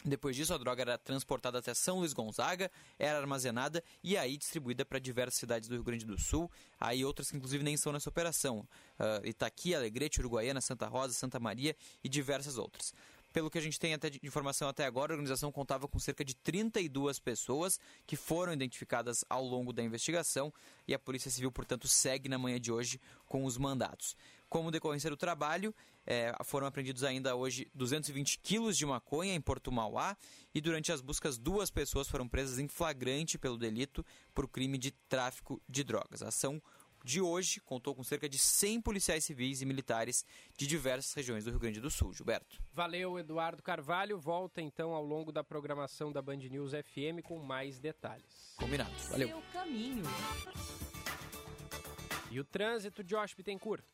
Depois 0.04 0.34
disso, 0.34 0.52
a 0.52 0.58
droga 0.58 0.82
era 0.82 0.98
transportada 0.98 1.60
até 1.60 1.72
São 1.74 2.00
Luís 2.00 2.12
Gonzaga, 2.12 2.68
era 2.98 3.20
armazenada 3.20 3.82
e 4.02 4.16
aí 4.16 4.36
distribuída 4.36 4.84
para 4.84 4.98
diversas 4.98 5.38
cidades 5.38 5.68
do 5.68 5.76
Rio 5.76 5.84
Grande 5.84 6.04
do 6.04 6.20
Sul, 6.20 6.50
aí 6.78 7.04
outras 7.04 7.30
que 7.30 7.36
inclusive 7.36 7.62
nem 7.62 7.74
estão 7.74 7.92
nessa 7.92 8.10
operação. 8.10 8.68
Uh, 8.98 9.26
Itaqui, 9.26 9.76
Alegrete, 9.76 10.18
Uruguaiana, 10.18 10.60
Santa 10.60 10.88
Rosa, 10.88 11.14
Santa 11.14 11.38
Maria 11.38 11.76
e 12.02 12.08
diversas 12.08 12.58
outras. 12.58 12.92
Pelo 13.34 13.50
que 13.50 13.58
a 13.58 13.60
gente 13.60 13.80
tem 13.80 13.92
até 13.92 14.08
de 14.08 14.20
informação 14.22 14.68
até 14.68 14.86
agora, 14.86 15.12
a 15.12 15.16
organização 15.16 15.50
contava 15.50 15.88
com 15.88 15.98
cerca 15.98 16.24
de 16.24 16.36
32 16.36 17.18
pessoas 17.18 17.80
que 18.06 18.14
foram 18.14 18.52
identificadas 18.52 19.24
ao 19.28 19.44
longo 19.44 19.72
da 19.72 19.82
investigação 19.82 20.54
e 20.86 20.94
a 20.94 21.00
Polícia 21.00 21.28
Civil, 21.28 21.50
portanto, 21.50 21.88
segue 21.88 22.28
na 22.28 22.38
manhã 22.38 22.60
de 22.60 22.70
hoje 22.70 23.00
com 23.26 23.44
os 23.44 23.58
mandatos. 23.58 24.16
Como 24.48 24.70
decorrência 24.70 25.10
do 25.10 25.16
trabalho, 25.16 25.74
é, 26.06 26.32
foram 26.44 26.68
apreendidos 26.68 27.02
ainda 27.02 27.34
hoje 27.34 27.66
220 27.74 28.38
quilos 28.38 28.76
de 28.76 28.86
maconha 28.86 29.34
em 29.34 29.40
Porto 29.40 29.72
Mauá 29.72 30.16
e 30.54 30.60
durante 30.60 30.92
as 30.92 31.00
buscas 31.00 31.36
duas 31.36 31.72
pessoas 31.72 32.06
foram 32.06 32.28
presas 32.28 32.60
em 32.60 32.68
flagrante 32.68 33.36
pelo 33.36 33.58
delito 33.58 34.06
por 34.32 34.46
crime 34.46 34.78
de 34.78 34.92
tráfico 35.08 35.60
de 35.68 35.82
drogas. 35.82 36.22
A 36.22 36.28
ação 36.28 36.62
de 37.04 37.20
hoje 37.20 37.60
contou 37.60 37.94
com 37.94 38.02
cerca 38.02 38.26
de 38.26 38.38
100 38.38 38.80
policiais 38.80 39.24
civis 39.24 39.60
e 39.60 39.66
militares 39.66 40.24
de 40.56 40.66
diversas 40.66 41.12
regiões 41.12 41.44
do 41.44 41.50
Rio 41.50 41.60
Grande 41.60 41.80
do 41.80 41.90
Sul. 41.90 42.14
Gilberto. 42.14 42.58
Valeu, 42.72 43.18
Eduardo 43.18 43.62
Carvalho. 43.62 44.18
Volta 44.18 44.62
então 44.62 44.92
ao 44.92 45.04
longo 45.04 45.30
da 45.30 45.44
programação 45.44 46.10
da 46.10 46.22
Band 46.22 46.38
News 46.38 46.72
FM 46.72 47.22
com 47.22 47.38
mais 47.38 47.78
detalhes. 47.78 48.54
Combinado. 48.56 48.90
Valeu. 49.10 49.28
Seu 49.28 49.42
caminho. 49.52 50.02
E 52.30 52.40
o 52.40 52.44
trânsito, 52.44 53.04
Josh 53.04 53.34
Bittencourt. 53.34 53.84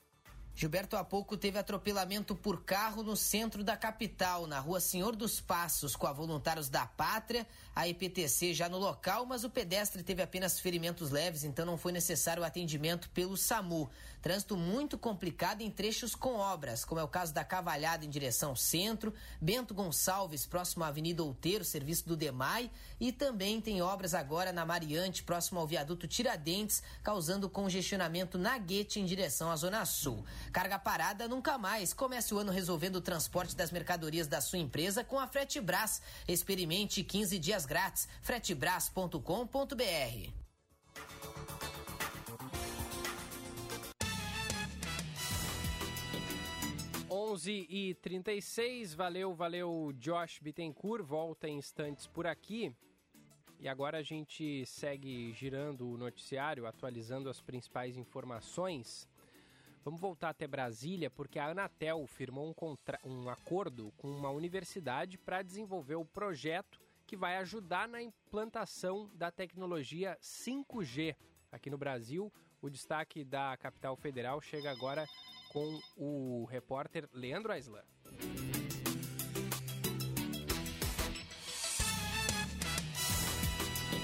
Gilberto 0.60 0.94
há 0.94 1.02
pouco 1.02 1.38
teve 1.38 1.58
atropelamento 1.58 2.36
por 2.36 2.62
carro 2.64 3.02
no 3.02 3.16
centro 3.16 3.64
da 3.64 3.78
capital, 3.78 4.46
na 4.46 4.58
rua 4.60 4.78
Senhor 4.78 5.16
dos 5.16 5.40
Passos, 5.40 5.96
com 5.96 6.06
a 6.06 6.12
Voluntários 6.12 6.68
da 6.68 6.84
Pátria, 6.84 7.46
a 7.74 7.88
IPTC 7.88 8.52
já 8.52 8.68
no 8.68 8.76
local, 8.76 9.24
mas 9.24 9.42
o 9.42 9.48
pedestre 9.48 10.02
teve 10.02 10.20
apenas 10.20 10.60
ferimentos 10.60 11.10
leves, 11.10 11.44
então 11.44 11.64
não 11.64 11.78
foi 11.78 11.92
necessário 11.92 12.42
o 12.42 12.44
atendimento 12.44 13.08
pelo 13.08 13.38
SAMU. 13.38 13.88
Trânsito 14.20 14.56
muito 14.56 14.98
complicado 14.98 15.62
em 15.62 15.70
trechos 15.70 16.14
com 16.14 16.36
obras, 16.36 16.84
como 16.84 17.00
é 17.00 17.04
o 17.04 17.08
caso 17.08 17.32
da 17.32 17.44
Cavalhada 17.44 18.04
em 18.04 18.10
direção 18.10 18.54
centro, 18.54 19.14
Bento 19.40 19.72
Gonçalves, 19.72 20.46
próximo 20.46 20.84
à 20.84 20.88
Avenida 20.88 21.22
Outeiro, 21.22 21.64
serviço 21.64 22.06
do 22.06 22.16
DEMAI, 22.16 22.70
e 23.00 23.12
também 23.12 23.60
tem 23.60 23.80
obras 23.80 24.14
agora 24.14 24.52
na 24.52 24.66
Mariante, 24.66 25.22
próximo 25.22 25.58
ao 25.58 25.66
viaduto 25.66 26.06
Tiradentes, 26.06 26.82
causando 27.02 27.48
congestionamento 27.48 28.36
na 28.36 28.58
Guete 28.58 29.00
em 29.00 29.04
direção 29.04 29.50
à 29.50 29.56
Zona 29.56 29.84
Sul. 29.84 30.24
Carga 30.52 30.78
parada 30.78 31.26
nunca 31.26 31.56
mais. 31.56 31.92
Comece 31.92 32.34
o 32.34 32.38
ano 32.38 32.52
resolvendo 32.52 32.96
o 32.96 33.00
transporte 33.00 33.56
das 33.56 33.70
mercadorias 33.70 34.26
da 34.26 34.40
sua 34.40 34.58
empresa 34.58 35.02
com 35.02 35.18
a 35.18 35.26
Frete 35.26 35.60
Brás. 35.60 36.02
Experimente 36.28 37.02
15 37.02 37.38
dias 37.38 37.64
grátis. 37.64 38.06
fretebras.com.br. 38.22 40.39
Onze 47.12 47.66
e 47.68 47.94
36 47.94 48.94
valeu, 48.94 49.34
valeu 49.34 49.92
Josh 49.98 50.38
Bittencourt, 50.38 51.02
volta 51.04 51.48
em 51.48 51.58
instantes 51.58 52.06
por 52.06 52.24
aqui. 52.24 52.72
E 53.58 53.66
agora 53.66 53.98
a 53.98 54.02
gente 54.02 54.64
segue 54.64 55.32
girando 55.32 55.90
o 55.90 55.98
noticiário, 55.98 56.68
atualizando 56.68 57.28
as 57.28 57.40
principais 57.40 57.96
informações. 57.96 59.08
Vamos 59.84 60.00
voltar 60.00 60.28
até 60.28 60.46
Brasília, 60.46 61.10
porque 61.10 61.40
a 61.40 61.46
Anatel 61.46 62.06
firmou 62.06 62.48
um, 62.48 62.54
contra... 62.54 62.96
um 63.04 63.28
acordo 63.28 63.92
com 63.96 64.08
uma 64.08 64.30
universidade 64.30 65.18
para 65.18 65.42
desenvolver 65.42 65.96
o 65.96 66.04
projeto 66.04 66.80
que 67.08 67.16
vai 67.16 67.38
ajudar 67.38 67.88
na 67.88 68.00
implantação 68.00 69.10
da 69.16 69.32
tecnologia 69.32 70.16
5G 70.22 71.16
aqui 71.50 71.70
no 71.70 71.76
Brasil. 71.76 72.32
O 72.62 72.70
destaque 72.70 73.24
da 73.24 73.56
capital 73.56 73.96
federal 73.96 74.40
chega 74.40 74.70
agora 74.70 75.04
com 75.50 75.80
o 75.96 76.44
repórter 76.44 77.08
Leandro 77.12 77.50
Aislan. 77.50 77.82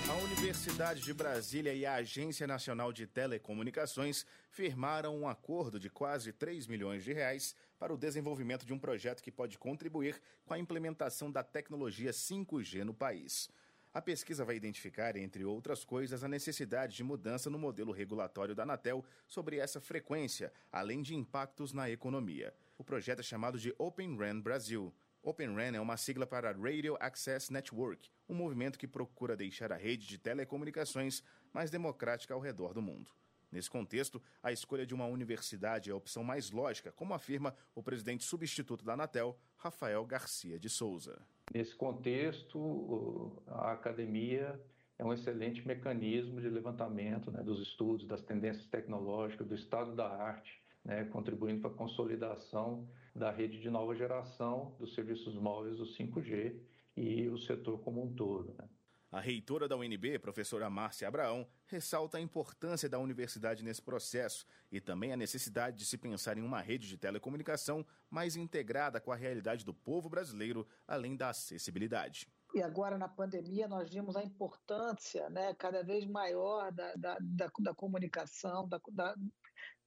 A 0.09 0.15
Universidade 0.25 1.03
de 1.03 1.15
Brasília 1.15 1.73
e 1.73 1.87
a 1.87 1.95
Agência 1.95 2.49
Nacional 2.49 2.93
de 2.93 3.07
Telecomunicações 3.07 4.27
firmaram 4.51 5.17
um 5.17 5.29
acordo 5.29 5.79
de 5.79 5.89
quase 5.89 6.33
3 6.33 6.67
milhões 6.67 7.05
de 7.05 7.13
reais 7.13 7.55
para 7.79 7.95
o 7.95 7.99
desenvolvimento 7.99 8.67
de 8.67 8.73
um 8.73 8.79
projeto 8.79 9.23
que 9.23 9.31
pode 9.31 9.57
contribuir 9.57 10.21
com 10.45 10.53
a 10.53 10.59
implementação 10.59 11.31
da 11.31 11.45
tecnologia 11.45 12.11
5G 12.11 12.83
no 12.83 12.93
país. 12.93 13.49
A 13.97 14.03
pesquisa 14.03 14.45
vai 14.45 14.57
identificar, 14.57 15.17
entre 15.17 15.43
outras 15.43 15.83
coisas, 15.83 16.23
a 16.23 16.29
necessidade 16.29 16.95
de 16.95 17.03
mudança 17.03 17.49
no 17.49 17.59
modelo 17.59 17.93
regulatório 17.93 18.55
da 18.55 18.65
Anatel 18.65 19.03
sobre 19.27 19.57
essa 19.57 19.81
frequência, 19.81 20.53
além 20.71 21.01
de 21.01 21.15
impactos 21.15 21.73
na 21.73 21.89
economia. 21.89 22.53
O 22.77 22.85
projeto 22.85 23.21
é 23.21 23.23
chamado 23.23 23.59
de 23.59 23.75
Open 23.79 24.15
RAN 24.19 24.39
Brasil. 24.43 24.95
Open 25.23 25.55
RAN 25.55 25.75
é 25.75 25.81
uma 25.81 25.97
sigla 25.97 26.27
para 26.27 26.53
Radio 26.53 26.95
Access 27.01 27.51
Network, 27.51 28.11
um 28.29 28.35
movimento 28.35 28.79
que 28.79 28.87
procura 28.87 29.35
deixar 29.35 29.73
a 29.73 29.77
rede 29.77 30.07
de 30.07 30.19
telecomunicações 30.19 31.23
mais 31.51 31.71
democrática 31.71 32.35
ao 32.35 32.41
redor 32.41 32.75
do 32.75 32.83
mundo. 32.83 33.11
Nesse 33.51 33.71
contexto, 33.71 34.21
a 34.43 34.53
escolha 34.53 34.85
de 34.85 34.93
uma 34.93 35.07
universidade 35.07 35.89
é 35.89 35.95
a 35.95 35.97
opção 35.97 36.23
mais 36.23 36.51
lógica, 36.51 36.93
como 36.93 37.15
afirma 37.15 37.57
o 37.75 37.83
presidente 37.83 38.25
substituto 38.25 38.85
da 38.85 38.93
Anatel, 38.93 39.39
Rafael 39.57 40.05
Garcia 40.05 40.59
de 40.59 40.69
Souza. 40.69 41.19
Nesse 41.55 41.75
contexto, 41.75 43.43
a 43.47 43.73
academia 43.73 44.61
é 44.99 45.05
um 45.05 45.13
excelente 45.13 45.67
mecanismo 45.67 46.41
de 46.41 46.49
levantamento 46.49 47.31
né, 47.31 47.43
dos 47.43 47.61
estudos, 47.61 48.07
das 48.07 48.23
tendências 48.23 48.67
tecnológicas, 48.67 49.47
do 49.47 49.55
estado 49.55 49.95
da 49.95 50.09
arte, 50.09 50.61
né, 50.85 51.05
contribuindo 51.05 51.61
para 51.61 51.71
a 51.71 51.75
consolidação 51.75 52.89
da 53.15 53.31
rede 53.31 53.61
de 53.61 53.71
nova 53.71 53.95
geração 53.95 54.75
dos 54.79 54.95
serviços 54.95 55.35
móveis 55.35 55.79
do 55.79 55.85
5G 55.85 56.59
e 56.97 57.29
o 57.29 57.39
setor 57.39 57.79
como 57.81 58.03
um 58.03 58.15
todo. 58.15 58.55
Né. 58.55 58.69
A 59.11 59.21
reitora 59.21 59.69
da 59.69 59.77
UNB, 59.77 60.19
professora 60.19 60.69
Márcia 60.69 61.07
Abraão, 61.07 61.47
ressalta 61.67 62.19
a 62.19 62.21
importância 62.21 62.89
da 62.89 62.99
universidade 62.99 63.63
nesse 63.63 63.81
processo 63.81 64.45
e 64.71 64.81
também 64.81 65.13
a 65.13 65.17
necessidade 65.17 65.79
de 65.79 65.87
se 65.87 65.97
pensar 65.97 66.37
em 66.37 66.43
uma 66.43 66.61
rede 66.61 66.89
de 66.89 66.99
telecomunicação 66.99 67.87
mais 68.11 68.35
integrada 68.35 69.01
com 69.01 69.13
a 69.13 69.17
realidade 69.17 69.65
do 69.65 69.73
povo 69.73 70.09
brasileiro, 70.09 70.67
além 70.89 71.17
da 71.17 71.29
acessibilidade. 71.29 72.27
E 72.53 72.61
agora, 72.61 72.99
na 72.99 73.09
pandemia, 73.09 73.69
nós 73.69 73.89
vimos 73.89 74.17
a 74.17 74.25
importância 74.25 75.31
né, 75.31 75.55
cada 75.55 75.85
vez 75.85 76.05
maior 76.05 76.73
da, 76.73 76.95
da, 76.97 77.19
da, 77.21 77.51
da 77.61 77.75
comunicação, 77.75 78.69
da, 78.69 78.81
da, 78.91 79.15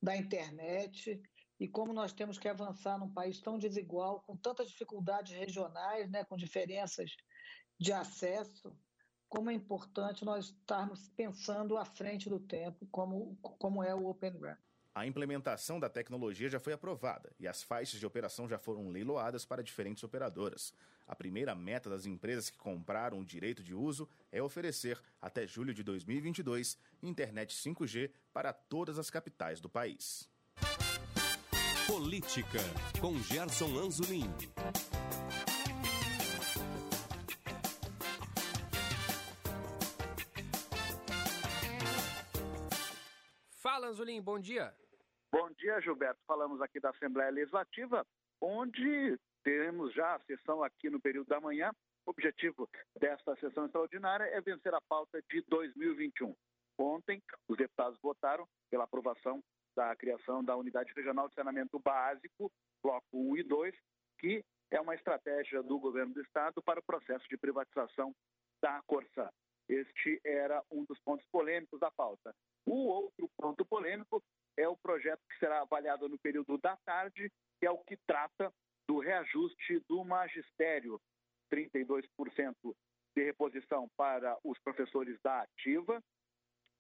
da 0.02 0.16
internet, 0.16 1.22
e 1.60 1.68
como 1.68 1.92
nós 1.92 2.14
temos 2.14 2.38
que 2.38 2.48
avançar 2.48 2.98
num 2.98 3.12
país 3.12 3.42
tão 3.42 3.58
desigual, 3.58 4.22
com 4.22 4.38
tantas 4.38 4.70
dificuldades 4.70 5.36
regionais, 5.36 6.10
né, 6.10 6.24
com 6.24 6.38
diferenças 6.38 7.12
de 7.78 7.92
acesso 7.92 8.74
como 9.30 9.52
é 9.52 9.54
importante 9.54 10.26
nós 10.26 10.46
estarmos 10.46 11.08
pensando 11.16 11.78
à 11.78 11.86
frente 11.86 12.28
do 12.28 12.40
tempo, 12.40 12.88
como, 12.92 13.38
como 13.42 13.84
é 13.84 13.94
o 13.94 14.08
Open 14.08 14.32
RAN. 14.42 14.58
A 14.94 15.06
implementação 15.06 15.80
da 15.80 15.88
tecnologia 15.88 16.50
já 16.50 16.60
foi 16.60 16.74
aprovada 16.74 17.32
e 17.40 17.48
as 17.48 17.62
faixas 17.62 18.00
de 18.00 18.06
operação 18.06 18.50
já 18.50 18.58
foram 18.58 18.90
leiloadas 18.90 19.46
para 19.46 19.64
diferentes 19.64 20.04
operadoras. 20.04 20.74
A 21.08 21.16
primeira 21.16 21.56
meta 21.56 21.90
das 21.90 22.06
empresas 22.06 22.50
que 22.50 22.58
compraram 22.58 23.20
o 23.20 23.26
direito 23.26 23.64
de 23.64 23.74
uso 23.74 24.10
é 24.32 24.42
oferecer, 24.42 25.00
até 25.22 25.46
julho 25.46 25.74
de 25.74 25.84
2022, 25.84 26.78
internet 27.02 27.56
5G 27.56 28.12
para 28.34 28.52
todas 28.52 28.98
as 28.98 29.10
capitais 29.10 29.62
do 29.62 29.70
país. 29.70 30.28
Política, 31.88 32.60
com 33.00 33.18
Gerson 33.20 33.78
Anzolin. 33.78 34.30
Fala, 43.90 43.92
Anzolim, 43.92 44.22
bom 44.22 44.40
dia. 44.40 44.72
Bom 45.32 45.50
dia, 45.52 45.82
Gilberto. 45.82 46.20
Falamos 46.28 46.62
aqui 46.62 46.80
da 46.80 46.92
Assembleia 46.92 47.32
Legislativa, 47.32 48.06
onde 48.40 49.18
teremos 49.44 49.94
já 49.94 50.16
a 50.16 50.20
sessão 50.20 50.64
aqui 50.64 50.90
no 50.90 51.02
período 51.02 51.28
da 51.28 51.40
manhã. 51.40 51.72
O 52.06 52.12
objetivo 52.12 52.70
desta 53.00 53.36
sessão 53.38 53.66
extraordinária 53.66 54.26
é 54.26 54.40
vencer 54.42 54.74
a 54.76 54.82
pauta 54.82 55.20
de 55.30 55.42
2021. 55.48 56.36
Ontem, 56.78 57.22
os 57.48 57.58
deputados 57.58 57.98
votaram 58.02 58.48
pela 58.70 58.84
aprovação 58.84 59.42
da 59.76 59.96
criação 59.96 60.44
da 60.44 60.56
Unidade 60.56 60.94
Regional 60.96 61.28
de 61.28 61.34
Saneamento 61.34 61.80
Básico, 61.80 62.52
Bloco 62.84 63.08
1 63.12 63.38
e 63.38 63.44
2, 63.44 63.76
que 64.20 64.46
é 64.72 64.80
uma 64.80 64.94
estratégia 64.94 65.64
do 65.64 65.80
governo 65.80 66.14
do 66.14 66.22
Estado 66.22 66.62
para 66.62 66.80
o 66.80 66.84
processo 66.84 67.28
de 67.28 67.38
privatização 67.38 68.14
da 68.62 68.82
Corsã. 68.86 69.30
Este 69.68 70.20
era 70.24 70.64
um 70.72 70.84
dos 70.86 71.00
pontos 71.02 71.26
polêmicos 71.32 71.80
da 71.80 71.92
pauta. 71.92 72.36
O 72.72 72.86
outro 72.86 73.28
ponto 73.36 73.66
polêmico 73.66 74.24
é 74.56 74.68
o 74.68 74.78
projeto 74.78 75.22
que 75.28 75.40
será 75.40 75.62
avaliado 75.62 76.08
no 76.08 76.20
período 76.20 76.56
da 76.60 76.78
tarde, 76.86 77.32
que 77.60 77.66
é 77.66 77.72
o 77.72 77.80
que 77.80 77.98
trata 78.06 78.54
do 78.88 79.00
reajuste 79.00 79.80
do 79.88 80.04
magistério, 80.04 81.02
32% 81.52 82.06
de 83.16 83.24
reposição 83.24 83.90
para 83.98 84.38
os 84.44 84.60
professores 84.60 85.20
da 85.24 85.42
ativa, 85.42 86.00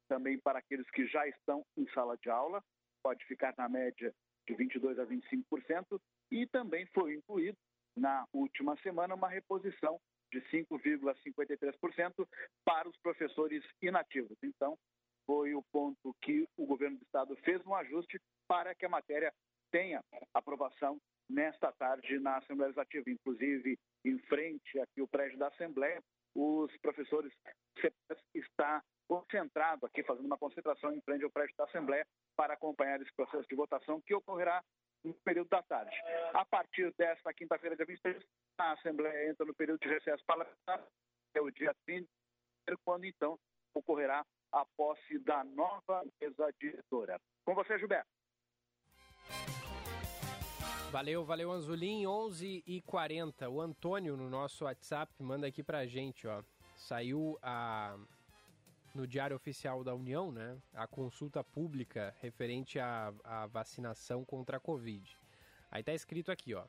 também 0.08 0.39
para 0.39 0.60
aqueles 0.60 0.88
que 0.91 1.08
já 1.08 1.28
estão 1.28 1.65
em 1.75 1.89
sala 1.89 2.15
de 2.17 2.30
aula, 2.30 2.63
pode 3.02 3.25
ficar 3.25 3.56
na 3.58 3.67
média 3.67 4.13
de 4.47 4.54
22% 4.54 4.99
a 4.99 5.08
25%, 5.08 5.99
e 6.32 6.45
também 6.45 6.86
foi 6.93 7.15
incluído 7.15 7.58
na 7.97 8.28
última 8.32 8.78
semana 8.84 9.15
uma 9.15 9.28
reposição 9.28 9.99
de 10.32 10.39
5,53% 10.52 12.28
para 12.63 12.88
os 12.88 12.97
professores 12.97 13.65
inativos. 13.82 14.38
Então, 14.43 14.78
foi 15.29 15.53
o 15.53 15.61
ponto 15.71 16.15
que 16.23 16.49
o 16.57 16.65
governo 16.65 16.97
do 16.97 17.03
estado 17.03 17.35
fez 17.43 17.63
um 17.63 17.75
ajuste 17.75 18.19
para 18.47 18.73
que 18.73 18.83
a 18.83 18.89
matéria 18.89 19.31
tenha 19.71 20.03
aprovação 20.33 20.99
nesta 21.29 21.71
tarde 21.71 22.17
na 22.17 22.37
Assembleia 22.37 22.69
Legislativa. 22.69 23.11
Inclusive, 23.11 23.77
em 24.03 24.17
frente 24.23 24.79
aqui 24.79 25.01
ao 25.01 25.07
prédio 25.07 25.37
da 25.37 25.49
Assembleia, 25.49 26.01
os 26.33 26.75
professores 26.77 27.31
está 28.33 28.83
concentrado 29.07 29.85
aqui, 29.85 30.01
fazendo 30.01 30.25
uma 30.25 30.37
concentração 30.37 30.91
em 30.95 31.01
frente 31.01 31.23
ao 31.23 31.29
prédio 31.29 31.55
da 31.55 31.65
Assembleia 31.65 32.07
para 32.35 32.55
acompanhar 32.55 32.99
esse 32.99 33.13
processo 33.13 33.47
de 33.47 33.55
votação 33.55 34.01
que 34.01 34.15
ocorrerá 34.15 34.63
no 35.03 35.13
período 35.23 35.49
da 35.49 35.61
tarde. 35.61 35.95
A 36.33 36.43
partir 36.43 36.91
desta 36.97 37.31
quinta-feira, 37.35 37.75
dia 37.75 37.85
23, 37.85 38.19
a 38.57 38.71
Assembleia 38.71 39.29
entra 39.29 39.45
no 39.45 39.53
período 39.53 39.79
de 39.81 39.89
recesso 39.89 40.25
parlamentar, 40.25 40.83
é 41.35 41.39
o 41.39 41.51
dia 41.51 41.75
30, 41.85 42.09
quando 42.83 43.05
então 43.05 43.37
ocorrerá 43.75 44.25
a 44.51 44.65
posse 44.77 45.19
da 45.19 45.43
nova 45.43 46.03
mesa 46.19 46.51
diretora. 46.59 47.19
Com 47.45 47.55
você, 47.55 47.77
Gilberto. 47.77 48.09
Valeu, 50.91 51.23
valeu, 51.23 51.51
Anzulim. 51.51 52.07
11 52.07 52.63
e 52.65 52.81
40 52.81 53.47
O 53.49 53.62
Antônio, 53.62 54.17
no 54.17 54.29
nosso 54.29 54.65
WhatsApp, 54.65 55.13
manda 55.21 55.45
aqui 55.45 55.62
pra 55.63 55.85
gente, 55.85 56.27
ó. 56.27 56.41
Saiu 56.75 57.38
a 57.43 57.95
no 58.93 59.05
Diário 59.05 59.35
Oficial 59.35 59.83
da 59.83 59.93
União, 59.93 60.31
né, 60.31 60.57
a 60.73 60.88
consulta 60.88 61.43
pública 61.43 62.15
referente 62.19 62.79
à, 62.79 63.13
à 63.23 63.45
vacinação 63.45 64.25
contra 64.25 64.57
a 64.57 64.59
Covid. 64.59 65.17
Aí 65.71 65.83
tá 65.83 65.93
escrito 65.93 66.31
aqui, 66.31 66.55
ó. 66.55 66.65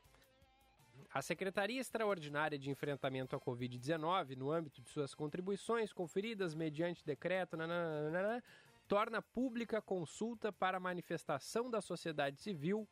A 1.09 1.21
Secretaria 1.21 1.79
Extraordinária 1.79 2.57
de 2.57 2.69
Enfrentamento 2.69 3.35
à 3.35 3.39
Covid-19, 3.39 4.35
no 4.35 4.51
âmbito 4.51 4.81
de 4.81 4.89
suas 4.89 5.13
contribuições 5.13 5.91
conferidas 5.91 6.53
mediante 6.53 7.05
decreto, 7.05 7.57
nananana, 7.57 8.43
torna 8.87 9.21
pública 9.21 9.81
consulta 9.81 10.51
para 10.51 10.79
manifestação 10.79 11.69
da 11.69 11.81
sociedade 11.81 12.41
civil 12.41 12.87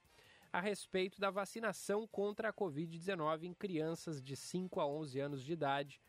a 0.51 0.59
respeito 0.59 1.19
da 1.19 1.29
vacinação 1.29 2.07
contra 2.07 2.49
a 2.49 2.53
Covid-19 2.53 3.43
em 3.43 3.53
crianças 3.53 4.21
de 4.21 4.35
5 4.35 4.79
a 4.79 4.87
11 4.87 5.19
anos 5.19 5.43
de 5.43 5.53
idade, 5.53 6.01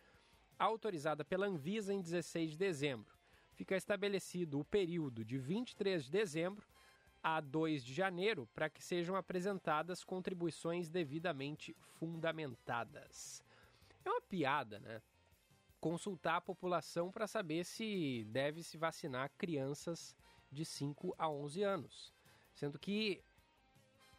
autorizada 0.58 1.24
pela 1.24 1.46
Anvisa 1.46 1.92
em 1.92 2.00
16 2.00 2.52
de 2.52 2.58
dezembro. 2.58 3.18
Fica 3.52 3.76
estabelecido 3.76 4.58
o 4.58 4.64
período 4.64 5.24
de 5.24 5.38
23 5.38 6.04
de 6.04 6.10
dezembro 6.10 6.69
a 7.22 7.40
2 7.40 7.84
de 7.84 7.92
janeiro 7.92 8.48
para 8.54 8.70
que 8.70 8.82
sejam 8.82 9.16
apresentadas 9.16 10.04
contribuições 10.04 10.88
devidamente 10.88 11.74
fundamentadas. 11.98 13.44
É 14.04 14.10
uma 14.10 14.20
piada, 14.20 14.78
né? 14.80 15.02
Consultar 15.80 16.36
a 16.36 16.40
população 16.40 17.10
para 17.10 17.26
saber 17.26 17.64
se 17.64 18.24
deve 18.28 18.62
se 18.62 18.76
vacinar 18.76 19.30
crianças 19.38 20.16
de 20.50 20.64
5 20.64 21.14
a 21.16 21.28
11 21.28 21.62
anos, 21.62 22.12
sendo 22.52 22.78
que 22.78 23.22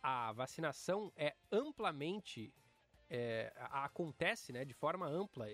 a 0.02 0.32
vacinação 0.32 1.12
é 1.16 1.36
amplamente 1.52 2.54
é, 3.14 3.52
acontece 3.58 4.54
né, 4.54 4.64
de 4.64 4.74
forma 4.74 5.06
ampla 5.06 5.46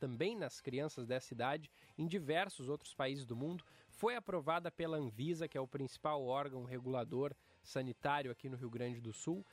também 0.00 0.34
nas 0.34 0.62
crianças 0.62 1.06
dessa 1.06 1.34
idade 1.34 1.70
em 1.98 2.06
diversos 2.06 2.70
outros 2.70 2.94
países 2.94 3.26
do 3.26 3.36
mundo 3.36 3.62
foi 4.02 4.16
aprovada 4.16 4.68
pela 4.68 4.96
Anvisa, 4.96 5.46
que 5.46 5.56
é 5.56 5.60
o 5.60 5.68
principal 5.68 6.24
órgão 6.24 6.64
regulador 6.64 7.32
sanitário 7.62 8.32
aqui 8.32 8.48
no 8.48 8.56
Rio 8.56 8.68
Grande 8.68 9.00
do 9.00 9.12
Sul. 9.12 9.46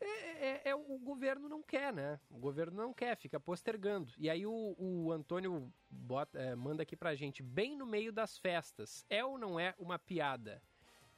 É, 0.00 0.06
é, 0.06 0.62
é, 0.66 0.74
o 0.76 0.96
governo 1.00 1.48
não 1.48 1.60
quer, 1.60 1.92
né? 1.92 2.20
O 2.30 2.38
governo 2.38 2.80
não 2.80 2.94
quer, 2.94 3.16
fica 3.16 3.40
postergando. 3.40 4.12
E 4.16 4.30
aí 4.30 4.46
o, 4.46 4.76
o 4.78 5.10
Antônio 5.10 5.72
bota, 5.90 6.38
é, 6.38 6.54
manda 6.54 6.84
aqui 6.84 6.94
pra 6.94 7.16
gente, 7.16 7.42
bem 7.42 7.76
no 7.76 7.84
meio 7.84 8.12
das 8.12 8.38
festas. 8.38 9.04
É 9.10 9.24
ou 9.24 9.36
não 9.36 9.58
é 9.58 9.74
uma 9.76 9.98
piada? 9.98 10.62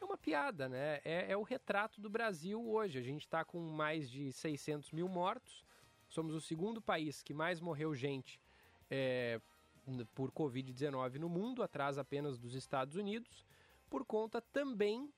É 0.00 0.04
uma 0.06 0.16
piada, 0.16 0.66
né? 0.66 1.02
É, 1.04 1.30
é 1.30 1.36
o 1.36 1.42
retrato 1.42 2.00
do 2.00 2.08
Brasil 2.08 2.66
hoje. 2.66 2.98
A 2.98 3.02
gente 3.02 3.26
está 3.26 3.44
com 3.44 3.60
mais 3.60 4.10
de 4.10 4.32
600 4.32 4.92
mil 4.92 5.10
mortos. 5.10 5.62
Somos 6.08 6.34
o 6.34 6.40
segundo 6.40 6.80
país 6.80 7.22
que 7.22 7.34
mais 7.34 7.60
morreu 7.60 7.94
gente 7.94 8.40
é, 8.90 9.38
por 10.14 10.30
Covid-19 10.30 11.18
no 11.18 11.28
mundo, 11.28 11.62
atrás 11.62 11.98
apenas 11.98 12.38
dos 12.38 12.54
Estados 12.54 12.96
Unidos, 12.96 13.44
por 13.90 14.04
conta 14.04 14.40
também, 14.40 15.12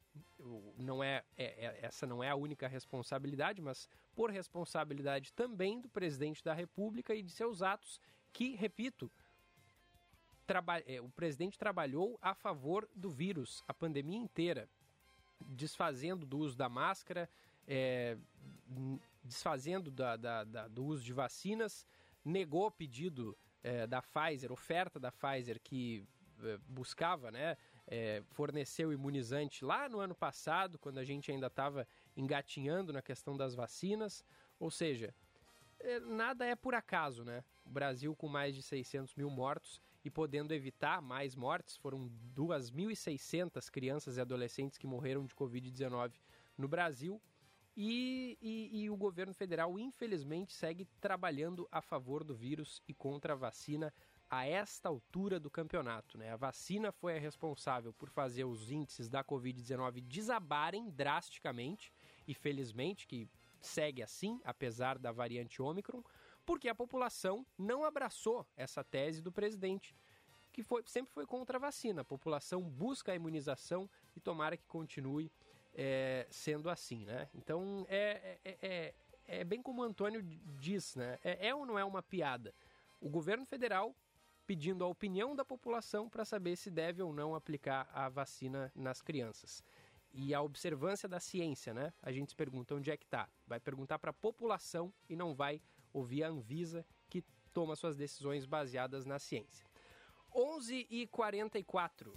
não 0.77 1.03
é, 1.03 1.25
é, 1.37 1.45
é, 1.45 1.79
essa 1.83 2.07
não 2.07 2.23
é 2.23 2.31
a 2.31 2.35
única 2.35 2.67
responsabilidade, 2.67 3.63
mas 3.63 3.89
por 4.15 4.31
responsabilidade 4.31 5.33
também 5.33 5.81
do 5.81 5.89
presidente 5.89 6.43
da 6.43 6.53
República 6.53 7.15
e 7.15 7.23
de 7.23 7.31
seus 7.31 7.63
atos, 7.63 8.01
que, 8.33 8.57
repito, 8.57 9.11
é, 10.87 11.01
o 11.01 11.09
presidente 11.11 11.59
trabalhou 11.59 12.19
a 12.21 12.35
favor 12.35 12.89
do 12.95 13.11
vírus 13.11 13.63
a 13.67 13.73
pandemia 13.73 14.19
inteira, 14.19 14.69
desfazendo 15.41 16.27
do 16.27 16.39
uso 16.39 16.57
da 16.57 16.69
máscara, 16.69 17.31
é, 17.67 18.17
desfazendo 19.23 19.91
da, 19.91 20.17
da, 20.17 20.45
da, 20.45 20.69
do 20.69 20.85
uso 20.85 21.03
de 21.03 21.13
vacinas, 21.13 21.87
negou 22.25 22.71
pedido 22.71 23.37
é, 23.65 23.87
da 23.87 24.01
Pfizer, 24.03 24.53
oferta 24.53 25.01
da 25.01 25.11
Pfizer 25.11 25.59
que 25.61 26.07
é, 26.43 26.59
buscava, 26.69 27.31
né, 27.31 27.57
é, 27.87 28.23
fornecer 28.31 28.87
o 28.87 28.93
imunizante 28.93 29.65
lá 29.65 29.89
no 29.89 29.99
ano 29.99 30.15
passado, 30.15 30.79
quando 30.79 30.99
a 30.99 31.05
gente 31.05 31.33
ainda 31.33 31.47
estava 31.47 31.89
engatinhando 32.17 32.93
na 32.93 33.03
questão 33.03 33.37
das 33.37 33.55
vacinas. 33.55 34.25
Ou 34.61 34.71
seja, 34.71 35.15
é, 35.81 35.99
nada 36.01 36.45
é 36.45 36.55
por 36.55 36.75
acaso, 36.75 37.25
né? 37.25 37.43
O 37.65 37.71
Brasil 37.71 38.15
com 38.15 38.29
mais 38.29 38.55
de 38.55 38.63
600 38.63 39.15
mil 39.15 39.31
mortos 39.31 39.81
e 40.05 40.11
podendo 40.11 40.53
evitar 40.53 41.01
mais 41.01 41.35
mortes, 41.35 41.77
foram 41.79 42.11
2.600 42.35 43.71
crianças 43.71 44.19
e 44.19 44.21
adolescentes 44.21 44.77
que 44.77 44.87
morreram 44.87 45.25
de 45.25 45.35
Covid-19 45.35 46.13
no 46.59 46.69
Brasil. 46.69 47.21
E, 47.77 48.39
e, 48.41 48.83
e, 48.83 48.91
o 48.91 48.97
governo 48.97 49.35
federal, 49.35 49.77
infelizmente, 49.79 50.53
segue 50.53 50.85
trabalhando 51.01 51.67
a 51.73 51.83
favor 51.83 52.23
do 52.23 52.35
vírus 52.35 52.81
e 52.87 52.95
contra 52.95 53.33
a 53.33 53.37
vacina 53.37 53.93
a 54.31 54.47
esta 54.47 54.89
altura 54.89 55.41
do 55.41 55.51
campeonato. 55.51 56.17
Né? 56.17 56.31
A 56.33 56.37
vacina 56.37 56.93
foi 56.93 57.17
a 57.17 57.21
responsável 57.21 57.93
por 57.93 58.09
fazer 58.11 58.45
os 58.45 58.71
índices 58.71 59.09
da 59.09 59.25
Covid-19 59.25 60.01
desabarem 60.01 60.89
drasticamente, 60.91 61.93
e 62.27 62.33
felizmente 62.33 63.07
que 63.07 63.29
segue 63.61 64.03
assim, 64.03 64.41
apesar 64.45 64.99
da 64.99 65.11
variante 65.11 65.61
Ômicron, 65.61 66.03
porque 66.45 66.69
a 66.69 66.75
população 66.75 67.47
não 67.59 67.85
abraçou 67.85 68.47
essa 68.57 68.85
tese 68.85 69.23
do 69.23 69.33
presidente, 69.33 69.97
que 70.53 70.63
foi, 70.63 70.83
sempre 70.87 71.13
foi 71.13 71.27
contra 71.27 71.59
a 71.59 71.61
vacina. 71.61 72.03
A 72.03 72.05
população 72.05 72.63
busca 72.63 73.13
a 73.13 73.17
imunização 73.17 73.91
e 74.15 74.21
tomara 74.21 74.57
que 74.57 74.67
continue 74.67 75.33
é, 75.75 76.27
sendo 76.31 76.71
assim, 76.71 77.05
né? 77.05 77.29
Então 77.35 77.85
é, 77.89 78.39
é, 78.45 78.59
é, 78.63 78.95
é, 79.27 79.45
bem 79.45 79.61
como 79.61 79.83
o 79.83 79.85
Antônio 79.85 80.23
diz, 80.23 80.95
né? 80.95 81.19
É, 81.23 81.49
é 81.49 81.55
ou 81.55 81.67
não 81.67 81.79
é 81.79 81.85
uma 81.85 82.03
piada? 82.03 82.55
O 83.01 83.09
governo 83.09 83.45
federal 83.45 83.95
pedindo 84.47 84.85
a 84.85 84.89
opinião 84.89 85.35
da 85.35 85.45
população 85.45 86.09
para 86.09 86.25
saber 86.25 86.57
se 86.57 86.71
deve 86.71 87.03
ou 87.03 87.13
não 87.13 87.35
aplicar 87.35 87.89
a 87.93 88.09
vacina 88.09 88.71
nas 88.75 89.01
crianças. 89.01 89.63
E 90.13 90.33
a 90.33 90.41
observância 90.41 91.09
da 91.09 91.19
ciência, 91.19 91.75
né? 91.75 91.93
A 92.03 92.13
gente 92.13 92.31
se 92.31 92.37
pergunta 92.37 92.75
onde 92.75 92.91
é 92.91 92.97
que 92.97 93.05
está. 93.05 93.29
Vai 93.47 93.59
perguntar 93.59 93.99
para 93.99 94.11
a 94.11 94.15
população 94.15 94.93
e 95.09 95.17
não 95.17 95.35
vai 95.35 95.61
ouvir 95.93 96.23
a 96.23 96.29
Anvisa 96.29 96.87
que 97.09 97.25
toma 97.53 97.75
suas 97.75 97.97
decisões 97.97 98.45
baseadas 98.45 99.05
na 99.05 99.19
ciência. 99.19 99.67
11 100.33 100.87
e 100.91 101.07
44. 101.09 102.15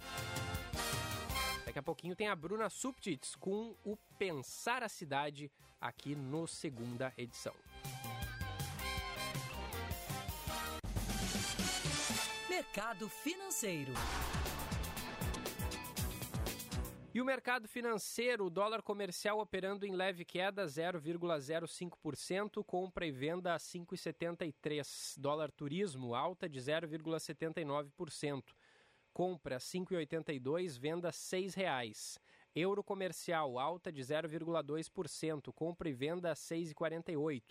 Daqui 1.78 1.78
a 1.78 1.94
pouquinho 1.94 2.16
tem 2.16 2.26
a 2.26 2.34
Bruna 2.34 2.68
Subtits 2.68 3.36
com 3.36 3.76
o 3.84 3.96
Pensar 4.18 4.82
a 4.82 4.88
Cidade 4.88 5.48
aqui 5.80 6.16
no 6.16 6.44
segunda 6.44 7.14
edição. 7.16 7.54
Mercado 12.48 13.08
Financeiro. 13.08 13.92
E 17.14 17.20
o 17.20 17.24
mercado 17.24 17.68
financeiro, 17.68 18.46
o 18.46 18.50
dólar 18.50 18.82
comercial 18.82 19.38
operando 19.38 19.86
em 19.86 19.94
leve 19.94 20.24
queda, 20.24 20.64
0,05%, 20.64 22.64
compra 22.64 23.06
e 23.06 23.12
venda 23.12 23.54
a 23.54 23.56
5,73. 23.56 25.14
Dólar 25.16 25.52
turismo, 25.52 26.12
alta 26.12 26.48
de 26.48 26.58
0,79%. 26.58 28.42
Compra 29.12 29.58
5,82, 29.58 30.78
venda 30.78 31.08
R$ 31.08 31.14
6,00. 31.14 32.18
Euro 32.54 32.82
comercial, 32.82 33.58
alta 33.58 33.92
de 33.92 34.02
0,2%, 34.02 35.52
compra 35.52 35.88
e 35.88 35.92
venda 35.92 36.32
a 36.32 36.34
6,48. 36.34 37.42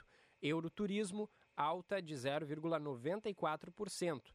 Euro 0.42 0.70
turismo, 0.70 1.30
alta 1.56 2.02
de 2.02 2.14
0,94% 2.14 4.34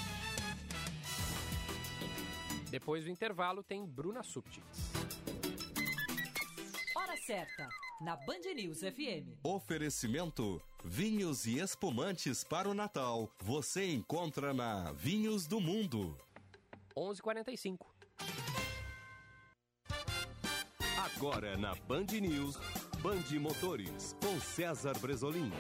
Depois 2.74 3.04
do 3.04 3.10
intervalo 3.10 3.62
tem 3.62 3.86
Bruna 3.86 4.24
Subtits. 4.24 4.90
Hora 6.96 7.16
certa, 7.16 7.68
na 8.00 8.16
Band 8.16 8.52
News 8.52 8.80
FM. 8.80 9.38
Oferecimento 9.44 10.60
Vinhos 10.82 11.46
e 11.46 11.60
espumantes 11.60 12.42
para 12.42 12.68
o 12.68 12.74
Natal. 12.74 13.30
Você 13.38 13.92
encontra 13.92 14.52
na 14.52 14.90
Vinhos 14.90 15.46
do 15.46 15.60
Mundo. 15.60 16.18
11:45. 16.96 17.86
Agora 20.98 21.56
na 21.56 21.76
Band 21.76 22.06
News, 22.20 22.56
Band 23.00 23.38
Motores, 23.38 24.16
com 24.20 24.40
César 24.40 24.98
Bresolim. 24.98 25.52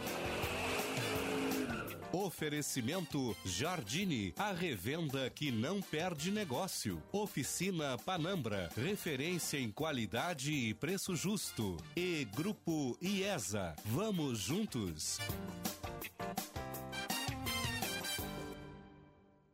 Oferecimento 2.24 3.36
Jardine, 3.44 4.32
a 4.38 4.50
revenda 4.50 5.28
que 5.28 5.50
não 5.50 5.82
perde 5.82 6.30
negócio. 6.30 7.02
Oficina 7.12 7.98
Panambra, 7.98 8.70
referência 8.74 9.58
em 9.58 9.70
qualidade 9.70 10.50
e 10.50 10.72
preço 10.72 11.14
justo. 11.14 11.76
E 11.94 12.24
Grupo 12.34 12.96
IESA, 12.98 13.76
vamos 13.84 14.38
juntos. 14.38 15.18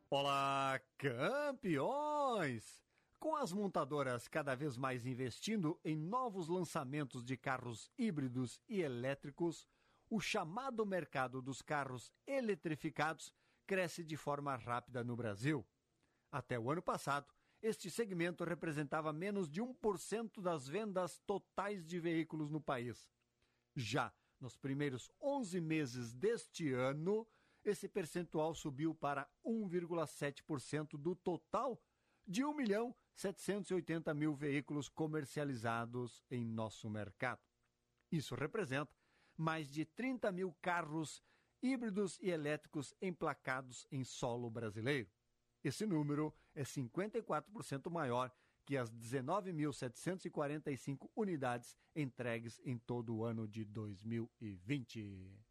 Olá, 0.09 0.81
campeões! 0.97 2.65
Com 3.19 3.35
as 3.35 3.53
montadoras 3.53 4.29
cada 4.29 4.55
vez 4.55 4.77
mais 4.77 5.05
investindo 5.05 5.77
em 5.85 5.97
novos 5.97 6.47
lançamentos 6.47 7.25
de 7.25 7.37
carros 7.37 7.91
híbridos 7.99 8.63
e 8.69 8.81
elétricos, 8.81 9.67
o 10.11 10.21
chamado 10.21 10.85
mercado 10.85 11.41
dos 11.41 11.63
carros 11.63 12.13
eletrificados 12.27 13.33
cresce 13.65 14.03
de 14.03 14.17
forma 14.17 14.57
rápida 14.57 15.05
no 15.05 15.17
Brasil. 15.17 15.65
Até 16.33 16.59
o 16.59 16.71
ano 16.71 16.83
passado, 16.83 17.33
este 17.63 17.89
segmento 17.89 18.43
representava 18.43 19.13
menos 19.13 19.49
de 19.49 19.63
1% 19.63 20.43
das 20.43 20.67
vendas 20.67 21.21
totais 21.21 21.87
de 21.87 22.01
veículos 22.01 22.51
no 22.51 22.61
país. 22.61 23.09
Já 23.77 24.13
nos 24.41 24.57
primeiros 24.57 25.11
11 25.21 25.61
meses 25.61 26.13
deste 26.13 26.73
ano, 26.73 27.27
esse 27.63 27.89
percentual 27.89 28.55
subiu 28.55 28.95
para 28.95 29.31
1,7% 29.45 30.99
do 30.99 31.15
total 31.15 31.81
de 32.27 32.45
1 32.45 32.55
milhão 32.55 32.97
780 33.13 34.15
mil 34.15 34.35
veículos 34.35 34.89
comercializados 34.89 36.25
em 36.31 36.45
nosso 36.45 36.89
mercado. 36.89 37.43
Isso 38.11 38.35
representa 38.35 39.00
mais 39.41 39.69
de 39.71 39.87
30 39.87 40.31
mil 40.31 40.55
carros 40.61 41.23
híbridos 41.63 42.19
e 42.21 42.29
elétricos 42.31 42.95
emplacados 43.01 43.87
em 43.91 44.05
solo 44.05 44.51
brasileiro. 44.51 45.09
Esse 45.65 45.87
número 45.87 46.35
é 46.55 46.63
54% 46.63 47.91
maior 47.91 48.31
que 48.67 48.77
as 48.77 48.93
19.745 48.93 51.09
unidades 51.17 51.75
entregues 51.97 52.61
em 52.65 52.77
todo 52.79 53.17
o 53.17 53.25
ano 53.25 53.49
de 53.49 53.65
2020. 53.65 55.43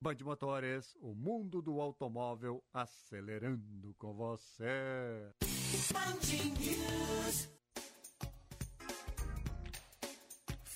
Band 0.00 0.16
Motores, 0.22 0.96
o 1.00 1.14
mundo 1.14 1.62
do 1.62 1.80
automóvel 1.80 2.60
acelerando 2.72 3.94
com 3.94 4.12
você. 4.12 5.32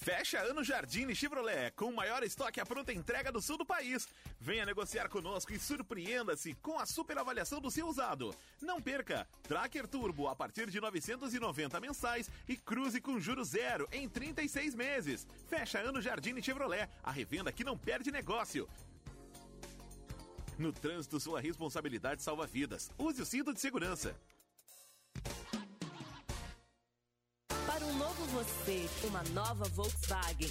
Fecha 0.06 0.38
ano 0.38 0.62
Jardine 0.62 1.16
Chevrolet, 1.16 1.72
com 1.72 1.86
o 1.86 1.92
maior 1.92 2.22
estoque 2.22 2.60
à 2.60 2.64
pronta 2.64 2.92
entrega 2.92 3.32
do 3.32 3.42
sul 3.42 3.58
do 3.58 3.66
país. 3.66 4.06
Venha 4.38 4.64
negociar 4.64 5.08
conosco 5.08 5.52
e 5.52 5.58
surpreenda-se 5.58 6.54
com 6.62 6.78
a 6.78 6.86
super 6.86 7.18
avaliação 7.18 7.60
do 7.60 7.72
seu 7.72 7.88
usado. 7.88 8.32
Não 8.62 8.80
perca! 8.80 9.26
Tracker 9.42 9.88
Turbo 9.88 10.28
a 10.28 10.36
partir 10.36 10.70
de 10.70 10.80
990 10.80 11.80
mensais 11.80 12.30
e 12.48 12.56
cruze 12.56 13.00
com 13.00 13.18
juros 13.18 13.48
zero 13.48 13.88
em 13.90 14.08
36 14.08 14.76
meses. 14.76 15.26
Fecha 15.48 15.80
ano 15.80 16.00
Jardine 16.00 16.40
Chevrolet, 16.40 16.88
a 17.02 17.10
revenda 17.10 17.50
que 17.50 17.64
não 17.64 17.76
perde 17.76 18.12
negócio. 18.12 18.68
No 20.56 20.72
trânsito, 20.72 21.18
sua 21.18 21.40
responsabilidade 21.40 22.22
salva 22.22 22.46
vidas. 22.46 22.92
Use 22.96 23.20
o 23.20 23.26
cinto 23.26 23.52
de 23.52 23.60
segurança. 23.60 24.14
Para 27.76 27.84
um 27.84 27.98
novo 27.98 28.24
você, 28.28 28.88
uma 29.04 29.22
nova 29.34 29.68
Volkswagen. 29.68 30.50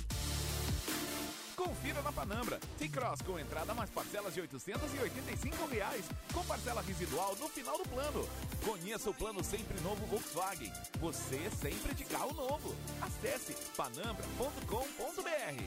Confira 1.56 2.00
na 2.04 2.12
Panambra. 2.12 2.60
T-Cross 2.78 3.24
com 3.24 3.40
entrada 3.40 3.74
mais 3.74 3.90
parcelas 3.90 4.36
de 4.36 4.42
885 4.42 5.66
reais, 5.66 6.06
com 6.32 6.46
parcela 6.46 6.84
residual 6.84 7.36
no 7.38 7.50
final 7.50 7.80
do 7.80 7.90
plano. 7.90 8.30
Conheça 8.64 9.10
o 9.10 9.14
plano 9.16 9.44
Sempre 9.44 9.82
Novo 9.82 10.06
Volkswagen. 10.06 10.72
Você 11.00 11.50
sempre 11.50 11.96
de 11.96 12.06
carro 12.06 12.32
novo. 12.32 12.76
Acesse 13.02 13.56
panambra.com.br. 13.76 15.64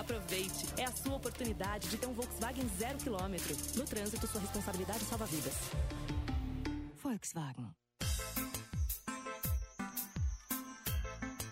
Aproveite, 0.00 0.66
é 0.78 0.84
a 0.84 0.92
sua 0.92 1.16
oportunidade 1.16 1.90
de 1.90 1.98
ter 1.98 2.06
um 2.06 2.14
Volkswagen 2.14 2.66
zero 2.78 2.96
quilômetro. 2.96 3.54
No 3.76 3.84
trânsito, 3.84 4.26
sua 4.26 4.40
responsabilidade 4.40 5.04
salva 5.04 5.26
vidas. 5.26 5.52
Volkswagen. 7.02 7.68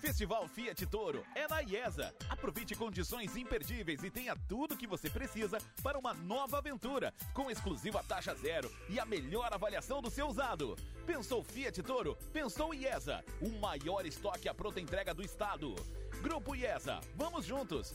Festival 0.07 0.47
Fiat 0.47 0.87
Toro 0.87 1.27
é 1.35 1.49
na 1.49 1.61
IESA. 1.63 2.15
Aproveite 2.29 2.77
condições 2.77 3.35
imperdíveis 3.35 4.05
e 4.05 4.09
tenha 4.09 4.37
tudo 4.49 4.75
o 4.75 4.77
que 4.77 4.87
você 4.87 5.11
precisa 5.11 5.59
para 5.83 5.99
uma 5.99 6.15
nova 6.15 6.59
aventura, 6.59 7.13
com 7.35 7.51
exclusiva 7.51 8.05
taxa 8.05 8.33
zero 8.37 8.71
e 8.89 9.01
a 9.01 9.05
melhor 9.05 9.53
avaliação 9.53 10.01
do 10.01 10.09
seu 10.09 10.29
usado. 10.29 10.77
Pensou 11.05 11.43
Fiat 11.43 11.83
Toro? 11.83 12.17
Pensou 12.33 12.73
IESA, 12.73 13.25
o 13.41 13.49
maior 13.59 14.07
estoque 14.07 14.49
à 14.49 14.55
pronta 14.55 14.81
entrega 14.81 15.13
do 15.13 15.25
estado. 15.25 15.75
Grupo 16.23 16.55
IESA, 16.55 17.01
vamos 17.17 17.45
juntos! 17.45 17.93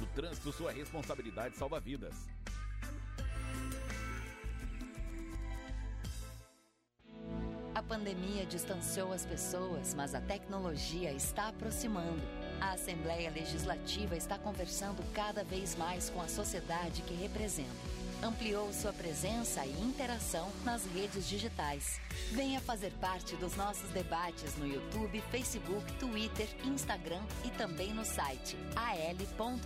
No 0.00 0.06
trânsito, 0.06 0.52
sua 0.52 0.72
responsabilidade 0.72 1.54
salva 1.54 1.78
vidas. 1.78 2.14
Pandemia 7.84 8.44
distanciou 8.46 9.12
as 9.12 9.24
pessoas, 9.24 9.94
mas 9.94 10.14
a 10.14 10.20
tecnologia 10.20 11.12
está 11.12 11.48
aproximando. 11.48 12.22
A 12.60 12.72
Assembleia 12.72 13.30
Legislativa 13.30 14.16
está 14.16 14.38
conversando 14.38 15.02
cada 15.12 15.44
vez 15.44 15.76
mais 15.76 16.10
com 16.10 16.20
a 16.20 16.28
sociedade 16.28 17.02
que 17.02 17.14
representa. 17.14 17.94
Ampliou 18.22 18.72
sua 18.72 18.92
presença 18.92 19.66
e 19.66 19.82
interação 19.82 20.50
nas 20.64 20.86
redes 20.86 21.28
digitais. 21.28 22.00
Venha 22.32 22.60
fazer 22.60 22.90
parte 22.92 23.36
dos 23.36 23.54
nossos 23.54 23.90
debates 23.90 24.56
no 24.56 24.66
YouTube, 24.66 25.22
Facebook, 25.30 25.92
Twitter, 25.94 26.48
Instagram 26.64 27.22
e 27.44 27.50
também 27.50 27.92
no 27.92 28.04
site 28.04 28.56
al.rs.gov.br. 28.74 29.64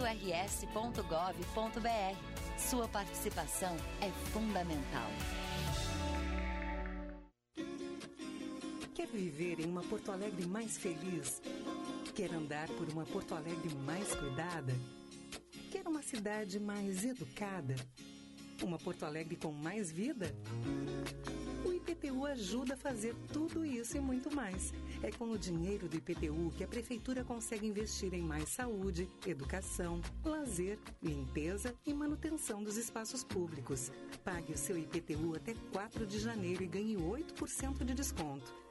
Sua 2.59 2.89
participação 2.89 3.77
é 4.01 4.11
fundamental. 4.33 5.09
Viver 9.19 9.59
em 9.59 9.67
uma 9.67 9.83
Porto 9.83 10.13
Alegre 10.13 10.47
mais 10.47 10.79
feliz? 10.79 11.43
Quer 12.15 12.33
andar 12.33 12.69
por 12.69 12.89
uma 12.89 13.05
Porto 13.05 13.35
Alegre 13.35 13.75
mais 13.85 14.15
cuidada? 14.15 14.73
Quer 15.73 15.89
uma 15.89 16.03
cidade 16.03 16.61
mais 16.61 17.05
educada? 17.05 17.75
Uma 18.63 18.79
Porto 18.79 19.05
Alegre 19.05 19.35
com 19.35 19.51
mais 19.51 19.91
vida? 19.91 20.33
O 21.65 21.73
IPTU 21.73 22.27
ajuda 22.27 22.75
a 22.75 22.77
fazer 22.77 23.13
tudo 23.33 23.67
isso 23.67 23.97
e 23.97 24.01
muito 24.01 24.33
mais. 24.33 24.73
É 25.03 25.11
com 25.11 25.25
o 25.33 25.39
dinheiro 25.39 25.89
do 25.89 25.97
IPTU 25.97 26.53
que 26.57 26.63
a 26.63 26.69
Prefeitura 26.69 27.25
consegue 27.25 27.67
investir 27.67 28.15
em 28.15 28.23
mais 28.23 28.49
saúde, 28.51 29.09
educação, 29.27 30.01
lazer, 30.25 30.79
limpeza 31.03 31.75
e 31.85 31.93
manutenção 31.93 32.63
dos 32.63 32.77
espaços 32.77 33.25
públicos. 33.25 33.91
Pague 34.25 34.53
o 34.53 34.59
seu 34.59 34.79
IPTU 34.79 35.35
até 35.35 35.55
4 35.73 36.07
de 36.07 36.21
janeiro 36.21 36.63
e 36.63 36.69
ganhe 36.69 36.97
8% 36.97 37.85
de 37.85 37.95
desconto. 37.95 38.68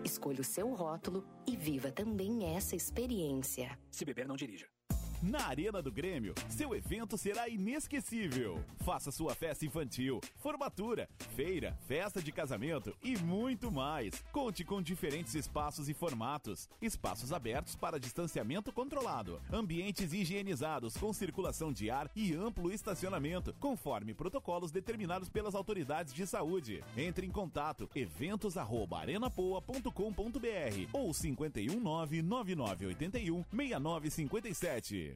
escolha 0.05 0.41
o 0.41 0.45
seu 0.45 0.72
rótulo 0.72 1.24
e 1.47 1.57
viva 1.57 1.91
também 1.91 2.55
essa 2.55 2.76
experiência. 2.76 3.76
Se 3.91 4.05
beber, 4.05 4.26
não 4.26 4.37
dirija. 4.37 4.76
Na 5.23 5.47
Arena 5.47 5.81
do 5.81 5.91
Grêmio, 5.91 6.35
seu 6.49 6.75
evento 6.75 7.17
será 7.17 7.49
inesquecível. 7.49 8.62
Faça 8.85 9.11
sua 9.11 9.35
festa 9.35 9.64
infantil, 9.64 10.21
formatura, 10.37 11.09
feira, 11.35 11.75
festa 11.89 12.21
de 12.23 12.31
casamento 12.31 12.95
e 13.03 13.17
muito 13.17 13.73
mais. 13.73 14.23
Conte 14.31 14.62
com 14.62 14.83
diferentes 14.83 15.35
espaços 15.35 15.89
e 15.89 15.95
formatos. 15.95 16.69
Espaços 16.83 17.33
abertos 17.33 17.75
para 17.75 17.99
distanciamento 17.99 18.71
controlado, 18.73 19.41
ambientes 19.51 20.12
higienizados 20.12 20.99
com 20.99 21.14
circulação 21.14 21.73
de 21.73 21.91
ar 21.91 22.11
e 22.14 22.35
amplo 22.35 22.71
estacionamento, 22.71 23.55
conforme 23.59 24.12
protocolos 24.12 24.71
determinados 24.71 25.31
pelas 25.31 25.55
autoridades 25.55 26.12
de 26.12 26.27
saúde. 26.27 26.85
Entre 26.97 27.27
em 27.27 27.31
contato 27.31 27.89
eventos@arenapoa.com.br 27.95 30.91
ou 30.93 31.14
519 31.14 32.21
9981 32.23 33.45
6957 33.51 35.07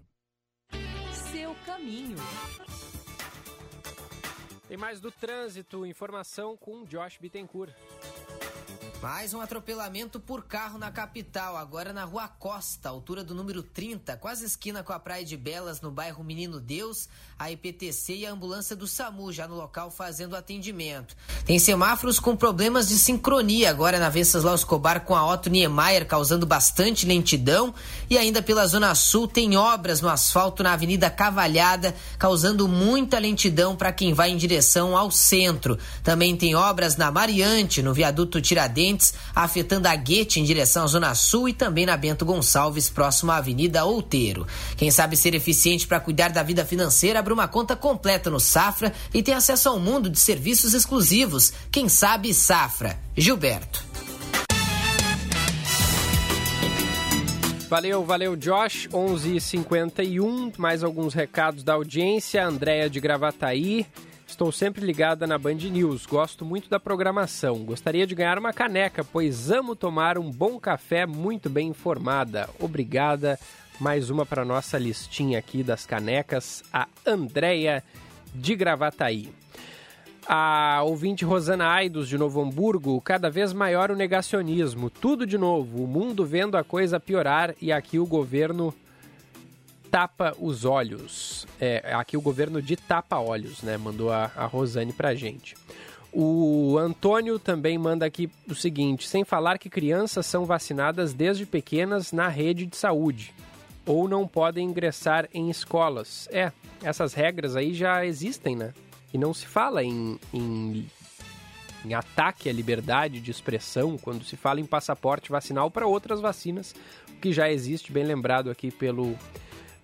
seu 1.30 1.54
caminho. 1.64 2.16
Tem 4.66 4.76
mais 4.76 5.00
do 5.00 5.10
trânsito, 5.10 5.86
informação 5.86 6.56
com 6.56 6.84
Josh 6.84 7.18
Bittencourt. 7.18 7.72
Mais 9.02 9.32
um 9.32 9.40
atropelamento 9.40 10.20
por 10.20 10.44
carro 10.44 10.76
na 10.76 10.90
capital, 10.90 11.56
agora 11.56 11.90
na 11.90 12.04
Rua 12.04 12.28
Costa, 12.28 12.90
altura 12.90 13.24
do 13.24 13.34
número 13.34 13.62
30, 13.62 14.14
quase 14.18 14.44
esquina 14.44 14.82
com 14.82 14.92
a 14.92 14.98
Praia 14.98 15.24
de 15.24 15.38
Belas, 15.38 15.80
no 15.80 15.90
bairro 15.90 16.22
Menino 16.22 16.60
Deus, 16.60 17.08
a 17.38 17.50
IPTC 17.50 18.16
e 18.16 18.26
a 18.26 18.32
ambulância 18.32 18.76
do 18.76 18.86
SAMU 18.86 19.32
já 19.32 19.48
no 19.48 19.54
local 19.54 19.90
fazendo 19.90 20.36
atendimento. 20.36 21.16
Tem 21.46 21.58
semáforos 21.58 22.20
com 22.20 22.36
problemas 22.36 22.88
de 22.88 22.98
sincronia 22.98 23.70
agora 23.70 23.98
na 23.98 24.10
Venceslau 24.10 24.54
Escobar 24.54 25.00
com 25.06 25.16
a 25.16 25.26
Otto 25.26 25.48
Niemeyer, 25.48 26.06
causando 26.06 26.44
bastante 26.44 27.06
lentidão. 27.06 27.74
E 28.10 28.18
ainda 28.18 28.42
pela 28.42 28.66
Zona 28.66 28.94
Sul 28.94 29.26
tem 29.26 29.56
obras 29.56 30.02
no 30.02 30.10
asfalto 30.10 30.62
na 30.62 30.74
Avenida 30.74 31.08
Cavalhada, 31.08 31.94
causando 32.18 32.68
muita 32.68 33.18
lentidão 33.18 33.74
para 33.74 33.92
quem 33.94 34.12
vai 34.12 34.28
em 34.28 34.36
direção 34.36 34.94
ao 34.94 35.10
centro. 35.10 35.78
Também 36.02 36.36
tem 36.36 36.54
obras 36.54 36.98
na 36.98 37.10
Mariante, 37.10 37.82
no 37.82 37.94
viaduto 37.94 38.38
Tiradentes, 38.38 38.89
afetando 39.34 39.88
a 39.88 39.94
Guete 39.94 40.40
em 40.40 40.44
direção 40.44 40.84
à 40.84 40.86
Zona 40.86 41.14
Sul 41.14 41.48
e 41.48 41.52
também 41.52 41.86
na 41.86 41.96
Bento 41.96 42.24
Gonçalves, 42.24 42.88
próximo 42.88 43.32
à 43.32 43.36
Avenida 43.36 43.84
Outeiro. 43.84 44.46
Quem 44.76 44.90
sabe 44.90 45.16
ser 45.16 45.34
eficiente 45.34 45.86
para 45.86 46.00
cuidar 46.00 46.30
da 46.30 46.42
vida 46.42 46.64
financeira, 46.64 47.18
abra 47.18 47.34
uma 47.34 47.48
conta 47.48 47.76
completa 47.76 48.30
no 48.30 48.40
Safra 48.40 48.92
e 49.12 49.22
tem 49.22 49.34
acesso 49.34 49.68
ao 49.68 49.78
mundo 49.78 50.08
de 50.08 50.18
serviços 50.18 50.74
exclusivos. 50.74 51.52
Quem 51.70 51.88
sabe 51.88 52.32
Safra. 52.32 52.98
Gilberto. 53.16 53.90
Valeu, 57.70 58.04
valeu, 58.04 58.34
Josh. 58.34 58.88
11:51. 58.92 60.52
Mais 60.58 60.82
alguns 60.82 61.14
recados 61.14 61.62
da 61.62 61.74
audiência. 61.74 62.44
Andréia 62.44 62.90
de 62.90 62.98
Gravataí. 62.98 63.86
Estou 64.30 64.52
sempre 64.52 64.86
ligada 64.86 65.26
na 65.26 65.36
Band 65.36 65.54
News. 65.54 66.06
Gosto 66.06 66.44
muito 66.44 66.70
da 66.70 66.78
programação. 66.78 67.58
Gostaria 67.64 68.06
de 68.06 68.14
ganhar 68.14 68.38
uma 68.38 68.52
caneca, 68.52 69.02
pois 69.02 69.50
amo 69.50 69.74
tomar 69.74 70.16
um 70.16 70.30
bom 70.30 70.58
café 70.58 71.04
muito 71.04 71.50
bem 71.50 71.68
informada. 71.68 72.48
Obrigada. 72.60 73.38
Mais 73.80 74.08
uma 74.08 74.24
para 74.24 74.44
nossa 74.44 74.78
listinha 74.78 75.36
aqui 75.40 75.64
das 75.64 75.84
canecas. 75.84 76.62
A 76.72 76.86
Andréia 77.04 77.82
de 78.32 78.54
Gravataí. 78.54 79.28
A 80.28 80.80
ouvinte 80.84 81.24
Rosana 81.24 81.68
Aidos, 81.68 82.08
de 82.08 82.16
Novo 82.16 82.40
Hamburgo, 82.40 83.00
cada 83.00 83.28
vez 83.28 83.52
maior 83.52 83.90
o 83.90 83.96
negacionismo, 83.96 84.88
tudo 84.88 85.26
de 85.26 85.36
novo, 85.36 85.82
o 85.82 85.88
mundo 85.88 86.24
vendo 86.24 86.56
a 86.56 86.62
coisa 86.62 87.00
piorar 87.00 87.52
e 87.60 87.72
aqui 87.72 87.98
o 87.98 88.06
governo 88.06 88.72
tapa 89.90 90.34
os 90.38 90.64
olhos. 90.64 91.46
É, 91.60 91.92
aqui 91.94 92.16
o 92.16 92.20
governo 92.20 92.62
de 92.62 92.76
tapa 92.76 93.18
olhos, 93.18 93.62
né? 93.62 93.76
Mandou 93.76 94.10
a, 94.12 94.30
a 94.36 94.46
Rosane 94.46 94.92
pra 94.92 95.14
gente. 95.14 95.54
O 96.12 96.76
Antônio 96.78 97.38
também 97.38 97.78
manda 97.78 98.04
aqui 98.04 98.30
o 98.48 98.54
seguinte: 98.54 99.06
sem 99.08 99.24
falar 99.24 99.58
que 99.58 99.70
crianças 99.70 100.26
são 100.26 100.44
vacinadas 100.44 101.12
desde 101.12 101.46
pequenas 101.46 102.12
na 102.12 102.28
rede 102.28 102.66
de 102.66 102.76
saúde. 102.76 103.32
ou 103.86 104.08
não 104.08 104.26
podem 104.26 104.68
ingressar 104.68 105.28
em 105.32 105.50
escolas. 105.50 106.28
É, 106.30 106.52
essas 106.82 107.14
regras 107.14 107.56
aí 107.56 107.74
já 107.74 108.04
existem, 108.04 108.56
né? 108.56 108.72
E 109.12 109.18
não 109.18 109.34
se 109.34 109.46
fala 109.46 109.82
em, 109.82 110.18
em, 110.32 110.86
em 111.84 111.94
ataque 111.94 112.48
à 112.48 112.52
liberdade 112.52 113.20
de 113.20 113.30
expressão 113.30 113.98
quando 113.98 114.24
se 114.24 114.36
fala 114.36 114.60
em 114.60 114.66
passaporte 114.66 115.30
vacinal 115.30 115.70
para 115.70 115.86
outras 115.86 116.20
vacinas, 116.20 116.74
que 117.20 117.32
já 117.32 117.50
existe, 117.50 117.92
bem 117.92 118.04
lembrado 118.04 118.50
aqui 118.50 118.70
pelo, 118.70 119.16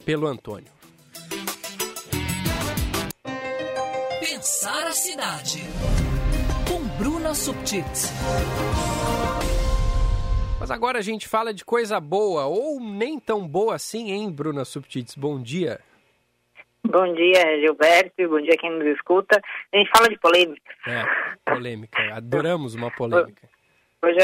pelo 0.06 0.28
Antônio. 0.28 0.70
Pensar 4.20 4.86
a 4.86 4.92
cidade. 4.92 5.58
Com 6.68 6.86
Bruna 6.96 7.34
Subtits. 7.34 8.12
Mas 10.60 10.70
agora 10.70 11.00
a 11.00 11.02
gente 11.02 11.26
fala 11.26 11.52
de 11.52 11.64
coisa 11.64 11.98
boa, 11.98 12.46
ou 12.46 12.80
nem 12.80 13.18
tão 13.18 13.48
boa 13.48 13.74
assim, 13.74 14.12
hein, 14.12 14.30
Bruna 14.30 14.64
Subtits? 14.64 15.16
Bom 15.16 15.42
dia. 15.42 15.80
Bom 16.84 17.12
dia, 17.12 17.60
Gilberto. 17.60 18.28
Bom 18.28 18.40
dia 18.40 18.56
quem 18.56 18.70
nos 18.78 18.86
escuta. 18.96 19.42
A 19.74 19.76
gente 19.76 19.90
fala 19.90 20.08
de 20.08 20.18
polêmica. 20.20 20.72
É, 20.86 21.02
polêmica. 21.52 22.14
Adoramos 22.14 22.76
uma 22.76 22.92
polêmica. 22.92 23.48
Hoje, 24.00 24.18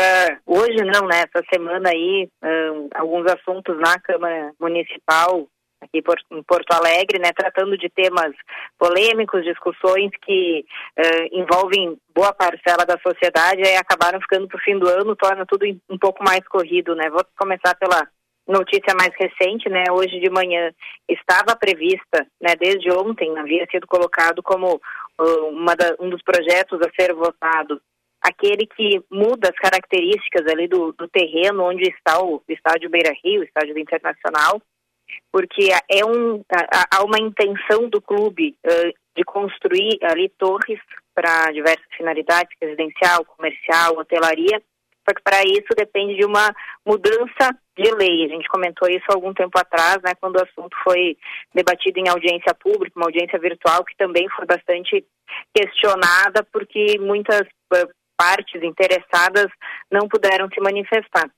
hoje 0.46 0.84
não, 0.84 1.08
né? 1.08 1.24
Essa 1.24 1.44
semana 1.52 1.90
aí, 1.90 2.28
um, 2.40 2.88
alguns 2.94 3.26
assuntos 3.32 3.76
na 3.80 3.98
Câmara 3.98 4.52
Municipal 4.60 5.48
aqui 5.82 6.02
em 6.30 6.42
Porto 6.42 6.72
Alegre, 6.72 7.18
né, 7.18 7.32
tratando 7.34 7.76
de 7.76 7.88
temas 7.90 8.32
polêmicos, 8.78 9.44
discussões 9.44 10.10
que 10.24 10.64
uh, 10.98 11.28
envolvem 11.32 11.98
boa 12.14 12.32
parcela 12.32 12.86
da 12.86 12.98
sociedade 12.98 13.60
e 13.60 13.76
acabaram 13.76 14.20
ficando 14.20 14.46
para 14.46 14.56
o 14.56 14.62
fim 14.62 14.78
do 14.78 14.88
ano, 14.88 15.16
torna 15.16 15.44
tudo 15.44 15.66
um 15.90 15.98
pouco 15.98 16.22
mais 16.24 16.46
corrido, 16.48 16.94
né? 16.94 17.10
Vou 17.10 17.24
começar 17.36 17.74
pela 17.76 18.06
notícia 18.46 18.94
mais 18.98 19.12
recente, 19.18 19.68
né? 19.68 19.84
Hoje 19.90 20.20
de 20.20 20.30
manhã 20.30 20.72
estava 21.08 21.56
prevista, 21.56 22.26
né? 22.40 22.54
Desde 22.58 22.90
ontem 22.92 23.36
havia 23.38 23.66
sido 23.70 23.86
colocado 23.86 24.42
como 24.42 24.74
uh, 24.76 25.76
da, 25.76 25.96
um 26.00 26.10
dos 26.10 26.22
projetos 26.22 26.80
a 26.80 26.90
ser 26.98 27.14
votado 27.14 27.80
aquele 28.22 28.66
que 28.66 29.02
muda 29.10 29.48
as 29.48 29.56
características 29.56 30.46
ali 30.46 30.68
do, 30.68 30.92
do 30.92 31.08
terreno 31.08 31.64
onde 31.64 31.88
está 31.88 32.22
o 32.22 32.40
estádio 32.48 32.88
Beira 32.88 33.12
Rio, 33.24 33.40
o 33.40 33.44
estádio 33.44 33.76
Internacional, 33.76 34.62
porque 35.30 35.68
é 35.90 36.04
um, 36.04 36.42
há 36.90 37.02
uma 37.04 37.18
intenção 37.18 37.88
do 37.88 38.00
clube 38.00 38.56
uh, 38.64 38.92
de 39.16 39.24
construir 39.24 39.98
ali 40.02 40.28
torres 40.38 40.80
para 41.14 41.50
diversas 41.52 41.86
finalidades, 41.96 42.56
residencial, 42.60 43.24
comercial, 43.24 43.98
hotelaria, 43.98 44.62
só 45.08 45.14
que 45.14 45.22
para 45.22 45.42
isso 45.42 45.68
depende 45.76 46.16
de 46.16 46.24
uma 46.24 46.54
mudança 46.86 47.50
de 47.76 47.90
lei. 47.94 48.24
A 48.24 48.28
gente 48.28 48.48
comentou 48.48 48.88
isso 48.88 49.04
algum 49.08 49.34
tempo 49.34 49.58
atrás, 49.58 49.98
né, 50.02 50.14
quando 50.20 50.36
o 50.36 50.42
assunto 50.42 50.76
foi 50.84 51.16
debatido 51.54 51.98
em 51.98 52.08
audiência 52.08 52.54
pública, 52.54 52.98
uma 52.98 53.06
audiência 53.06 53.38
virtual 53.38 53.84
que 53.84 53.96
também 53.96 54.28
foi 54.30 54.46
bastante 54.46 55.04
questionada 55.54 56.46
porque 56.52 56.98
muitas 57.00 57.42
uh, 57.42 57.88
partes 58.16 58.62
interessadas 58.62 59.48
não 59.90 60.08
puderam 60.08 60.48
se 60.48 60.60
manifestar. 60.60 61.28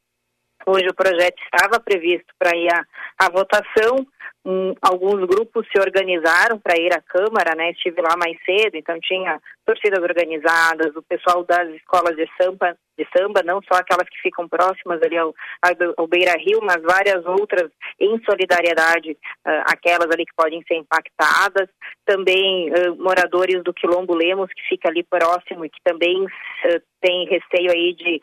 Hoje 0.66 0.86
o 0.88 0.94
projeto 0.94 1.36
estava 1.42 1.78
previsto 1.78 2.32
para 2.38 2.56
ir 2.56 2.68
à, 2.72 2.84
à 3.18 3.30
votação, 3.30 4.06
um, 4.46 4.74
alguns 4.82 5.26
grupos 5.26 5.66
se 5.72 5.80
organizaram 5.80 6.58
para 6.58 6.78
ir 6.78 6.92
à 6.92 7.00
Câmara, 7.00 7.54
né? 7.56 7.70
Estive 7.70 8.00
lá 8.02 8.14
mais 8.16 8.36
cedo, 8.44 8.76
então 8.76 8.98
tinha 9.00 9.40
torcidas 9.64 10.02
organizadas, 10.02 10.94
o 10.94 11.02
pessoal 11.02 11.44
das 11.44 11.68
escolas 11.70 12.14
de 12.16 12.28
samba, 12.40 12.76
de 12.99 13.07
samba, 13.16 13.42
não 13.42 13.61
só 13.62 13.78
aquelas 13.78 14.09
que 14.09 14.20
ficam 14.22 14.49
próximas 14.49 15.01
ali 15.03 15.16
ao, 15.16 15.34
ao 15.97 16.07
Beira 16.07 16.34
Rio, 16.38 16.61
mas 16.62 16.80
várias 16.82 17.24
outras 17.26 17.70
em 18.01 18.20
solidariedade, 18.24 19.12
uh, 19.12 19.62
aquelas 19.66 20.11
ali 20.11 20.24
que 20.24 20.34
podem 20.36 20.62
ser 20.66 20.76
impactadas. 20.76 21.68
Também 22.07 22.70
uh, 22.70 22.97
moradores 22.97 23.62
do 23.62 23.74
Quilombo 23.74 24.14
Lemos, 24.14 24.51
que 24.53 24.68
fica 24.68 24.88
ali 24.88 25.03
próximo 25.03 25.64
e 25.64 25.70
que 25.70 25.80
também 25.82 26.24
uh, 26.24 26.82
tem 27.01 27.26
receio 27.26 27.70
aí 27.70 27.95
de 27.95 28.20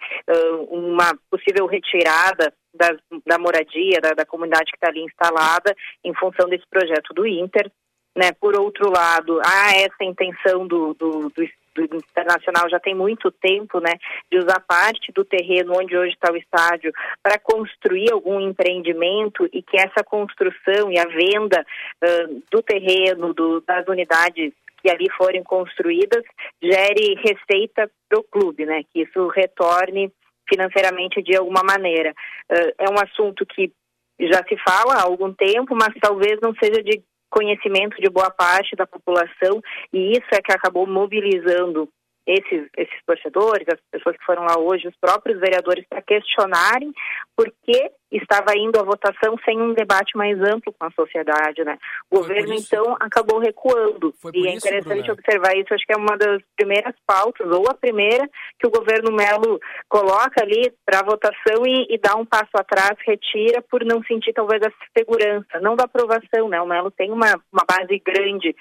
uma 0.70 1.14
possível 1.30 1.68
retirada 1.68 2.52
da, 2.74 2.96
da 3.28 3.38
moradia, 3.38 4.00
da, 4.02 4.12
da 4.12 4.26
comunidade 4.26 4.72
que 4.72 4.78
está 4.78 4.88
ali 4.88 5.02
instalada, 5.04 5.76
em 6.04 6.14
função 6.16 6.50
desse 6.50 6.66
projeto 6.68 7.14
do 7.14 7.28
Inter. 7.28 7.72
Né? 8.18 8.32
Por 8.40 8.60
outro 8.60 8.90
lado, 8.90 9.40
há 9.46 9.72
essa 9.76 10.04
intenção 10.04 10.68
do, 10.68 10.94
do, 10.96 11.30
do, 11.30 11.44
Internacional 11.80 12.70
já 12.70 12.80
tem 12.80 12.94
muito 12.94 13.32
tempo, 13.32 13.80
né, 13.80 13.94
de 14.32 14.38
usar 14.38 14.60
parte 14.68 15.12
do 15.12 15.24
terreno 15.24 15.74
onde 15.76 15.96
hoje 15.96 16.14
está 16.14 16.32
o 16.32 16.38
estádio 16.38 16.92
para 17.24 17.40
construir 17.40 18.12
algum 18.12 18.40
empreendimento 18.40 19.48
e 19.54 19.62
que 19.62 19.78
essa 19.78 20.04
construção 20.04 20.92
e 20.92 21.00
a 21.00 21.06
venda 21.06 21.66
uh, 22.04 22.44
do 22.52 22.62
terreno, 22.62 23.34
do, 23.34 23.62
das 23.62 23.88
unidades 23.88 24.54
que 24.82 24.90
ali 24.90 25.08
forem 25.12 25.44
construídas, 25.44 26.24
gere 26.62 27.16
receita 27.16 27.90
para 28.10 28.20
o 28.20 28.24
clube, 28.24 28.66
né, 28.66 28.84
que 28.92 29.04
isso 29.04 29.28
retorne 29.28 30.12
financeiramente 30.50 31.22
de 31.22 31.38
alguma 31.38 31.62
maneira. 31.64 32.14
Uh, 32.52 32.74
é 32.78 32.90
um 32.90 33.00
assunto 33.00 33.46
que 33.46 33.72
já 34.20 34.44
se 34.48 34.56
fala 34.58 34.96
há 34.96 35.04
algum 35.04 35.34
tempo, 35.34 35.76
mas 35.76 35.94
talvez 36.00 36.40
não 36.42 36.54
seja 36.56 36.84
de 36.84 37.02
conhecimento 37.32 38.00
de 38.00 38.10
boa 38.10 38.30
parte 38.30 38.76
da 38.76 38.86
população, 38.86 39.62
e 39.92 40.12
isso 40.12 40.28
é 40.32 40.42
que 40.42 40.52
acabou 40.52 40.86
mobilizando 40.86 41.90
esses, 42.34 42.70
esses 42.78 43.06
torcedores, 43.06 43.68
as 43.68 43.80
pessoas 43.92 44.18
que 44.18 44.26
foram 44.26 44.44
lá 44.44 44.58
hoje, 44.58 44.88
os 44.88 44.96
próprios 45.00 45.40
vereadores, 45.40 45.86
para 45.90 46.02
questionarem 46.02 46.92
por 47.36 47.52
que 47.64 47.92
estava 48.12 48.58
indo 48.58 48.78
à 48.78 48.84
votação 48.84 49.38
sem 49.46 49.62
um 49.62 49.74
debate 49.74 50.18
mais 50.18 50.38
amplo 50.42 50.74
com 50.78 50.86
a 50.86 50.92
sociedade, 50.92 51.64
né? 51.64 51.78
O 52.10 52.18
governo, 52.18 52.54
então, 52.54 52.96
acabou 53.00 53.40
recuando. 53.40 54.14
E 54.34 54.48
é 54.48 54.54
interessante 54.54 55.10
observar 55.10 55.56
isso, 55.56 55.74
acho 55.74 55.86
que 55.86 55.94
é 55.94 55.98
uma 55.98 56.18
das 56.18 56.42
primeiras 56.56 56.94
pautas, 57.08 57.48
ou 57.50 57.64
a 57.70 57.74
primeira, 57.74 58.30
que 58.60 58.68
o 58.68 58.72
governo 58.72 59.12
Melo 59.12 59.60
coloca 59.88 60.42
ali 60.42 60.74
para 60.86 61.04
votação 61.04 61.66
e, 61.66 61.88
e 61.90 61.98
dá 61.98 62.16
um 62.16 62.26
passo 62.26 62.52
atrás, 62.56 62.98
retira, 63.06 63.62
por 63.62 63.84
não 63.86 64.04
sentir 64.04 64.34
talvez 64.34 64.62
essa 64.62 64.76
segurança, 64.98 65.60
não 65.62 65.76
da 65.76 65.86
aprovação, 65.86 66.50
né? 66.50 66.62
O 66.62 66.68
Melo 66.68 66.92
tem 66.92 67.12
uma, 67.12 67.40
uma 67.52 67.66
base 67.68 68.02
grande 68.06 68.56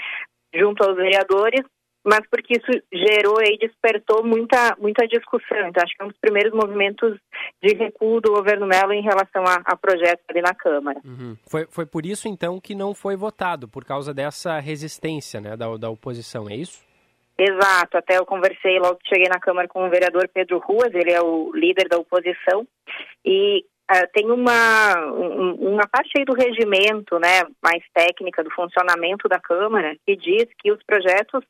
junto 0.55 0.85
aos 0.85 0.97
vereadores, 0.97 1.65
mas 2.05 2.21
porque 2.31 2.55
isso 2.55 2.83
gerou 2.93 3.43
e 3.43 3.59
despertou 3.59 4.25
muita, 4.25 4.77
muita 4.79 5.07
discussão. 5.07 5.69
Então, 5.69 5.83
acho 5.83 5.95
que 5.97 6.03
é 6.03 6.05
um 6.05 6.09
dos 6.09 6.19
primeiros 6.19 6.53
movimentos 6.53 7.19
de 7.63 7.75
recuo 7.75 8.21
do 8.21 8.33
governo 8.33 8.67
Mello 8.67 8.93
em 8.93 9.03
relação 9.03 9.45
a, 9.45 9.61
a 9.65 9.77
projetos 9.77 10.25
ali 10.29 10.41
na 10.41 10.55
Câmara. 10.55 11.01
Uhum. 11.05 11.37
Foi, 11.49 11.67
foi 11.67 11.87
por 11.87 12.07
isso, 12.07 12.29
então, 12.29 12.61
que 12.61 12.75
não 12.75 12.95
foi 12.95 13.17
votado, 13.17 13.69
por 13.69 13.85
causa 13.85 14.15
dessa 14.15 14.59
resistência 14.59 15.41
né, 15.41 15.57
da, 15.57 15.77
da 15.77 15.91
oposição, 15.91 16.49
é 16.49 16.57
isso? 16.57 16.89
Exato, 17.39 17.97
até 17.97 18.19
eu 18.19 18.27
conversei 18.27 18.79
logo 18.79 18.97
que 18.97 19.09
cheguei 19.09 19.29
na 19.29 19.41
Câmara 19.41 19.67
com 19.67 19.87
o 19.87 19.89
vereador 19.89 20.29
Pedro 20.29 20.59
Ruas, 20.59 20.93
ele 20.93 21.11
é 21.11 21.23
o 21.23 21.51
líder 21.55 21.89
da 21.89 21.97
oposição, 21.97 22.67
e 23.25 23.65
Uh, 23.91 24.07
tem 24.13 24.31
uma, 24.31 24.95
um, 25.11 25.73
uma 25.73 25.89
parte 25.89 26.13
aí 26.17 26.25
do 26.25 26.33
regimento, 26.33 27.19
né, 27.19 27.43
mais 27.61 27.83
técnica 27.93 28.45
do 28.45 28.51
funcionamento 28.53 29.29
da 29.29 29.41
Câmara, 29.41 29.97
que 30.07 30.15
diz 30.15 30.47
que 30.61 30.71
os 30.71 30.81
projetos, 30.85 31.43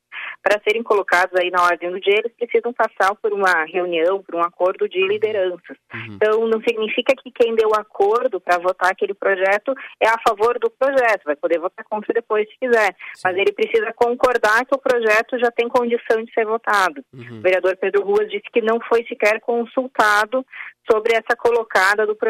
para 0.42 0.58
serem 0.66 0.82
colocados 0.82 1.38
aí 1.38 1.50
na 1.50 1.62
ordem 1.62 1.90
do 1.90 2.00
dia, 2.00 2.16
eles 2.16 2.32
precisam 2.32 2.72
passar 2.72 3.14
por 3.16 3.30
uma 3.34 3.64
reunião, 3.64 4.22
por 4.22 4.36
um 4.36 4.42
acordo 4.42 4.88
de 4.88 5.06
lideranças. 5.06 5.76
Uhum. 5.92 6.14
Então, 6.14 6.48
não 6.48 6.62
significa 6.62 7.14
que 7.14 7.30
quem 7.30 7.54
deu 7.54 7.74
acordo 7.74 8.40
para 8.40 8.56
votar 8.56 8.90
aquele 8.90 9.12
projeto 9.12 9.74
é 10.00 10.08
a 10.08 10.18
favor 10.26 10.58
do 10.58 10.70
projeto, 10.70 11.24
vai 11.26 11.36
poder 11.36 11.58
votar 11.58 11.84
contra 11.84 12.14
depois 12.14 12.48
se 12.48 12.56
quiser, 12.58 12.96
Sim. 13.16 13.20
mas 13.24 13.36
ele 13.36 13.52
precisa 13.52 13.92
concordar 13.92 14.64
que 14.64 14.74
o 14.74 14.80
projeto 14.80 15.38
já 15.38 15.50
tem 15.50 15.68
condição 15.68 16.24
de 16.24 16.32
ser 16.32 16.46
votado. 16.46 17.04
Uhum. 17.12 17.38
O 17.38 17.42
vereador 17.42 17.76
Pedro 17.76 18.02
Ruas 18.02 18.30
disse 18.30 18.48
que 18.50 18.62
não 18.62 18.80
foi 18.88 19.04
sequer 19.04 19.40
consultado 19.40 20.42
sobre 20.90 21.12
essa 21.14 21.36
colocada 21.36 22.06
do 22.06 22.16
projeto 22.16 22.29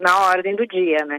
na 0.00 0.28
ordem 0.28 0.54
do 0.54 0.66
dia, 0.66 1.04
né? 1.06 1.18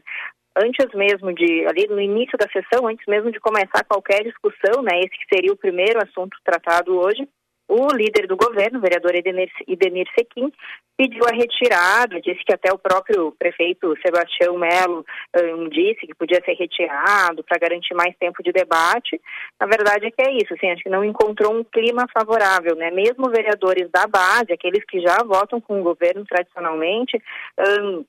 Antes 0.55 0.87
mesmo 0.95 1.33
de, 1.33 1.65
ali 1.67 1.87
no 1.87 2.01
início 2.01 2.37
da 2.37 2.47
sessão, 2.49 2.87
antes 2.87 3.05
mesmo 3.07 3.31
de 3.31 3.39
começar 3.39 3.83
qualquer 3.87 4.23
discussão, 4.23 4.81
né, 4.81 4.99
esse 4.99 5.11
que 5.11 5.35
seria 5.35 5.53
o 5.53 5.57
primeiro 5.57 5.99
assunto 6.03 6.35
tratado 6.43 6.97
hoje, 6.97 7.27
o 7.67 7.87
líder 7.93 8.27
do 8.27 8.37
governo, 8.37 8.79
o 8.79 8.81
vereador 8.81 9.13
Idemir, 9.13 9.51
Idemir 9.67 10.07
Sequim, 10.17 10.51
pediu 10.97 11.23
a 11.25 11.35
retirada, 11.35 12.21
disse 12.21 12.43
que 12.43 12.53
até 12.53 12.71
o 12.71 12.77
próprio 12.77 13.31
prefeito 13.37 13.93
Sebastião 14.01 14.57
Melo 14.57 15.05
um, 15.35 15.69
disse 15.69 16.07
que 16.07 16.15
podia 16.15 16.41
ser 16.43 16.53
retirado 16.53 17.43
para 17.43 17.59
garantir 17.59 17.93
mais 17.93 18.15
tempo 18.17 18.41
de 18.41 18.51
debate. 18.51 19.21
Na 19.59 19.67
verdade 19.67 20.07
é 20.07 20.11
que 20.11 20.21
é 20.21 20.31
isso, 20.31 20.53
assim, 20.53 20.71
acho 20.71 20.83
que 20.83 20.89
não 20.89 21.03
encontrou 21.03 21.53
um 21.53 21.63
clima 21.63 22.07
favorável, 22.13 22.75
né? 22.75 22.89
Mesmo 22.89 23.29
vereadores 23.29 23.89
da 23.91 24.07
base, 24.07 24.53
aqueles 24.53 24.83
que 24.85 25.01
já 25.01 25.17
votam 25.23 25.59
com 25.59 25.79
o 25.79 25.83
governo 25.83 26.25
tradicionalmente, 26.25 27.21
um, 27.59 28.05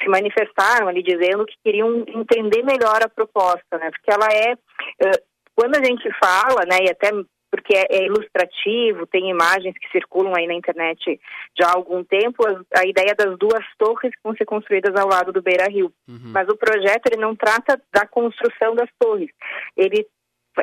se 0.00 0.08
manifestaram 0.08 0.88
ali 0.88 1.02
dizendo 1.02 1.44
que 1.44 1.56
queriam 1.62 2.04
entender 2.08 2.62
melhor 2.62 3.02
a 3.02 3.08
proposta, 3.08 3.78
né? 3.78 3.90
Porque 3.90 4.10
ela 4.10 4.28
é, 4.32 4.54
uh, 4.54 5.22
quando 5.54 5.76
a 5.76 5.84
gente 5.84 6.08
fala, 6.18 6.64
né, 6.66 6.78
e 6.82 6.90
até 6.90 7.10
porque 7.52 7.76
é, 7.76 7.86
é, 7.90 8.06
ilustrativo, 8.06 9.06
tem 9.06 9.28
imagens 9.28 9.76
que 9.78 9.90
circulam 9.90 10.32
aí 10.34 10.46
na 10.46 10.54
internet 10.54 11.20
já 11.56 11.66
há 11.66 11.76
algum 11.76 12.02
tempo, 12.02 12.42
a, 12.48 12.80
a 12.80 12.86
ideia 12.86 13.14
das 13.14 13.38
duas 13.38 13.62
torres 13.76 14.10
que 14.10 14.22
vão 14.24 14.34
ser 14.34 14.46
construídas 14.46 14.98
ao 14.98 15.06
lado 15.06 15.32
do 15.32 15.42
Beira 15.42 15.68
Rio. 15.68 15.92
Uhum. 16.08 16.32
Mas 16.32 16.48
o 16.48 16.56
projeto 16.56 17.08
ele 17.08 17.20
não 17.20 17.36
trata 17.36 17.78
da 17.92 18.06
construção 18.06 18.74
das 18.74 18.88
torres, 18.98 19.30
ele 19.76 20.06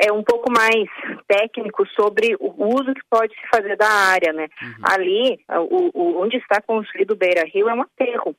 é 0.04 0.12
um 0.12 0.24
pouco 0.24 0.52
mais 0.52 0.88
técnico 1.28 1.86
sobre 2.00 2.36
o 2.40 2.66
uso 2.66 2.94
que 2.94 3.02
pode 3.10 3.34
se 3.34 3.48
fazer 3.54 3.76
da 3.76 3.88
área, 3.88 4.34
né? 4.34 4.48
Uhum. 4.62 4.84
Ali, 4.84 5.40
o, 5.70 5.90
o, 5.94 6.22
onde 6.22 6.38
está 6.38 6.62
construído 6.62 7.12
o 7.12 7.16
Beira 7.16 7.44
Rio 7.46 7.70
é 7.70 7.74
um 7.74 7.82
aterro 7.82 8.36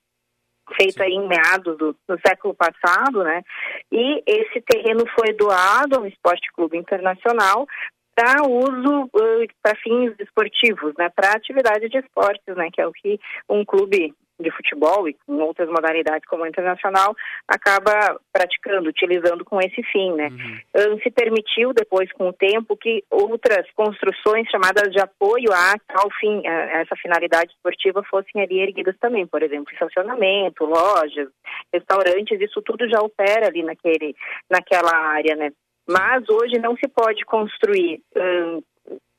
feito 0.76 1.02
aí 1.02 1.10
em 1.10 1.26
meados 1.26 1.76
do, 1.76 1.96
do, 2.08 2.20
século 2.24 2.54
passado, 2.54 3.24
né? 3.24 3.42
E 3.90 4.22
esse 4.26 4.60
terreno 4.60 5.04
foi 5.18 5.32
doado 5.32 5.96
ao 5.96 6.06
Esporte 6.06 6.52
Clube 6.52 6.78
Internacional 6.78 7.66
para 8.20 8.46
uso 8.46 9.04
uh, 9.04 9.46
para 9.62 9.74
fins 9.76 10.12
esportivos, 10.18 10.92
né? 10.98 11.08
Para 11.08 11.32
atividade 11.32 11.88
de 11.88 11.98
esportes, 11.98 12.54
né? 12.54 12.68
Que 12.70 12.82
é 12.82 12.86
o 12.86 12.92
que 12.92 13.18
um 13.48 13.64
clube 13.64 14.14
de 14.38 14.50
futebol 14.50 15.08
e 15.08 15.14
com 15.26 15.36
outras 15.38 15.68
modalidades 15.68 16.26
como 16.26 16.44
a 16.44 16.48
internacional 16.48 17.14
acaba 17.46 18.18
praticando, 18.32 18.88
utilizando 18.88 19.44
com 19.44 19.58
esse 19.60 19.82
fim, 19.84 20.12
né? 20.14 20.28
Uhum. 20.28 20.98
Se 21.02 21.10
permitiu 21.10 21.72
depois 21.74 22.10
com 22.12 22.28
o 22.28 22.32
tempo 22.32 22.76
que 22.76 23.04
outras 23.10 23.70
construções 23.74 24.48
chamadas 24.48 24.90
de 24.92 25.00
apoio 25.00 25.52
a 25.52 25.74
tal 25.86 26.08
fim, 26.18 26.46
a 26.46 26.80
essa 26.80 26.96
finalidade 26.96 27.52
esportiva 27.52 28.02
fossem 28.04 28.42
ali 28.42 28.60
erguidas 28.60 28.96
também, 28.98 29.26
por 29.26 29.42
exemplo, 29.42 29.72
estacionamento, 29.72 30.64
lojas, 30.64 31.28
restaurantes, 31.72 32.40
isso 32.40 32.62
tudo 32.62 32.88
já 32.88 33.00
opera 33.00 33.48
ali 33.48 33.62
naquele, 33.62 34.14
naquela 34.50 34.94
área, 34.94 35.36
né? 35.36 35.50
Mas 35.90 36.28
hoje 36.28 36.56
não 36.60 36.76
se 36.76 36.86
pode 36.86 37.24
construir 37.24 38.00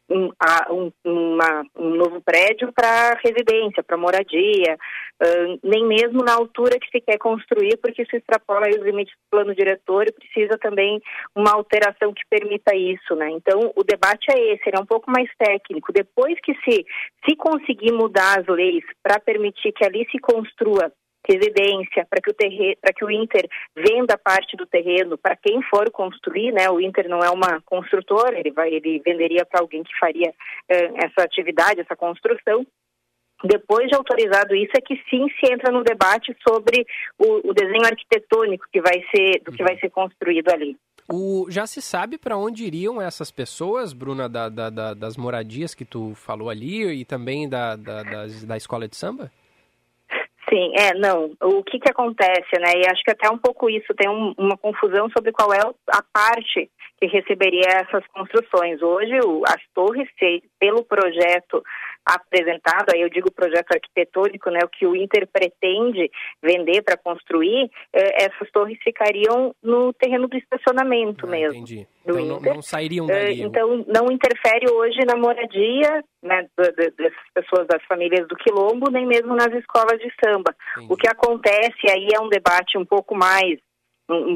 um, 0.10 0.32
um, 0.70 0.92
uma, 1.04 1.64
um 1.76 1.90
novo 1.96 2.22
prédio 2.22 2.72
para 2.74 3.20
residência, 3.24 3.84
para 3.84 3.98
moradia, 3.98 4.78
uh, 5.22 5.60
nem 5.64 5.86
mesmo 5.86 6.24
na 6.24 6.34
altura 6.34 6.80
que 6.80 6.90
se 6.90 7.02
quer 7.02 7.18
construir, 7.18 7.78
porque 7.78 8.04
isso 8.04 8.16
extrapola 8.16 8.70
os 8.70 8.84
limites 8.84 9.14
do 9.14 9.30
plano 9.30 9.56
diretor 9.56 10.08
e 10.08 10.14
precisa 10.14 10.58
também 10.58 11.02
uma 11.36 11.52
alteração 11.52 12.14
que 12.14 12.24
permita 12.30 12.76
isso, 12.76 13.16
né? 13.16 13.30
Então, 13.32 13.72
o 13.76 13.84
debate 13.84 14.28
é 14.32 14.54
esse, 14.54 14.64
ele 14.68 14.78
é 14.78 14.82
um 14.82 14.86
pouco 14.86 15.10
mais 15.10 15.30
técnico. 15.38 15.92
Depois 15.94 16.38
que 16.42 16.54
se, 16.64 16.86
se 17.26 17.36
conseguir 17.36 17.92
mudar 17.92 18.40
as 18.40 18.48
leis 18.48 18.84
para 19.02 19.20
permitir 19.20 19.72
que 19.72 19.86
ali 19.86 20.08
se 20.12 20.20
construa 20.20 20.92
residência, 21.28 22.06
para 22.10 22.22
que 22.22 22.32
o 22.32 22.34
terreno, 22.34 22.76
para 22.82 22.94
que 22.94 23.06
o 23.06 23.12
Inter 23.12 23.48
venda 23.76 24.18
parte 24.18 24.58
do 24.58 24.66
terreno 24.66 25.18
para 25.18 25.36
quem 25.36 25.62
for 25.64 25.90
construir, 25.92 26.52
né? 26.52 26.70
O 26.70 26.80
Inter 26.80 27.08
não 27.08 27.20
é 27.20 27.30
uma 27.30 27.62
construtora, 27.62 28.40
ele 28.40 28.52
vai, 28.52 28.74
ele 28.74 29.02
venderia 29.06 29.46
para 29.46 29.62
alguém 29.62 29.84
que 29.84 29.98
faria 30.00 30.34
eh, 30.70 30.92
essa 30.96 31.24
atividade, 31.24 31.82
essa 31.82 31.96
construção. 31.96 32.66
Depois 33.44 33.88
de 33.88 33.96
autorizado 33.96 34.56
isso, 34.56 34.72
é 34.78 34.82
que 34.82 34.96
sim 35.10 35.28
se 35.40 35.52
entra 35.52 35.72
no 35.72 35.84
debate 35.84 36.36
sobre 36.48 36.86
o, 37.18 37.50
o 37.50 37.54
desenho 37.54 37.86
arquitetônico 37.86 38.66
que 38.72 38.80
vai 38.80 39.04
ser 39.14 39.42
do 39.44 39.52
que 39.52 39.64
vai 39.64 39.80
ser 39.80 39.90
construído 39.90 40.50
ali. 40.50 40.78
O, 41.12 41.48
já 41.50 41.66
se 41.66 41.82
sabe 41.82 42.18
para 42.18 42.38
onde 42.38 42.64
iriam 42.64 43.02
essas 43.02 43.32
pessoas, 43.32 43.94
Bruna, 43.94 44.30
da, 44.30 44.48
da, 44.48 44.70
da, 44.70 44.94
das 44.94 45.18
moradias 45.18 45.74
que 45.74 45.84
tu 45.84 46.14
falou 46.14 46.50
ali 46.50 47.02
e 47.02 47.04
também 47.04 47.50
da, 47.50 47.76
da, 47.76 48.04
da 48.46 48.58
escola 48.58 48.88
de 48.88 48.96
samba? 48.96 49.32
Sim, 50.52 50.74
é, 50.78 50.94
não. 50.96 51.32
O 51.42 51.64
que 51.64 51.80
que 51.80 51.90
acontece, 51.90 52.60
né? 52.60 52.74
E 52.76 52.86
acho 52.86 53.02
que 53.04 53.12
até 53.12 53.30
um 53.30 53.38
pouco 53.38 53.70
isso 53.70 53.94
tem 53.96 54.10
um, 54.10 54.34
uma 54.38 54.58
confusão 54.58 55.10
sobre 55.10 55.32
qual 55.32 55.54
é 55.54 55.60
a 55.60 56.04
parte 56.12 56.70
que 57.00 57.08
receberia 57.08 57.68
essas 57.68 58.06
construções. 58.08 58.82
Hoje, 58.82 59.18
o, 59.26 59.44
as 59.48 59.62
torres, 59.74 60.10
pelo 60.60 60.84
projeto 60.84 61.64
apresentado, 62.06 62.94
aí 62.94 63.02
eu 63.02 63.10
digo 63.10 63.32
projeto 63.32 63.72
arquitetônico, 63.72 64.50
né, 64.50 64.60
o 64.64 64.70
que 64.70 64.86
o 64.86 64.96
Inter 64.96 65.28
pretende 65.32 66.10
vender 66.42 66.82
para 66.82 66.98
construir, 66.98 67.70
eh, 67.94 68.26
essas 68.26 68.50
torres 68.52 68.78
ficariam 68.84 69.54
no 69.62 69.94
terreno 69.94 70.28
do 70.28 70.38
estacionamento 70.38 71.26
ah, 71.26 71.30
mesmo. 71.30 71.56
Entendi. 71.58 71.88
Então. 72.04 72.26
Não, 72.26 72.40
não 72.40 72.62
sairiam 72.62 73.08
eh, 73.10 73.26
dali. 73.26 73.42
então 73.44 73.86
não 73.88 74.12
interfere 74.12 74.72
hoje 74.72 75.00
na 75.06 75.16
moradia 75.16 76.04
né, 76.24 76.48
dessas 76.58 77.30
pessoas 77.34 77.68
das 77.68 77.84
famílias 77.86 78.28
do 78.28 78.36
Quilombo, 78.36 78.90
nem 78.90 79.06
mesmo 79.06 79.36
nas 79.36 79.54
escolas 79.54 80.00
de 80.00 80.12
samba. 80.24 80.56
Entendi. 80.78 80.94
O 80.94 80.98
que 80.98 81.08
acontece 81.08 81.90
aí 81.90 82.08
é 82.16 82.20
um 82.20 82.30
debate 82.30 82.78
um 82.78 82.86
pouco 82.86 83.16
mais 83.16 83.60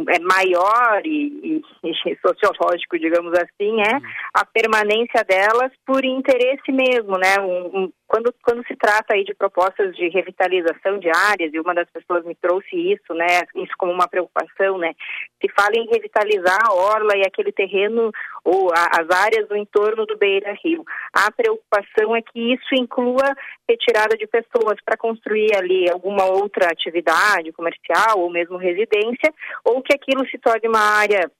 é 0.09 0.19
maior 0.19 1.01
e, 1.05 1.61
e, 1.83 1.89
e, 2.09 2.17
sociológico, 2.25 2.97
digamos 2.97 3.33
assim, 3.33 3.81
é 3.81 3.99
a 4.33 4.45
permanência 4.45 5.23
delas 5.27 5.71
por 5.85 6.03
interesse 6.03 6.71
mesmo, 6.71 7.17
né? 7.17 7.39
Um, 7.39 7.83
um, 7.83 7.91
quando, 8.07 8.33
quando 8.43 8.65
se 8.67 8.75
trata 8.75 9.13
aí 9.13 9.23
de 9.23 9.33
propostas 9.33 9.95
de 9.95 10.09
revitalização 10.09 10.99
de 10.99 11.09
áreas, 11.09 11.53
e 11.53 11.59
uma 11.59 11.73
das 11.73 11.89
pessoas 11.89 12.23
me 12.23 12.35
trouxe 12.35 12.75
isso, 12.75 13.13
né, 13.13 13.41
isso 13.55 13.73
como 13.77 13.91
uma 13.91 14.07
preocupação, 14.07 14.77
né, 14.77 14.93
se 15.41 15.51
fala 15.53 15.73
em 15.75 15.87
revitalizar 15.87 16.59
a 16.67 16.73
orla 16.73 17.17
e 17.17 17.21
aquele 17.25 17.51
terreno 17.51 18.11
ou 18.43 18.71
a, 18.71 19.01
as 19.01 19.09
áreas 19.09 19.47
do 19.47 19.55
entorno 19.55 20.05
do 20.05 20.17
Beira 20.17 20.55
Rio. 20.63 20.83
A 21.11 21.31
preocupação 21.31 22.15
é 22.15 22.21
que 22.21 22.53
isso 22.53 22.75
inclua 22.75 23.35
retirada 23.67 24.15
de 24.15 24.27
pessoas 24.27 24.77
para 24.85 24.97
construir 24.97 25.55
ali 25.55 25.89
alguma 25.89 26.25
outra 26.25 26.69
atividade 26.69 27.51
comercial 27.51 28.19
ou 28.19 28.29
mesmo 28.29 28.57
residência, 28.57 29.33
ou 29.63 29.81
que 29.81 29.93
aquilo 29.93 30.27
se 30.29 30.37
torne 30.37 30.67
uma 30.67 30.99
área 30.99 31.31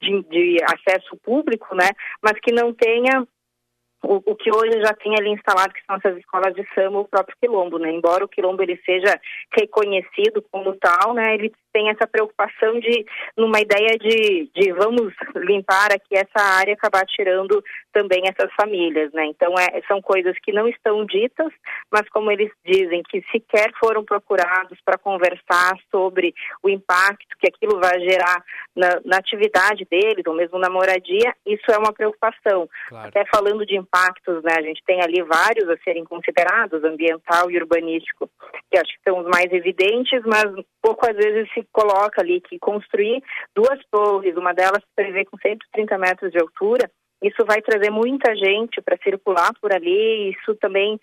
de, 0.00 0.22
de 0.24 0.56
acesso 0.64 1.16
público, 1.22 1.74
né, 1.74 1.90
mas 2.22 2.38
que 2.40 2.52
não 2.52 2.72
tenha 2.72 3.26
o, 4.02 4.16
o, 4.24 4.36
que 4.36 4.50
hoje 4.50 4.80
já 4.80 4.94
tem 4.94 5.14
ali 5.18 5.30
instalado, 5.30 5.74
que 5.74 5.84
são 5.84 5.96
essas 5.96 6.16
escolas 6.16 6.54
de 6.54 6.66
samba, 6.74 7.00
o 7.00 7.08
próprio 7.08 7.36
quilombo, 7.40 7.78
né? 7.78 7.90
Embora 7.90 8.24
o 8.24 8.28
quilombo 8.28 8.62
ele 8.62 8.80
seja 8.84 9.20
reconhecido 9.52 10.44
como 10.50 10.76
tal, 10.76 11.14
né? 11.14 11.34
Ele 11.34 11.52
tem 11.78 11.90
essa 11.90 12.08
preocupação 12.08 12.80
de, 12.80 13.06
numa 13.36 13.60
ideia 13.60 13.96
de, 14.00 14.50
de 14.52 14.72
vamos 14.72 15.14
limpar 15.36 15.92
aqui 15.92 16.16
essa 16.16 16.44
área, 16.58 16.74
acabar 16.74 17.06
tirando 17.06 17.62
também 17.92 18.22
essas 18.24 18.52
famílias, 18.54 19.12
né? 19.12 19.26
Então 19.26 19.54
é, 19.56 19.80
são 19.86 20.02
coisas 20.02 20.34
que 20.42 20.52
não 20.52 20.66
estão 20.66 21.06
ditas, 21.06 21.52
mas 21.92 22.08
como 22.08 22.32
eles 22.32 22.50
dizem 22.64 23.00
que 23.08 23.22
sequer 23.30 23.70
foram 23.78 24.04
procurados 24.04 24.76
para 24.84 24.98
conversar 24.98 25.76
sobre 25.88 26.34
o 26.64 26.68
impacto 26.68 27.36
que 27.38 27.48
aquilo 27.48 27.78
vai 27.78 28.00
gerar 28.00 28.42
na, 28.74 29.00
na, 29.04 29.18
atividade 29.18 29.86
deles, 29.88 30.24
ou 30.26 30.34
mesmo 30.34 30.58
na 30.58 30.68
moradia, 30.68 31.32
isso 31.46 31.70
é 31.70 31.78
uma 31.78 31.92
preocupação. 31.92 32.68
Claro. 32.88 33.08
Até 33.08 33.24
falando 33.26 33.64
de 33.64 33.76
impactos, 33.76 34.42
né? 34.42 34.54
A 34.58 34.62
gente 34.62 34.82
tem 34.84 35.00
ali 35.00 35.22
vários 35.22 35.68
a 35.68 35.76
serem 35.84 36.04
considerados, 36.04 36.82
ambiental 36.82 37.50
e 37.50 37.56
urbanístico, 37.56 38.28
que 38.70 38.78
acho 38.78 38.92
que 38.94 39.10
são 39.10 39.20
os 39.20 39.26
mais 39.26 39.52
evidentes, 39.52 40.22
mas 40.26 40.44
pouco 40.82 41.08
às 41.08 41.16
vezes 41.16 41.50
se 41.52 41.66
coloca 41.72 42.20
ali 42.20 42.40
que 42.40 42.58
construir 42.58 43.22
duas 43.54 43.78
torres, 43.90 44.36
uma 44.36 44.52
delas 44.52 44.82
prevê 44.94 45.24
com 45.24 45.36
130 45.36 45.98
metros 45.98 46.30
de 46.30 46.38
altura, 46.38 46.90
isso 47.22 47.44
vai 47.44 47.60
trazer 47.60 47.90
muita 47.90 48.34
gente 48.36 48.80
para 48.80 48.96
circular 49.02 49.50
por 49.60 49.72
ali, 49.72 50.30
isso 50.30 50.54
também 50.56 51.00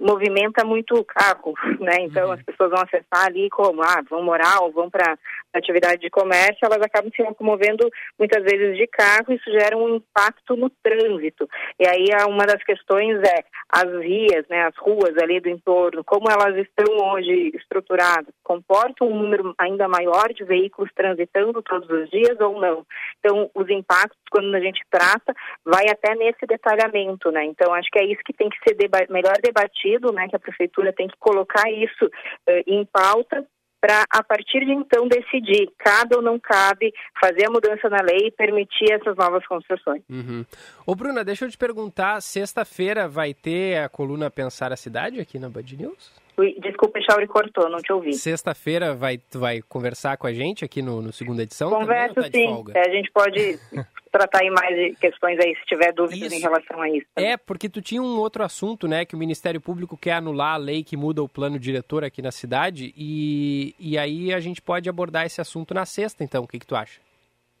movimenta 0.00 0.64
muito 0.64 0.94
o 0.94 1.04
carro, 1.04 1.54
né? 1.80 1.96
Então 2.00 2.26
uhum. 2.26 2.32
as 2.32 2.42
pessoas 2.42 2.70
vão 2.70 2.82
acessar 2.82 3.26
ali 3.26 3.48
como, 3.50 3.82
ah, 3.82 4.02
vão 4.08 4.22
morar 4.22 4.60
ou 4.62 4.70
vão 4.70 4.88
para 4.88 5.18
atividade 5.52 6.00
de 6.00 6.10
comércio, 6.10 6.58
elas 6.62 6.80
acabam 6.82 7.10
se 7.14 7.22
locomovendo 7.22 7.88
muitas 8.18 8.42
vezes 8.44 8.76
de 8.76 8.86
carro, 8.86 9.32
isso 9.32 9.50
gera 9.50 9.76
um 9.76 9.96
impacto 9.96 10.56
no 10.56 10.70
trânsito. 10.82 11.48
E 11.78 11.86
aí 11.86 12.06
uma 12.26 12.46
das 12.46 12.62
questões 12.62 13.18
é 13.22 13.44
as 13.68 13.90
vias, 14.00 14.46
né, 14.48 14.66
as 14.66 14.76
ruas 14.76 15.16
ali 15.20 15.40
do 15.40 15.48
entorno, 15.48 16.04
como 16.04 16.30
elas 16.30 16.56
estão 16.56 17.12
hoje 17.12 17.50
estruturadas, 17.54 18.32
comportam 18.44 19.08
um 19.08 19.22
número 19.22 19.54
ainda 19.58 19.88
maior 19.88 20.32
de 20.32 20.44
veículos 20.44 20.90
transitando 20.94 21.62
todos 21.62 21.88
os 21.88 22.08
dias 22.10 22.38
ou 22.40 22.60
não? 22.60 22.86
Então 23.18 23.50
os 23.54 23.68
impactos 23.68 24.18
quando 24.30 24.54
a 24.54 24.60
gente 24.60 24.82
trata 24.90 25.34
vai 25.64 25.84
até 25.90 26.14
nesse 26.14 26.46
detalhamento, 26.46 27.30
né? 27.30 27.44
Então 27.44 27.72
acho 27.74 27.88
que 27.90 27.98
é 27.98 28.04
isso 28.04 28.22
que 28.24 28.32
tem 28.32 28.48
que 28.48 28.58
ser 28.66 28.74
deba 28.74 28.98
melhor 29.10 29.34
debatido, 29.42 30.12
né? 30.12 30.28
Que 30.28 30.36
a 30.36 30.40
prefeitura 30.40 30.92
tem 30.92 31.08
que 31.08 31.16
colocar 31.18 31.70
isso 31.70 32.06
uh, 32.06 32.62
em 32.66 32.84
pauta 32.86 33.46
para 33.80 34.04
a 34.10 34.22
partir 34.22 34.60
de 34.64 34.72
então 34.72 35.06
decidir 35.06 35.70
cabe 35.78 36.16
ou 36.16 36.22
não 36.22 36.38
cabe 36.38 36.92
fazer 37.20 37.46
a 37.46 37.50
mudança 37.50 37.88
na 37.88 38.02
lei 38.02 38.28
e 38.28 38.30
permitir 38.30 38.92
essas 38.92 39.16
novas 39.16 39.46
construções. 39.46 40.02
Uhum. 40.10 40.44
Ô 40.86 40.94
Bruna, 40.94 41.24
deixa 41.24 41.44
eu 41.44 41.50
te 41.50 41.56
perguntar, 41.56 42.20
sexta-feira 42.20 43.08
vai 43.08 43.32
ter 43.32 43.78
a 43.78 43.88
coluna 43.88 44.30
Pensar 44.30 44.72
a 44.72 44.76
Cidade 44.76 45.20
aqui 45.20 45.38
na 45.38 45.48
Band 45.48 45.62
News? 45.78 46.27
Desculpa, 46.60 47.00
Chauri 47.00 47.26
cortou, 47.26 47.68
não 47.68 47.78
te 47.78 47.92
ouvi. 47.92 48.14
Sexta-feira 48.14 48.94
vai, 48.94 49.18
tu 49.18 49.40
vai 49.40 49.60
conversar 49.62 50.16
com 50.16 50.26
a 50.26 50.32
gente 50.32 50.64
aqui 50.64 50.80
no, 50.80 51.02
no 51.02 51.12
segunda 51.12 51.42
edição? 51.42 51.70
Converso 51.70 52.14
tá 52.14 52.22
sim, 52.22 52.64
é, 52.74 52.80
a 52.80 52.90
gente 52.90 53.10
pode 53.10 53.58
tratar 54.12 54.40
aí 54.42 54.50
mais 54.50 54.98
questões 54.98 55.38
aí, 55.40 55.54
se 55.56 55.64
tiver 55.66 55.92
dúvidas 55.92 56.32
isso. 56.32 56.34
em 56.36 56.40
relação 56.40 56.80
a 56.80 56.88
isso. 56.88 57.06
É, 57.16 57.36
porque 57.36 57.68
tu 57.68 57.82
tinha 57.82 58.00
um 58.00 58.18
outro 58.18 58.44
assunto, 58.44 58.86
né, 58.86 59.04
que 59.04 59.14
o 59.14 59.18
Ministério 59.18 59.60
Público 59.60 59.96
quer 59.96 60.12
anular 60.12 60.54
a 60.54 60.58
lei 60.58 60.84
que 60.84 60.96
muda 60.96 61.22
o 61.22 61.28
plano 61.28 61.58
diretor 61.58 62.04
aqui 62.04 62.22
na 62.22 62.30
cidade, 62.30 62.92
e, 62.96 63.74
e 63.78 63.98
aí 63.98 64.32
a 64.32 64.40
gente 64.40 64.62
pode 64.62 64.88
abordar 64.88 65.26
esse 65.26 65.40
assunto 65.40 65.74
na 65.74 65.84
sexta, 65.84 66.22
então, 66.22 66.44
o 66.44 66.48
que, 66.48 66.58
que 66.58 66.66
tu 66.66 66.76
acha? 66.76 67.00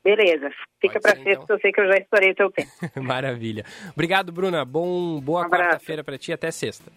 Beleza, 0.04 0.50
fica 0.80 1.00
para 1.00 1.16
sexta, 1.16 1.30
então. 1.30 1.56
eu 1.56 1.60
sei 1.60 1.72
que 1.72 1.80
eu 1.80 1.86
já 1.86 1.98
estourei 1.98 2.30
o 2.30 2.34
teu 2.34 2.50
tempo. 2.50 2.70
Maravilha. 3.02 3.64
Obrigado, 3.92 4.32
Bruna. 4.32 4.64
Bom, 4.64 5.20
boa 5.20 5.46
um 5.46 5.50
quarta-feira 5.50 6.02
para 6.02 6.16
ti. 6.16 6.32
Até 6.32 6.50
sexta. 6.50 6.90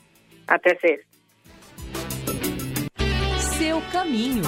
Até 0.48 0.76
sexta. 0.76 1.11
Seu 3.62 3.80
caminho. 3.92 4.42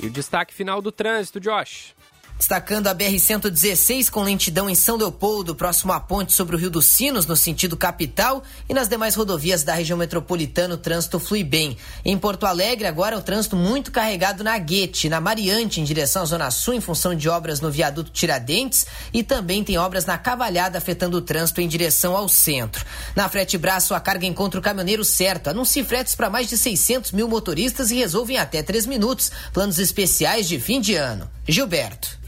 E 0.00 0.06
o 0.06 0.10
destaque 0.10 0.54
final 0.54 0.80
do 0.80 0.92
trânsito, 0.92 1.40
Josh. 1.40 1.96
Destacando 2.40 2.86
a 2.86 2.94
BR-116 2.94 4.08
com 4.08 4.22
lentidão 4.22 4.70
em 4.70 4.74
São 4.74 4.96
Leopoldo, 4.96 5.54
próximo 5.54 5.92
à 5.92 6.00
ponte 6.00 6.32
sobre 6.32 6.56
o 6.56 6.58
Rio 6.58 6.70
dos 6.70 6.86
Sinos, 6.86 7.26
no 7.26 7.36
sentido 7.36 7.76
capital, 7.76 8.42
e 8.66 8.72
nas 8.72 8.88
demais 8.88 9.14
rodovias 9.14 9.62
da 9.62 9.74
região 9.74 9.98
metropolitana 9.98 10.74
o 10.74 10.78
trânsito 10.78 11.20
flui 11.20 11.44
bem. 11.44 11.76
Em 12.02 12.16
Porto 12.16 12.46
Alegre, 12.46 12.86
agora 12.86 13.18
o 13.18 13.20
trânsito 13.20 13.56
muito 13.56 13.92
carregado 13.92 14.42
na 14.42 14.56
Guete, 14.56 15.10
na 15.10 15.20
Mariante, 15.20 15.82
em 15.82 15.84
direção 15.84 16.22
à 16.22 16.24
Zona 16.24 16.50
Sul, 16.50 16.72
em 16.72 16.80
função 16.80 17.14
de 17.14 17.28
obras 17.28 17.60
no 17.60 17.70
viaduto 17.70 18.10
Tiradentes, 18.10 18.86
e 19.12 19.22
também 19.22 19.62
tem 19.62 19.76
obras 19.76 20.06
na 20.06 20.16
Cavalhada 20.16 20.78
afetando 20.78 21.18
o 21.18 21.22
trânsito 21.22 21.60
em 21.60 21.68
direção 21.68 22.16
ao 22.16 22.26
centro. 22.26 22.86
Na 23.14 23.28
Frete 23.28 23.58
Braço, 23.58 23.94
a 23.94 24.00
carga 24.00 24.24
encontra 24.24 24.58
o 24.58 24.62
caminhoneiro 24.62 25.04
certo. 25.04 25.48
Anuncie 25.48 25.84
fretes 25.84 26.14
para 26.14 26.30
mais 26.30 26.48
de 26.48 26.56
600 26.56 27.12
mil 27.12 27.28
motoristas 27.28 27.90
e 27.90 27.96
resolvem 27.96 28.38
até 28.38 28.62
3 28.62 28.86
minutos. 28.86 29.30
Planos 29.52 29.78
especiais 29.78 30.48
de 30.48 30.58
fim 30.58 30.80
de 30.80 30.94
ano. 30.94 31.30
Gilberto. 31.46 32.18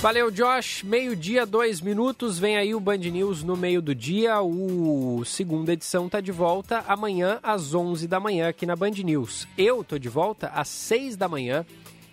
Valeu, 0.00 0.30
Josh. 0.30 0.82
Meio-dia, 0.82 1.44
dois 1.44 1.82
minutos. 1.82 2.38
Vem 2.38 2.56
aí 2.56 2.74
o 2.74 2.80
Band 2.80 2.96
News 2.96 3.42
no 3.42 3.54
meio 3.54 3.82
do 3.82 3.94
dia. 3.94 4.40
O 4.40 5.22
segunda 5.26 5.74
edição 5.74 6.08
tá 6.08 6.22
de 6.22 6.32
volta 6.32 6.82
amanhã 6.88 7.38
às 7.42 7.74
11 7.74 8.08
da 8.08 8.18
manhã 8.18 8.48
aqui 8.48 8.64
na 8.64 8.74
Band 8.74 8.92
News. 9.04 9.46
Eu 9.58 9.84
tô 9.84 9.98
de 9.98 10.08
volta 10.08 10.48
às 10.54 10.68
6 10.68 11.16
da 11.16 11.28
manhã 11.28 11.66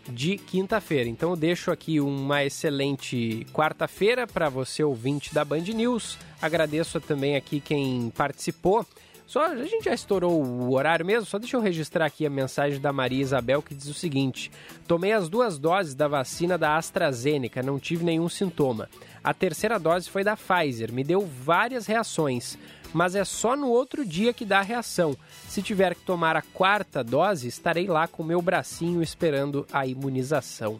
de 0.05 0.37
quinta-feira. 0.37 1.09
Então 1.09 1.29
eu 1.29 1.37
deixo 1.37 1.71
aqui 1.71 2.01
uma 2.01 2.43
excelente 2.43 3.47
quarta-feira 3.53 4.27
para 4.27 4.49
você 4.49 4.83
ouvinte 4.83 5.33
da 5.33 5.45
Band 5.45 5.63
News. 5.73 6.17
Agradeço 6.41 6.99
também 6.99 7.37
aqui 7.37 7.61
quem 7.61 8.09
participou. 8.09 8.85
Só 9.27 9.45
a 9.45 9.55
gente 9.57 9.83
já 9.83 9.93
estourou 9.93 10.41
o 10.41 10.73
horário 10.73 11.05
mesmo, 11.05 11.25
só 11.25 11.37
deixa 11.37 11.57
eu 11.57 11.61
registrar 11.61 12.05
aqui 12.05 12.25
a 12.25 12.29
mensagem 12.29 12.79
da 12.79 12.93
Maria 12.93 13.21
Isabel 13.21 13.61
que 13.61 13.75
diz 13.75 13.87
o 13.87 13.93
seguinte: 13.93 14.49
Tomei 14.87 15.11
as 15.11 15.27
duas 15.27 15.59
doses 15.59 15.93
da 15.93 16.07
vacina 16.07 16.57
da 16.57 16.77
AstraZeneca, 16.77 17.61
não 17.61 17.77
tive 17.77 18.05
nenhum 18.05 18.29
sintoma. 18.29 18.89
A 19.21 19.33
terceira 19.33 19.77
dose 19.77 20.09
foi 20.09 20.23
da 20.23 20.37
Pfizer, 20.37 20.93
me 20.93 21.03
deu 21.03 21.25
várias 21.25 21.85
reações, 21.85 22.57
mas 22.93 23.15
é 23.15 23.25
só 23.25 23.57
no 23.57 23.67
outro 23.67 24.05
dia 24.05 24.31
que 24.31 24.45
dá 24.45 24.59
a 24.59 24.63
reação. 24.63 25.13
Se 25.49 25.61
tiver 25.61 25.93
que 25.93 26.05
tomar 26.05 26.37
a 26.37 26.41
quarta 26.41 27.03
dose, 27.03 27.49
estarei 27.49 27.85
lá 27.85 28.07
com 28.07 28.23
meu 28.23 28.41
bracinho 28.41 29.03
esperando 29.03 29.67
a 29.73 29.85
imunização. 29.85 30.79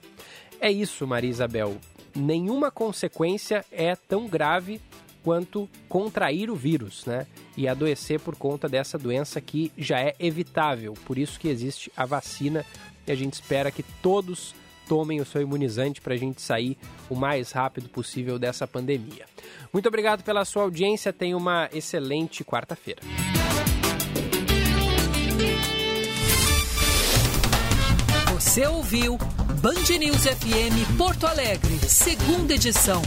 É 0.62 0.72
isso, 0.72 1.06
Maria 1.06 1.30
Isabel. 1.30 1.76
Nenhuma 2.16 2.72
consequência 2.72 3.66
é 3.72 3.96
tão 3.96 4.26
grave 4.26 4.82
quanto 5.28 5.68
contrair 5.90 6.50
o 6.50 6.56
vírus, 6.56 7.06
né? 7.06 7.28
E 7.58 7.68
adoecer 7.68 8.18
por 8.18 8.38
conta 8.38 8.70
dessa 8.70 8.98
doença 8.98 9.42
que 9.42 9.74
já 9.78 10.00
é 10.00 10.16
evitável. 10.22 10.94
Por 11.06 11.18
isso 11.18 11.38
que 11.38 11.50
existe 11.50 11.92
a 11.98 12.06
vacina 12.06 12.66
e 13.06 13.12
a 13.12 13.16
gente 13.16 13.34
espera 13.34 13.70
que 13.70 13.84
todos 14.02 14.56
tomem 14.88 15.20
o 15.20 15.26
seu 15.26 15.42
imunizante 15.42 16.00
para 16.00 16.14
a 16.14 16.18
gente 16.18 16.42
sair 16.42 16.78
o 17.10 17.16
mais 17.16 17.52
rápido 17.52 17.90
possível 17.90 18.40
dessa 18.40 18.66
pandemia. 18.66 19.26
Muito 19.74 19.90
obrigado 19.90 20.24
pela 20.24 20.46
sua 20.46 20.64
audiência. 20.64 21.12
Tenha 21.12 21.36
uma 21.36 21.70
excelente 21.74 22.42
quarta-feira. 22.46 23.02
Você 28.34 28.66
ouviu 28.66 29.18
Band 29.62 29.98
News 30.00 30.24
FM 30.24 30.98
Porto 30.98 31.28
Alegre, 31.28 31.80
segunda 31.80 32.54
edição 32.54 33.02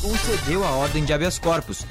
concedeu 0.00 0.64
a 0.64 0.70
ordem 0.70 1.04
de 1.04 1.12
habeas 1.12 1.38
corpus, 1.38 1.84